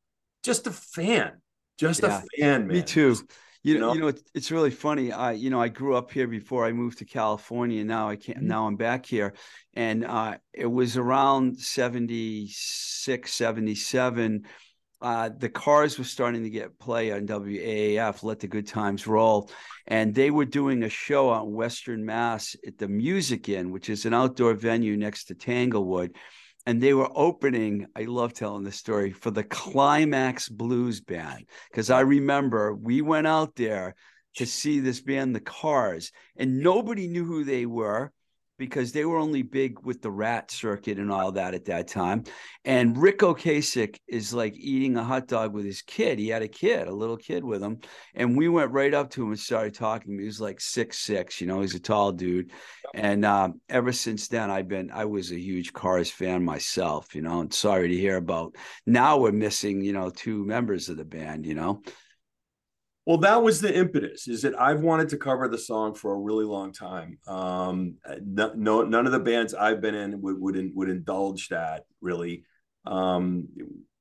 Just 0.44 0.68
a 0.68 0.70
fan, 0.70 1.32
just 1.78 2.02
yeah, 2.02 2.22
a 2.22 2.40
fan, 2.40 2.66
man. 2.68 2.76
Me 2.76 2.82
too. 2.82 3.16
You, 3.64 3.74
you 3.74 3.80
know, 3.80 3.94
you 3.94 4.00
know 4.00 4.08
it's, 4.08 4.22
it's 4.34 4.50
really 4.50 4.70
funny. 4.70 5.12
I, 5.12 5.32
you 5.32 5.50
know, 5.50 5.60
I 5.60 5.68
grew 5.68 5.94
up 5.94 6.10
here 6.10 6.26
before 6.26 6.64
I 6.64 6.72
moved 6.72 6.98
to 6.98 7.04
California. 7.04 7.80
And 7.80 7.88
now 7.88 8.08
I 8.08 8.16
can't. 8.16 8.38
Mm-hmm. 8.38 8.48
Now 8.48 8.66
I'm 8.66 8.76
back 8.76 9.06
here, 9.06 9.34
and 9.74 10.04
uh, 10.04 10.38
it 10.52 10.66
was 10.66 10.96
around 10.96 11.58
76, 11.58 13.32
77 13.32 14.44
uh, 15.02 15.30
the 15.36 15.48
cars 15.48 15.98
were 15.98 16.04
starting 16.04 16.44
to 16.44 16.50
get 16.50 16.78
play 16.78 17.10
on 17.10 17.26
WAAF, 17.26 18.22
Let 18.22 18.38
the 18.38 18.46
Good 18.46 18.68
Times 18.68 19.06
Roll. 19.06 19.50
And 19.88 20.14
they 20.14 20.30
were 20.30 20.44
doing 20.44 20.84
a 20.84 20.88
show 20.88 21.28
on 21.30 21.52
Western 21.52 22.04
Mass 22.04 22.54
at 22.66 22.78
the 22.78 22.86
Music 22.86 23.48
Inn, 23.48 23.72
which 23.72 23.90
is 23.90 24.06
an 24.06 24.14
outdoor 24.14 24.54
venue 24.54 24.96
next 24.96 25.24
to 25.24 25.34
Tanglewood. 25.34 26.14
And 26.66 26.80
they 26.80 26.94
were 26.94 27.10
opening, 27.16 27.88
I 27.96 28.02
love 28.02 28.32
telling 28.32 28.62
this 28.62 28.76
story, 28.76 29.10
for 29.10 29.32
the 29.32 29.42
Climax 29.42 30.48
Blues 30.48 31.00
Band. 31.00 31.46
Because 31.68 31.90
I 31.90 32.00
remember 32.00 32.72
we 32.72 33.02
went 33.02 33.26
out 33.26 33.56
there 33.56 33.96
to 34.36 34.46
see 34.46 34.78
this 34.78 35.00
band, 35.00 35.34
The 35.34 35.40
Cars, 35.40 36.12
and 36.36 36.60
nobody 36.60 37.08
knew 37.08 37.24
who 37.24 37.42
they 37.42 37.66
were 37.66 38.12
because 38.62 38.92
they 38.92 39.04
were 39.04 39.18
only 39.18 39.42
big 39.42 39.76
with 39.80 40.00
the 40.02 40.10
rat 40.10 40.48
circuit 40.48 40.96
and 40.96 41.10
all 41.10 41.32
that 41.32 41.52
at 41.52 41.64
that 41.64 41.88
time. 41.88 42.22
And 42.64 42.96
Ric 42.96 43.18
Ocasek 43.18 43.98
is 44.06 44.32
like 44.32 44.54
eating 44.54 44.96
a 44.96 45.02
hot 45.02 45.26
dog 45.26 45.52
with 45.52 45.64
his 45.64 45.82
kid. 45.82 46.20
He 46.20 46.28
had 46.28 46.42
a 46.42 46.48
kid, 46.48 46.86
a 46.86 46.94
little 46.94 47.16
kid 47.16 47.42
with 47.42 47.60
him. 47.60 47.80
And 48.14 48.36
we 48.36 48.48
went 48.48 48.70
right 48.70 48.94
up 48.94 49.10
to 49.10 49.24
him 49.24 49.30
and 49.30 49.40
started 49.40 49.74
talking. 49.74 50.16
He 50.16 50.26
was 50.26 50.40
like 50.40 50.60
six 50.60 51.00
six, 51.00 51.40
you 51.40 51.48
know, 51.48 51.60
he's 51.60 51.74
a 51.74 51.80
tall 51.80 52.12
dude. 52.12 52.52
And 52.94 53.24
um, 53.24 53.60
ever 53.68 53.90
since 53.90 54.28
then, 54.28 54.48
I've 54.48 54.68
been 54.68 54.92
I 54.92 55.06
was 55.06 55.32
a 55.32 55.40
huge 55.40 55.72
Cars 55.72 56.08
fan 56.08 56.44
myself, 56.44 57.16
you 57.16 57.22
know, 57.22 57.40
and 57.40 57.52
sorry 57.52 57.88
to 57.88 57.96
hear 57.96 58.16
about 58.16 58.54
now 58.86 59.18
we're 59.18 59.32
missing, 59.32 59.82
you 59.82 59.92
know, 59.92 60.08
two 60.08 60.44
members 60.44 60.88
of 60.88 60.98
the 60.98 61.04
band, 61.04 61.46
you 61.46 61.56
know. 61.56 61.82
Well, 63.04 63.18
that 63.18 63.42
was 63.42 63.60
the 63.60 63.74
impetus. 63.74 64.28
Is 64.28 64.42
that 64.42 64.58
I've 64.58 64.80
wanted 64.80 65.08
to 65.10 65.16
cover 65.16 65.48
the 65.48 65.58
song 65.58 65.94
for 65.94 66.14
a 66.14 66.18
really 66.18 66.44
long 66.44 66.72
time. 66.72 67.18
Um, 67.26 67.96
no, 68.24 68.52
no, 68.54 68.82
none 68.82 69.06
of 69.06 69.12
the 69.12 69.18
bands 69.18 69.54
I've 69.54 69.80
been 69.80 69.94
in 69.94 70.20
would 70.22 70.40
would, 70.40 70.70
would 70.74 70.88
indulge 70.88 71.48
that 71.48 71.84
really. 72.00 72.44
Um, 72.84 73.48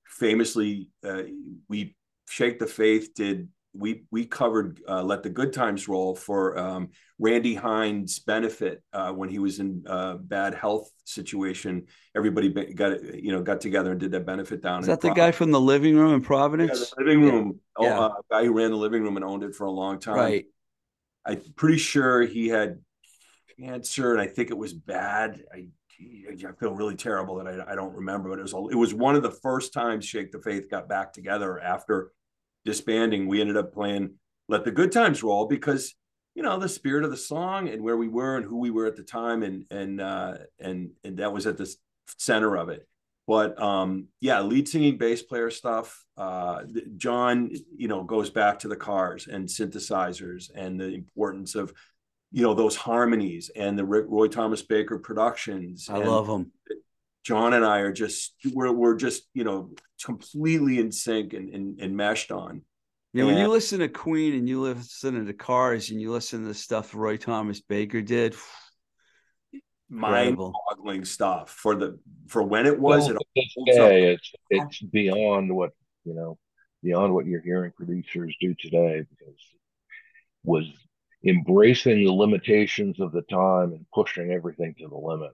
famously, 0.07 0.89
uh, 1.03 1.23
we 1.67 1.95
Shake 2.29 2.59
the 2.59 2.67
Faith 2.67 3.13
did 3.15 3.49
we 3.73 4.03
we 4.11 4.25
covered 4.25 4.81
uh, 4.87 5.03
"Let 5.03 5.23
the 5.23 5.29
Good 5.29 5.53
Times 5.53 5.87
Roll" 5.87 6.15
for 6.15 6.57
um, 6.57 6.89
Randy 7.19 7.55
Hines' 7.55 8.19
benefit 8.19 8.83
uh, 8.91 9.11
when 9.11 9.29
he 9.29 9.39
was 9.39 9.59
in 9.59 9.83
a 9.87 9.91
uh, 9.91 10.17
bad 10.17 10.53
health 10.53 10.91
situation. 11.05 11.85
Everybody 12.15 12.49
got 12.73 13.01
you 13.15 13.31
know 13.31 13.41
got 13.41 13.61
together 13.61 13.91
and 13.91 13.99
did 13.99 14.11
that 14.11 14.25
benefit 14.25 14.61
down. 14.61 14.81
Is 14.81 14.87
that 14.87 15.01
the 15.01 15.13
guy 15.13 15.31
from 15.31 15.51
the 15.51 15.61
living 15.61 15.95
room 15.95 16.13
in 16.13 16.21
Providence? 16.21 16.93
Yeah, 16.97 17.03
living 17.03 17.21
room. 17.23 17.59
Yeah. 17.79 17.97
Oh, 17.97 18.03
uh, 18.03 18.13
guy 18.29 18.45
who 18.45 18.53
ran 18.53 18.71
the 18.71 18.77
living 18.77 19.03
room 19.03 19.15
and 19.15 19.25
owned 19.25 19.43
it 19.43 19.55
for 19.55 19.65
a 19.65 19.71
long 19.71 19.99
time. 19.99 20.15
Right. 20.15 20.45
I'm 21.25 21.41
pretty 21.55 21.77
sure 21.77 22.23
he 22.23 22.47
had 22.47 22.79
cancer, 23.59 24.11
and 24.11 24.21
I 24.21 24.27
think 24.27 24.49
it 24.49 24.57
was 24.57 24.73
bad. 24.73 25.43
I 25.53 25.67
I 26.47 26.51
feel 26.59 26.73
really 26.73 26.95
terrible 26.95 27.35
that 27.35 27.47
I, 27.47 27.73
I 27.73 27.75
don't 27.75 27.93
remember, 27.93 28.29
but 28.29 28.39
it 28.39 28.41
was 28.41 28.53
it 28.71 28.75
was 28.75 28.93
one 28.93 29.15
of 29.15 29.23
the 29.23 29.31
first 29.31 29.71
times 29.71 30.03
Shake 30.03 30.31
the 30.31 30.41
Faith 30.41 30.69
got 30.69 30.89
back 30.89 31.13
together 31.13 31.59
after 31.59 32.11
disbanding, 32.65 33.27
we 33.27 33.41
ended 33.41 33.57
up 33.57 33.73
playing 33.73 34.15
Let 34.47 34.63
the 34.63 34.71
Good 34.71 34.91
Times 34.91 35.23
Roll 35.23 35.47
because 35.47 35.95
you 36.35 36.43
know 36.43 36.57
the 36.57 36.69
spirit 36.69 37.03
of 37.03 37.11
the 37.11 37.17
song 37.17 37.67
and 37.69 37.81
where 37.83 37.97
we 37.97 38.07
were 38.07 38.37
and 38.37 38.45
who 38.45 38.57
we 38.57 38.71
were 38.71 38.85
at 38.85 38.95
the 38.95 39.03
time 39.03 39.43
and 39.43 39.65
and 39.69 39.99
uh 39.99 40.35
and 40.59 40.91
and 41.03 41.17
that 41.17 41.33
was 41.33 41.45
at 41.45 41.57
the 41.57 41.73
center 42.17 42.55
of 42.55 42.69
it. 42.69 42.87
But 43.27 43.61
um 43.61 44.07
yeah 44.21 44.41
lead 44.41 44.67
singing 44.67 44.97
bass 44.97 45.21
player 45.21 45.49
stuff 45.49 46.05
uh 46.17 46.63
john 46.97 47.51
you 47.75 47.87
know 47.87 48.03
goes 48.03 48.29
back 48.29 48.59
to 48.59 48.67
the 48.67 48.75
cars 48.75 49.27
and 49.27 49.47
synthesizers 49.47 50.49
and 50.53 50.79
the 50.79 50.93
importance 50.93 51.55
of 51.55 51.73
you 52.31 52.43
know 52.43 52.53
those 52.53 52.75
harmonies 52.75 53.51
and 53.55 53.77
the 53.77 53.85
roy 53.85 54.27
thomas 54.27 54.61
baker 54.61 54.97
productions 54.97 55.89
i 55.89 55.97
love 55.97 56.27
them 56.27 56.51
John 57.23 57.53
and 57.53 57.63
I 57.63 57.79
are 57.79 57.93
just 57.93 58.33
we're 58.53 58.71
we're 58.71 58.95
just 58.95 59.23
you 59.33 59.43
know 59.43 59.71
completely 60.03 60.79
in 60.79 60.91
sync 60.91 61.33
and 61.33 61.53
and, 61.53 61.79
and 61.79 61.95
meshed 61.95 62.31
on. 62.31 62.63
Yeah, 63.13 63.23
and, 63.23 63.33
when 63.33 63.41
you 63.41 63.49
listen 63.49 63.79
to 63.79 63.89
Queen 63.89 64.35
and 64.35 64.47
you 64.47 64.61
listen 64.61 65.15
to 65.15 65.23
the 65.23 65.33
Cars 65.33 65.89
and 65.89 65.99
you 65.99 66.11
listen 66.11 66.41
to 66.41 66.47
the 66.47 66.53
stuff 66.53 66.95
Roy 66.95 67.17
Thomas 67.17 67.59
Baker 67.59 68.01
did, 68.01 68.35
mind-boggling 69.89 71.03
stuff 71.03 71.49
for 71.49 71.75
the 71.75 71.99
for 72.27 72.41
when 72.41 72.65
it 72.65 72.79
was. 72.79 73.07
Well, 73.07 73.17
it 73.35 73.47
today, 73.67 74.13
it's 74.13 74.31
it's 74.49 74.81
beyond 74.81 75.53
what 75.53 75.71
you 76.05 76.13
know, 76.13 76.37
beyond 76.81 77.13
what 77.13 77.25
you're 77.25 77.41
hearing 77.41 77.71
producers 77.75 78.35
do 78.39 78.55
today 78.57 79.03
because 79.09 79.35
was 80.43 80.65
embracing 81.23 82.03
the 82.03 82.11
limitations 82.11 82.99
of 82.99 83.11
the 83.11 83.21
time 83.23 83.73
and 83.73 83.85
pushing 83.93 84.31
everything 84.31 84.73
to 84.79 84.87
the 84.87 84.95
limit. 84.95 85.31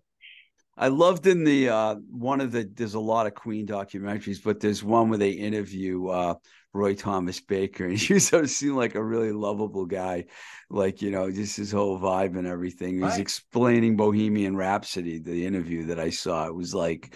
I 0.77 0.89
loved 0.89 1.25
in 1.25 1.43
the 1.43 1.69
uh, 1.69 1.95
one 2.11 2.39
of 2.39 2.51
the 2.51 2.63
there's 2.63 2.93
a 2.93 2.99
lot 2.99 3.25
of 3.25 3.33
Queen 3.33 3.65
documentaries, 3.65 4.43
but 4.43 4.59
there's 4.59 4.83
one 4.83 5.09
where 5.09 5.17
they 5.17 5.31
interview 5.31 6.07
uh, 6.07 6.35
Roy 6.73 6.93
Thomas 6.93 7.39
Baker, 7.39 7.85
and 7.85 7.97
he 7.97 8.19
sort 8.19 8.43
of 8.43 8.49
seemed 8.49 8.75
like 8.75 8.95
a 8.95 9.03
really 9.03 9.31
lovable 9.31 9.85
guy, 9.85 10.25
like 10.69 11.01
you 11.01 11.09
know, 11.09 11.31
just 11.31 11.57
his 11.57 11.71
whole 11.71 11.99
vibe 11.99 12.37
and 12.37 12.47
everything. 12.47 12.95
He's 12.95 13.03
right. 13.03 13.19
explaining 13.19 13.97
Bohemian 13.97 14.55
Rhapsody, 14.55 15.19
the 15.19 15.45
interview 15.45 15.87
that 15.87 15.99
I 15.99 16.11
saw. 16.11 16.45
It 16.45 16.55
was 16.55 16.75
like 16.75 17.15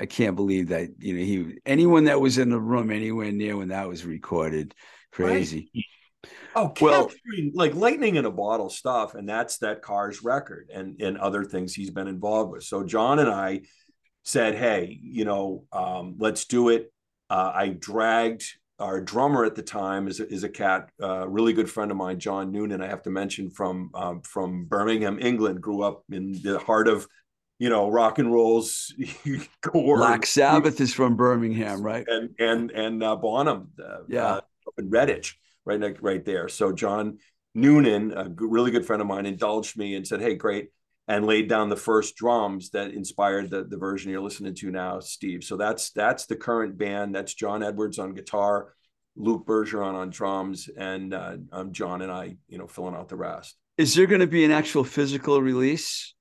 I 0.00 0.06
can't 0.06 0.36
believe 0.36 0.68
that 0.68 0.90
you 0.98 1.14
know 1.14 1.24
he 1.24 1.58
anyone 1.64 2.04
that 2.04 2.20
was 2.20 2.38
in 2.38 2.50
the 2.50 2.60
room 2.60 2.90
anywhere 2.90 3.30
near 3.30 3.56
when 3.56 3.68
that 3.68 3.88
was 3.88 4.04
recorded, 4.04 4.74
crazy. 5.12 5.70
Right. 5.74 5.84
Oh, 6.56 6.72
well, 6.80 7.10
like 7.52 7.74
lightning 7.74 8.16
in 8.16 8.24
a 8.24 8.30
bottle 8.30 8.70
stuff, 8.70 9.14
and 9.14 9.28
that's 9.28 9.58
that 9.58 9.82
Cars 9.82 10.24
record 10.24 10.70
and 10.72 11.00
and 11.02 11.18
other 11.18 11.44
things 11.44 11.74
he's 11.74 11.90
been 11.90 12.08
involved 12.08 12.50
with. 12.50 12.64
So 12.64 12.82
John 12.82 13.18
and 13.18 13.28
I 13.28 13.62
said, 14.24 14.54
"Hey, 14.54 14.98
you 15.02 15.26
know, 15.26 15.64
um, 15.70 16.16
let's 16.18 16.46
do 16.46 16.70
it." 16.70 16.90
Uh, 17.28 17.52
I 17.54 17.68
dragged 17.68 18.44
our 18.78 19.02
drummer 19.02 19.44
at 19.44 19.54
the 19.54 19.62
time 19.62 20.08
is 20.08 20.20
a, 20.20 20.28
is 20.32 20.44
a 20.44 20.48
cat, 20.48 20.90
uh, 21.02 21.28
really 21.28 21.52
good 21.52 21.70
friend 21.70 21.90
of 21.90 21.96
mine, 21.98 22.18
John 22.18 22.52
Noonan. 22.52 22.82
I 22.82 22.86
have 22.86 23.02
to 23.02 23.10
mention 23.10 23.50
from 23.50 23.90
um, 23.92 24.22
from 24.22 24.64
Birmingham, 24.64 25.18
England. 25.20 25.60
Grew 25.60 25.82
up 25.82 26.04
in 26.10 26.40
the 26.42 26.58
heart 26.58 26.88
of 26.88 27.06
you 27.58 27.68
know 27.68 27.90
rock 27.90 28.18
and 28.18 28.32
roll's 28.32 28.94
core. 29.62 29.98
Black 29.98 30.24
Sabbath 30.24 30.80
is 30.80 30.94
from 30.94 31.16
Birmingham, 31.16 31.82
right? 31.82 32.06
And 32.08 32.30
and 32.38 32.70
and 32.70 33.02
uh, 33.02 33.16
Bonham, 33.16 33.68
uh, 33.78 33.98
yeah, 34.08 34.26
uh, 34.26 34.36
up 34.36 34.74
in 34.78 34.88
Redditch 34.90 35.34
right 35.66 36.02
right 36.02 36.24
there. 36.24 36.48
So 36.48 36.72
John 36.72 37.18
Noonan, 37.54 38.12
a 38.12 38.32
really 38.38 38.70
good 38.70 38.86
friend 38.86 39.02
of 39.02 39.08
mine, 39.08 39.26
indulged 39.26 39.76
me 39.76 39.94
and 39.96 40.06
said, 40.06 40.20
"Hey, 40.20 40.34
great." 40.34 40.70
And 41.08 41.24
laid 41.24 41.48
down 41.48 41.68
the 41.68 41.76
first 41.76 42.16
drums 42.16 42.70
that 42.70 42.90
inspired 42.90 43.48
the, 43.48 43.62
the 43.62 43.76
version 43.76 44.10
you're 44.10 44.20
listening 44.20 44.56
to 44.56 44.70
now, 44.72 44.98
Steve. 44.98 45.44
So 45.44 45.56
that's 45.56 45.90
that's 45.90 46.26
the 46.26 46.34
current 46.34 46.76
band. 46.76 47.14
That's 47.14 47.32
John 47.34 47.62
Edwards 47.62 48.00
on 48.00 48.12
guitar, 48.14 48.74
Luke 49.14 49.46
Bergeron 49.46 49.94
on 49.94 50.10
drums, 50.10 50.68
and 50.76 51.14
uh, 51.14 51.36
um, 51.52 51.72
John 51.72 52.02
and 52.02 52.10
I, 52.10 52.36
you 52.48 52.58
know, 52.58 52.66
filling 52.66 52.96
out 52.96 53.08
the 53.08 53.16
rest. 53.16 53.56
Is 53.78 53.94
there 53.94 54.06
going 54.06 54.20
to 54.20 54.26
be 54.26 54.44
an 54.44 54.50
actual 54.50 54.82
physical 54.84 55.40
release? 55.40 56.14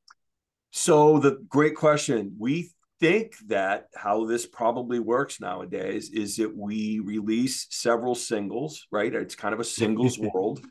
So 0.71 1.19
the 1.19 1.37
great 1.47 1.75
question. 1.75 2.35
We 2.37 2.69
think 2.99 3.35
that 3.47 3.87
how 3.95 4.25
this 4.25 4.45
probably 4.45 4.99
works 4.99 5.39
nowadays 5.39 6.09
is 6.11 6.37
that 6.37 6.55
we 6.55 6.99
release 6.99 7.67
several 7.69 8.15
singles, 8.15 8.87
right? 8.91 9.13
It's 9.13 9.35
kind 9.35 9.53
of 9.53 9.59
a 9.59 9.65
singles 9.65 10.17
world. 10.33 10.61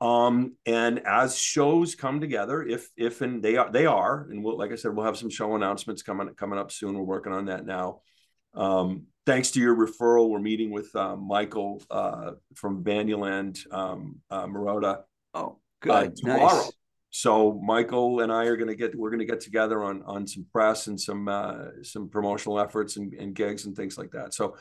Um, 0.00 0.56
and 0.66 1.06
as 1.06 1.38
shows 1.38 1.94
come 1.94 2.20
together, 2.20 2.62
if 2.62 2.88
if 2.96 3.20
and 3.20 3.42
they 3.42 3.56
are 3.56 3.70
they 3.70 3.86
are, 3.86 4.26
and 4.28 4.42
we'll, 4.42 4.58
like 4.58 4.72
I 4.72 4.74
said, 4.74 4.94
we'll 4.96 5.06
have 5.06 5.16
some 5.16 5.30
show 5.30 5.54
announcements 5.54 6.02
coming 6.02 6.28
coming 6.34 6.58
up 6.58 6.72
soon. 6.72 6.94
We're 6.94 7.02
working 7.04 7.32
on 7.32 7.46
that 7.46 7.64
now. 7.64 8.00
Um, 8.54 9.06
thanks 9.26 9.52
to 9.52 9.60
your 9.60 9.76
referral, 9.76 10.28
we're 10.28 10.40
meeting 10.40 10.72
with 10.72 10.94
uh, 10.96 11.14
Michael 11.14 11.80
uh, 11.88 12.32
from 12.56 12.82
Banduland, 12.82 13.60
um, 13.72 14.20
uh, 14.28 14.46
Marotta. 14.46 15.02
Oh, 15.34 15.60
good. 15.80 15.90
Uh, 15.92 16.10
tomorrow. 16.16 16.56
Nice 16.56 16.72
so 17.14 17.60
Michael 17.62 18.20
and 18.20 18.32
I 18.32 18.46
are 18.46 18.56
going 18.56 18.70
to 18.70 18.74
get 18.74 18.96
we're 18.96 19.10
going 19.10 19.20
to 19.20 19.26
get 19.26 19.40
together 19.40 19.84
on 19.84 20.02
on 20.06 20.26
some 20.26 20.46
press 20.50 20.86
and 20.86 20.98
some 20.98 21.28
uh, 21.28 21.82
some 21.82 22.08
promotional 22.08 22.58
efforts 22.58 22.96
and, 22.96 23.12
and 23.12 23.34
gigs 23.34 23.66
and 23.66 23.76
things 23.76 23.98
like 23.98 24.12
that. 24.12 24.32
So 24.32 24.56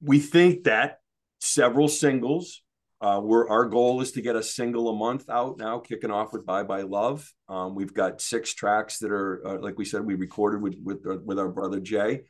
we 0.00 0.18
think 0.18 0.64
that 0.64 1.00
several 1.40 1.88
singles. 1.88 2.62
Uh, 3.00 3.20
we're 3.22 3.46
our 3.50 3.66
goal 3.66 4.00
is 4.00 4.12
to 4.12 4.22
get 4.22 4.36
a 4.36 4.42
single 4.42 4.88
a 4.88 4.96
month 4.96 5.28
out 5.28 5.58
now, 5.58 5.78
kicking 5.78 6.10
off 6.10 6.32
with 6.32 6.46
"Bye 6.46 6.62
Bye 6.62 6.82
Love." 6.82 7.30
Um, 7.46 7.74
we've 7.74 7.92
got 7.92 8.22
six 8.22 8.54
tracks 8.54 9.00
that 9.00 9.12
are, 9.12 9.46
uh, 9.46 9.58
like 9.60 9.76
we 9.76 9.84
said, 9.84 10.02
we 10.02 10.14
recorded 10.14 10.62
with 10.62 10.76
with 10.82 11.06
uh, 11.06 11.18
with 11.22 11.38
our 11.38 11.50
brother 11.50 11.78
Jay. 11.78 12.22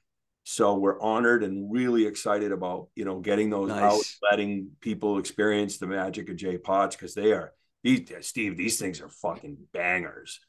So 0.42 0.74
we're 0.74 1.00
honored 1.00 1.44
and 1.44 1.72
really 1.72 2.04
excited 2.04 2.50
about 2.50 2.88
you 2.96 3.04
know 3.04 3.20
getting 3.20 3.50
those 3.50 3.68
nice. 3.68 3.80
out, 3.80 4.04
letting 4.28 4.70
people 4.80 5.18
experience 5.18 5.78
the 5.78 5.86
magic 5.86 6.28
of 6.28 6.34
Jay 6.34 6.58
Potts 6.58 6.96
because 6.96 7.14
they 7.14 7.30
are 7.30 7.52
these 7.84 8.10
Steve, 8.22 8.56
these 8.56 8.80
things 8.80 9.00
are 9.00 9.08
fucking 9.08 9.58
bangers. 9.72 10.40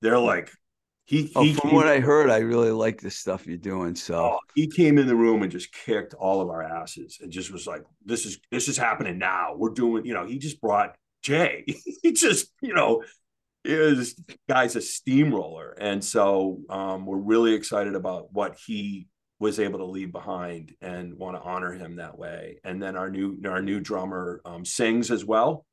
They're 0.00 0.18
like 0.18 0.50
he, 1.08 1.32
oh, 1.36 1.42
he 1.42 1.54
from 1.54 1.70
came, 1.70 1.74
what 1.74 1.86
I 1.86 2.00
heard, 2.00 2.28
I 2.28 2.38
really 2.38 2.70
like 2.70 3.00
the 3.00 3.10
stuff 3.10 3.46
you're 3.46 3.56
doing. 3.56 3.94
So 3.94 4.14
oh, 4.16 4.38
he 4.54 4.66
came 4.66 4.98
in 4.98 5.06
the 5.06 5.16
room 5.16 5.42
and 5.42 5.50
just 5.50 5.72
kicked 5.72 6.12
all 6.12 6.42
of 6.42 6.50
our 6.50 6.62
asses 6.62 7.18
and 7.22 7.32
just 7.32 7.50
was 7.50 7.66
like, 7.66 7.82
"This 8.04 8.26
is 8.26 8.38
this 8.50 8.68
is 8.68 8.76
happening 8.76 9.16
now. 9.16 9.54
We're 9.56 9.70
doing." 9.70 10.04
You 10.04 10.12
know, 10.12 10.26
he 10.26 10.38
just 10.38 10.60
brought 10.60 10.96
Jay. 11.22 11.64
he 12.02 12.12
just, 12.12 12.52
you 12.60 12.74
know, 12.74 13.04
is 13.64 14.20
guy's 14.50 14.76
a 14.76 14.82
steamroller, 14.82 15.74
and 15.80 16.04
so 16.04 16.60
um, 16.68 17.06
we're 17.06 17.16
really 17.16 17.54
excited 17.54 17.94
about 17.94 18.32
what 18.34 18.58
he 18.66 19.08
was 19.38 19.58
able 19.58 19.78
to 19.78 19.86
leave 19.86 20.12
behind 20.12 20.74
and 20.82 21.14
want 21.14 21.36
to 21.36 21.42
honor 21.42 21.72
him 21.72 21.96
that 21.96 22.18
way. 22.18 22.58
And 22.64 22.82
then 22.82 22.96
our 22.96 23.08
new 23.08 23.40
our 23.46 23.62
new 23.62 23.80
drummer 23.80 24.42
um, 24.44 24.62
sings 24.64 25.10
as 25.10 25.24
well. 25.24 25.64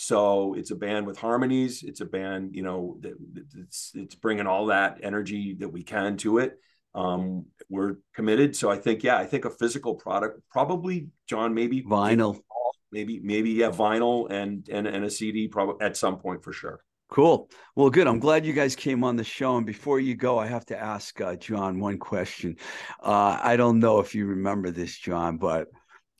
So 0.00 0.54
it's 0.54 0.70
a 0.70 0.76
band 0.76 1.08
with 1.08 1.18
harmonies. 1.18 1.82
It's 1.82 2.00
a 2.00 2.04
band, 2.04 2.54
you 2.54 2.62
know, 2.62 2.98
that 3.00 3.14
it's 3.56 3.90
it's 3.96 4.14
bringing 4.14 4.46
all 4.46 4.66
that 4.66 5.00
energy 5.02 5.56
that 5.58 5.70
we 5.70 5.82
can 5.82 6.16
to 6.18 6.38
it. 6.38 6.56
Um, 6.94 7.46
we're 7.68 7.96
committed. 8.14 8.54
So 8.54 8.70
I 8.70 8.76
think, 8.76 9.02
yeah, 9.02 9.18
I 9.18 9.26
think 9.26 9.44
a 9.44 9.50
physical 9.50 9.96
product, 9.96 10.40
probably 10.52 11.08
John, 11.26 11.52
maybe 11.52 11.82
vinyl, 11.82 12.38
maybe 12.92 13.18
maybe 13.18 13.50
yeah, 13.50 13.70
vinyl 13.70 14.30
and 14.30 14.68
and 14.68 14.86
and 14.86 15.04
a 15.04 15.10
CD, 15.10 15.48
probably 15.48 15.84
at 15.84 15.96
some 15.96 16.18
point 16.20 16.44
for 16.44 16.52
sure. 16.52 16.78
Cool. 17.10 17.50
Well, 17.74 17.90
good. 17.90 18.06
I'm 18.06 18.20
glad 18.20 18.46
you 18.46 18.52
guys 18.52 18.76
came 18.76 19.02
on 19.02 19.16
the 19.16 19.24
show. 19.24 19.56
And 19.56 19.66
before 19.66 19.98
you 19.98 20.14
go, 20.14 20.38
I 20.38 20.46
have 20.46 20.66
to 20.66 20.78
ask 20.78 21.20
uh, 21.20 21.34
John 21.34 21.80
one 21.80 21.98
question. 21.98 22.54
Uh, 23.02 23.40
I 23.42 23.56
don't 23.56 23.80
know 23.80 23.98
if 23.98 24.14
you 24.14 24.26
remember 24.26 24.70
this, 24.70 24.96
John, 24.96 25.38
but 25.38 25.66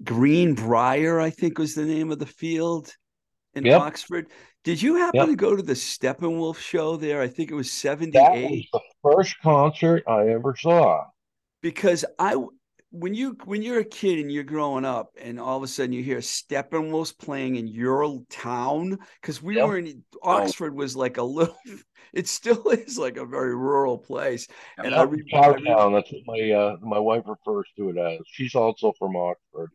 Greenbrier, 0.02 1.20
I 1.20 1.30
think 1.30 1.58
was 1.58 1.76
the 1.76 1.84
name 1.84 2.10
of 2.10 2.18
the 2.18 2.26
field 2.26 2.92
in 3.59 3.66
yep. 3.66 3.80
Oxford. 3.80 4.28
Did 4.64 4.80
you 4.82 4.96
happen 4.96 5.20
yep. 5.20 5.28
to 5.28 5.36
go 5.36 5.54
to 5.54 5.62
the 5.62 5.74
Steppenwolf 5.74 6.59
show 6.59 6.96
there? 6.96 7.20
I 7.20 7.28
think 7.28 7.50
it 7.50 7.54
was 7.54 7.70
78. 7.70 8.12
That 8.12 8.32
was 8.32 8.68
the 8.72 8.80
first 9.02 9.36
concert 9.40 10.04
I 10.09 10.28
ever 10.28 10.54
saw. 10.56 11.04
Because 11.62 12.04
I 12.18 12.36
when 12.90 13.14
you 13.14 13.36
when 13.44 13.62
you're 13.62 13.80
a 13.80 13.84
kid 13.84 14.18
and 14.18 14.32
you're 14.32 14.44
growing 14.44 14.84
up 14.84 15.11
and 15.20 15.38
all 15.38 15.56
of 15.56 15.62
a 15.62 15.66
sudden 15.66 15.92
you 15.92 16.02
hear 16.02 16.18
Steppenwolf's 16.18 17.12
playing 17.12 17.56
in 17.56 17.66
your 17.66 18.22
town 18.30 18.98
because 19.20 19.42
we 19.42 19.56
yep. 19.56 19.68
were 19.68 19.78
in 19.78 20.02
Oxford 20.22 20.74
was 20.74 20.96
like 20.96 21.18
a 21.18 21.22
little 21.22 21.56
it 22.14 22.26
still 22.26 22.68
is 22.70 22.98
like 22.98 23.16
a 23.16 23.26
very 23.26 23.54
rural 23.54 23.98
place 23.98 24.48
and 24.78 24.94
I, 24.94 25.02
re- 25.02 25.22
I 25.34 25.48
re- 25.48 25.64
town 25.64 25.92
that's 25.92 26.11
what 26.11 26.22
my 26.26 26.50
uh, 26.50 26.76
my 26.80 26.98
wife 26.98 27.24
refers 27.26 27.66
to 27.76 27.90
it 27.90 27.98
as 27.98 28.20
she's 28.26 28.54
also 28.54 28.92
from 28.98 29.16
Oxford 29.16 29.70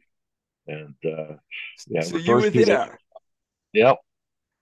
and 0.66 0.96
uh 1.06 1.36
yeah 1.88 2.02
so 2.02 2.18
you 2.18 2.34
were 2.34 2.50
there 2.50 2.98
yep 3.74 3.98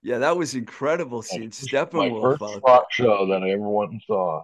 yeah 0.02 0.18
that 0.18 0.36
was 0.36 0.54
incredible 0.54 1.22
seeing 1.22 1.50
Steppenwolf 1.50 2.22
my 2.22 2.36
first 2.36 2.60
rock 2.66 2.86
show 2.90 3.26
that 3.26 3.42
I 3.42 3.50
ever 3.50 3.68
went 3.68 3.92
and 3.92 4.02
saw 4.06 4.42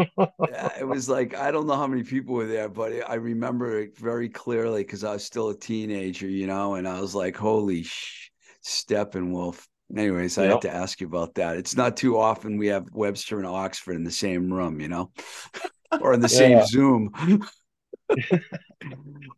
yeah, 0.48 0.70
it 0.78 0.86
was 0.86 1.08
like 1.08 1.36
I 1.36 1.50
don't 1.50 1.66
know 1.66 1.76
how 1.76 1.86
many 1.86 2.02
people 2.02 2.34
were 2.34 2.46
there, 2.46 2.68
but 2.68 2.92
I 3.08 3.14
remember 3.14 3.80
it 3.80 3.96
very 3.98 4.28
clearly 4.28 4.82
because 4.82 5.04
I 5.04 5.12
was 5.12 5.24
still 5.24 5.50
a 5.50 5.56
teenager, 5.56 6.28
you 6.28 6.46
know, 6.46 6.74
and 6.74 6.88
I 6.88 7.00
was 7.00 7.14
like, 7.14 7.36
"Holy 7.36 7.82
sh- 7.82 8.30
Steppenwolf!" 8.64 9.66
Anyways, 9.94 10.38
I 10.38 10.44
have 10.44 10.60
to 10.60 10.72
ask 10.72 11.00
you 11.00 11.06
about 11.06 11.34
that. 11.34 11.56
It's 11.56 11.76
not 11.76 11.96
too 11.96 12.16
often 12.16 12.56
we 12.56 12.68
have 12.68 12.86
Webster 12.92 13.38
and 13.38 13.46
Oxford 13.46 13.96
in 13.96 14.04
the 14.04 14.10
same 14.10 14.52
room, 14.52 14.80
you 14.80 14.88
know, 14.88 15.10
or 16.00 16.14
in 16.14 16.20
the 16.20 16.28
same 16.28 16.64
Zoom. 16.64 17.10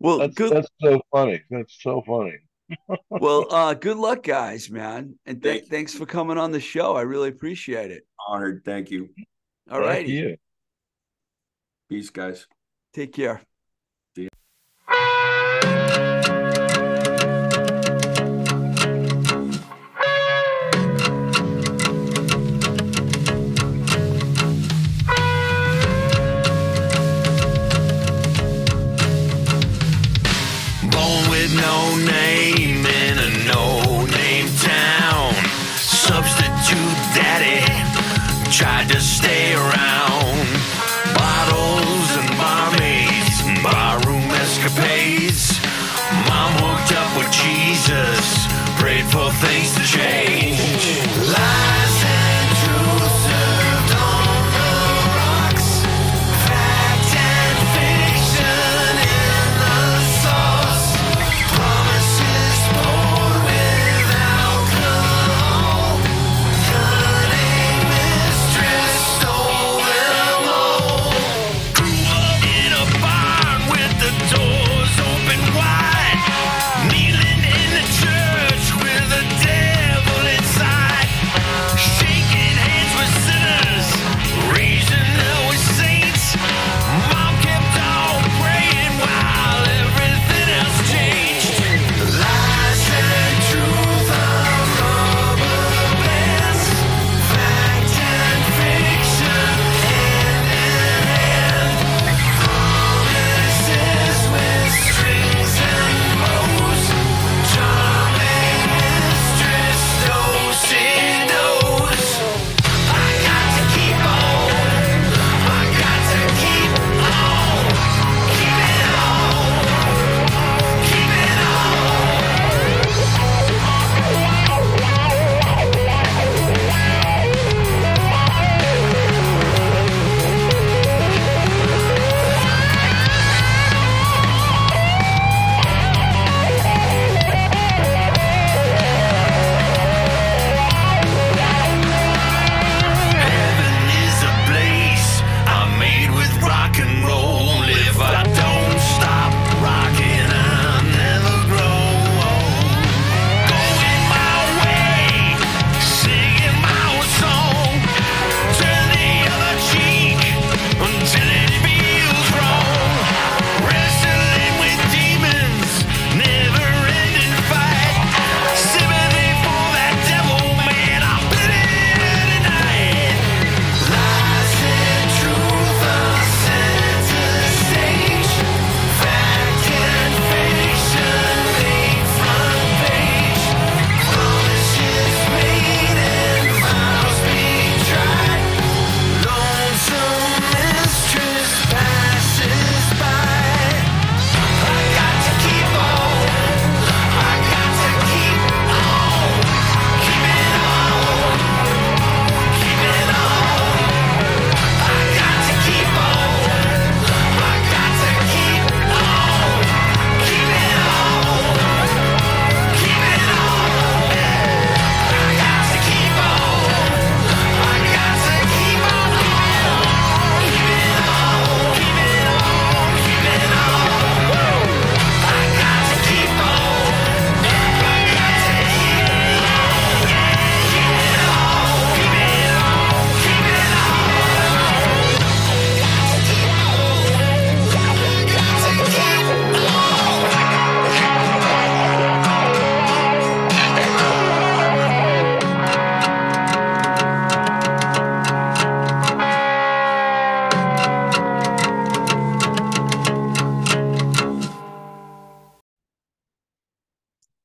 well, 0.00 0.18
that's, 0.18 0.34
good. 0.34 0.52
That's 0.52 0.68
so 0.80 1.00
funny. 1.10 1.42
That's 1.50 1.82
so 1.82 2.02
funny. 2.06 2.38
Well, 3.10 3.46
uh, 3.50 3.74
good 3.74 3.96
luck, 3.96 4.22
guys, 4.22 4.70
man, 4.70 5.18
and 5.26 5.42
th- 5.42 5.66
thanks 5.66 5.94
for 5.94 6.06
coming 6.06 6.38
on 6.38 6.52
the 6.52 6.60
show. 6.60 6.96
I 6.96 7.02
really 7.02 7.28
appreciate 7.28 7.90
it. 7.90 8.06
Honored. 8.26 8.62
Thank 8.64 8.90
you. 8.90 9.10
All 9.70 9.80
right. 9.80 10.06
Peace, 11.88 12.10
guys. 12.10 12.46
Take 12.94 13.12
care. 13.12 13.42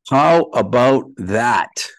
How 0.09 0.43
about 0.53 1.05
that? 1.17 1.89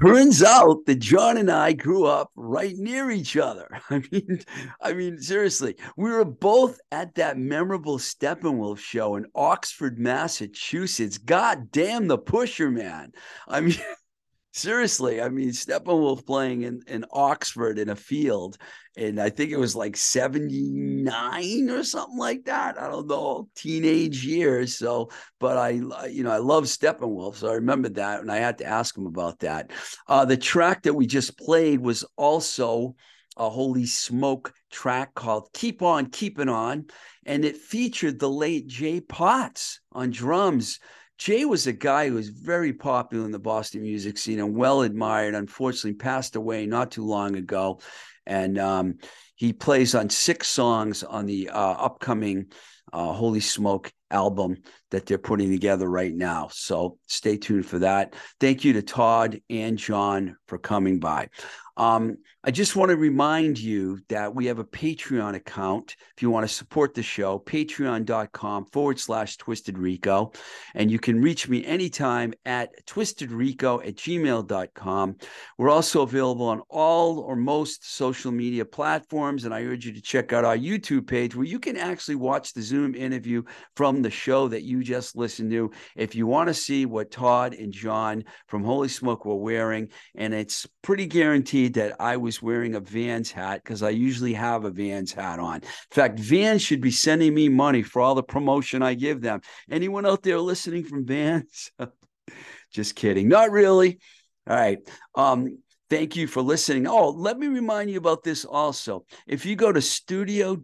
Turns 0.00 0.42
out 0.42 0.84
that 0.86 0.98
John 0.98 1.36
and 1.36 1.50
I 1.50 1.72
grew 1.72 2.04
up 2.04 2.30
right 2.36 2.74
near 2.76 3.10
each 3.10 3.36
other. 3.36 3.68
I 3.90 4.02
mean, 4.12 4.40
I 4.80 4.92
mean, 4.92 5.20
seriously, 5.20 5.76
we 5.96 6.10
were 6.10 6.24
both 6.24 6.80
at 6.92 7.14
that 7.16 7.38
memorable 7.38 7.98
Steppenwolf 7.98 8.78
show 8.78 9.16
in 9.16 9.26
Oxford, 9.34 9.98
Massachusetts. 9.98 11.18
God 11.18 11.70
damn 11.70 12.06
the 12.06 12.18
pusher, 12.18 12.70
man. 12.70 13.12
I 13.46 13.60
mean, 13.60 13.76
seriously, 14.52 15.20
I 15.20 15.28
mean, 15.28 15.50
Steppenwolf 15.50 16.26
playing 16.26 16.62
in, 16.62 16.82
in 16.86 17.04
Oxford 17.12 17.78
in 17.78 17.88
a 17.88 17.96
field, 17.96 18.58
and 18.96 19.20
I 19.20 19.30
think 19.30 19.52
it 19.52 19.58
was 19.58 19.76
like 19.76 19.96
79 19.96 21.70
or 21.70 21.84
something 21.84 22.18
like 22.18 22.44
that. 22.46 22.80
I 22.80 22.88
don't 22.88 23.06
know, 23.06 23.48
teenage 23.54 24.24
years. 24.24 24.76
So, 24.76 25.10
but 25.38 25.56
I, 25.56 25.70
you 26.08 26.24
know, 26.24 26.32
I 26.32 26.38
love 26.38 26.64
Steppenwolf. 26.64 27.36
So 27.36 27.48
I 27.48 27.54
remember 27.54 27.88
that, 27.90 28.20
and 28.20 28.30
I 28.30 28.38
had 28.38 28.58
to 28.58 28.66
ask 28.66 28.96
him 28.96 29.06
about 29.06 29.40
that. 29.40 29.70
Uh, 30.06 30.24
the 30.24 30.36
track 30.36 30.82
that 30.82 30.94
we 30.94 31.06
just 31.06 31.38
played 31.38 31.80
was 31.80 32.04
also 32.16 32.96
a 33.36 33.48
Holy 33.48 33.86
Smoke 33.86 34.52
track 34.70 35.14
called 35.14 35.52
Keep 35.52 35.82
On 35.82 36.06
Keeping 36.06 36.48
On, 36.48 36.86
and 37.24 37.44
it 37.44 37.56
featured 37.56 38.18
the 38.18 38.30
late 38.30 38.66
Jay 38.66 39.00
Potts 39.00 39.80
on 39.92 40.10
drums. 40.10 40.80
Jay 41.18 41.44
was 41.44 41.66
a 41.66 41.72
guy 41.72 42.08
who 42.08 42.14
was 42.14 42.28
very 42.28 42.72
popular 42.72 43.24
in 43.24 43.32
the 43.32 43.38
Boston 43.38 43.82
music 43.82 44.16
scene 44.16 44.38
and 44.38 44.54
well 44.54 44.82
admired. 44.82 45.34
Unfortunately, 45.34 45.94
passed 45.94 46.36
away 46.36 46.64
not 46.64 46.92
too 46.92 47.04
long 47.04 47.36
ago, 47.36 47.80
and 48.24 48.58
um, 48.58 48.98
he 49.34 49.52
plays 49.52 49.94
on 49.94 50.08
six 50.10 50.48
songs 50.48 51.02
on 51.02 51.26
the 51.26 51.50
uh, 51.50 51.58
upcoming 51.58 52.46
uh, 52.92 53.12
Holy 53.12 53.40
Smoke 53.40 53.92
album 54.10 54.56
that 54.90 55.06
they're 55.06 55.18
putting 55.18 55.50
together 55.50 55.88
right 55.88 56.14
now. 56.14 56.48
So 56.52 56.98
stay 57.06 57.36
tuned 57.36 57.66
for 57.66 57.80
that. 57.80 58.14
Thank 58.40 58.64
you 58.64 58.74
to 58.74 58.82
Todd 58.82 59.40
and 59.50 59.76
John 59.76 60.36
for 60.46 60.58
coming 60.58 60.98
by. 60.98 61.28
Um, 61.76 62.18
I 62.44 62.52
just 62.52 62.76
want 62.76 62.90
to 62.90 62.96
remind 62.96 63.58
you 63.58 63.98
that 64.10 64.32
we 64.32 64.46
have 64.46 64.60
a 64.60 64.64
Patreon 64.64 65.34
account. 65.34 65.96
If 66.16 66.22
you 66.22 66.30
want 66.30 66.48
to 66.48 66.54
support 66.54 66.94
the 66.94 67.02
show, 67.02 67.40
patreon.com 67.40 68.66
forward 68.66 69.00
slash 69.00 69.38
twisted 69.38 69.76
rico. 69.76 70.30
And 70.76 70.88
you 70.88 71.00
can 71.00 71.20
reach 71.20 71.48
me 71.48 71.64
anytime 71.64 72.32
at 72.44 72.86
twistedrico 72.86 73.84
at 73.84 73.96
gmail.com. 73.96 75.16
We're 75.58 75.68
also 75.68 76.02
available 76.02 76.46
on 76.46 76.62
all 76.70 77.18
or 77.18 77.34
most 77.34 77.92
social 77.92 78.30
media 78.30 78.64
platforms. 78.64 79.44
And 79.44 79.52
I 79.52 79.64
urge 79.64 79.84
you 79.84 79.92
to 79.92 80.00
check 80.00 80.32
out 80.32 80.44
our 80.44 80.56
YouTube 80.56 81.08
page 81.08 81.34
where 81.34 81.44
you 81.44 81.58
can 81.58 81.76
actually 81.76 82.14
watch 82.14 82.52
the 82.52 82.62
Zoom 82.62 82.94
interview 82.94 83.42
from 83.74 84.00
the 84.00 84.10
show 84.10 84.46
that 84.46 84.62
you 84.62 84.84
just 84.84 85.16
listened 85.16 85.50
to. 85.50 85.72
If 85.96 86.14
you 86.14 86.28
want 86.28 86.46
to 86.46 86.54
see 86.54 86.86
what 86.86 87.10
Todd 87.10 87.54
and 87.54 87.72
John 87.72 88.22
from 88.46 88.62
Holy 88.62 88.88
Smoke 88.88 89.24
were 89.24 89.34
wearing, 89.34 89.88
and 90.14 90.32
it's 90.32 90.68
pretty 90.82 91.06
guaranteed 91.06 91.74
that 91.74 91.96
I 91.98 92.16
was 92.16 92.27
wearing 92.42 92.74
a 92.74 92.80
Vans 92.80 93.32
hat 93.32 93.62
because 93.62 93.82
I 93.82 93.90
usually 93.90 94.34
have 94.34 94.64
a 94.64 94.70
Vans 94.70 95.12
hat 95.12 95.38
on. 95.38 95.56
In 95.56 95.68
fact, 95.90 96.18
Vans 96.18 96.62
should 96.62 96.80
be 96.80 96.90
sending 96.90 97.34
me 97.34 97.48
money 97.48 97.82
for 97.82 98.00
all 98.02 98.14
the 98.14 98.22
promotion 98.22 98.82
I 98.82 98.94
give 98.94 99.20
them. 99.20 99.40
Anyone 99.70 100.06
out 100.06 100.22
there 100.22 100.38
listening 100.38 100.84
from 100.84 101.06
Vans? 101.06 101.70
Just 102.72 102.94
kidding. 102.94 103.28
Not 103.28 103.50
really. 103.50 103.98
All 104.46 104.56
right. 104.56 104.78
Um, 105.14 105.58
Thank 105.90 106.16
you 106.16 106.26
for 106.26 106.42
listening. 106.42 106.86
Oh, 106.86 107.08
let 107.08 107.38
me 107.38 107.46
remind 107.46 107.90
you 107.90 107.96
about 107.96 108.22
this 108.22 108.44
also. 108.44 109.06
If 109.26 109.46
you 109.46 109.56
go 109.56 109.72
to 109.72 109.80
studio 109.80 110.54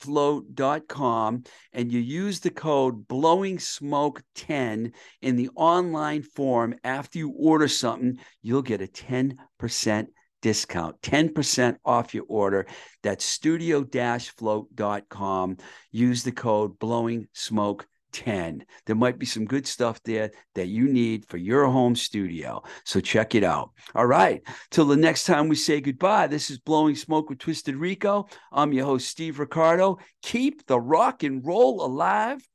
float.com 0.00 1.44
and 1.72 1.92
you 1.92 2.00
use 2.00 2.40
the 2.40 2.50
code 2.50 3.06
blowing 3.06 3.60
smoke 3.60 4.22
10 4.34 4.92
in 5.22 5.36
the 5.36 5.50
online 5.54 6.22
form 6.22 6.74
after 6.82 7.20
you 7.20 7.30
order 7.30 7.68
something, 7.68 8.18
you'll 8.42 8.62
get 8.62 8.82
a 8.82 8.88
10% 8.88 10.06
discount, 10.40 11.00
10% 11.02 11.76
off 11.84 12.14
your 12.14 12.24
order. 12.28 12.66
That's 13.02 13.24
studio 13.24 13.84
float.com. 13.84 15.56
Use 15.90 16.22
the 16.22 16.32
code 16.32 16.78
blowing 16.78 17.28
smoke 17.32 17.86
10. 18.12 18.64
There 18.86 18.96
might 18.96 19.18
be 19.18 19.26
some 19.26 19.44
good 19.44 19.66
stuff 19.66 20.02
there 20.02 20.30
that 20.54 20.66
you 20.66 20.88
need 20.88 21.26
for 21.26 21.36
your 21.36 21.66
home 21.66 21.96
studio. 21.96 22.62
So 22.84 23.00
check 23.00 23.34
it 23.34 23.44
out. 23.44 23.70
All 23.94 24.06
right. 24.06 24.42
Till 24.70 24.84
the 24.86 24.96
next 24.96 25.24
time 25.24 25.48
we 25.48 25.56
say 25.56 25.80
goodbye, 25.80 26.26
this 26.26 26.50
is 26.50 26.58
Blowing 26.58 26.96
Smoke 26.96 27.30
with 27.30 27.38
Twisted 27.38 27.76
Rico. 27.76 28.28
I'm 28.52 28.72
your 28.72 28.86
host, 28.86 29.08
Steve 29.08 29.38
Ricardo. 29.38 29.98
Keep 30.22 30.66
the 30.66 30.80
rock 30.80 31.22
and 31.22 31.44
roll 31.44 31.84
alive. 31.84 32.46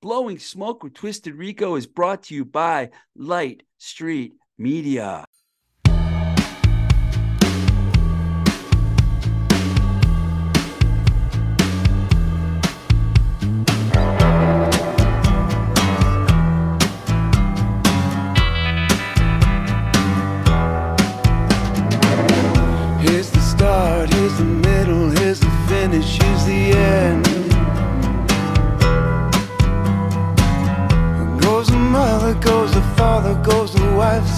Blowing 0.00 0.38
Smoke 0.38 0.82
with 0.82 0.94
Twisted 0.94 1.34
Rico 1.34 1.76
is 1.76 1.86
brought 1.86 2.24
to 2.24 2.34
you 2.34 2.44
by 2.44 2.90
Light 3.14 3.62
Street 3.78 4.34
Media. 4.58 5.24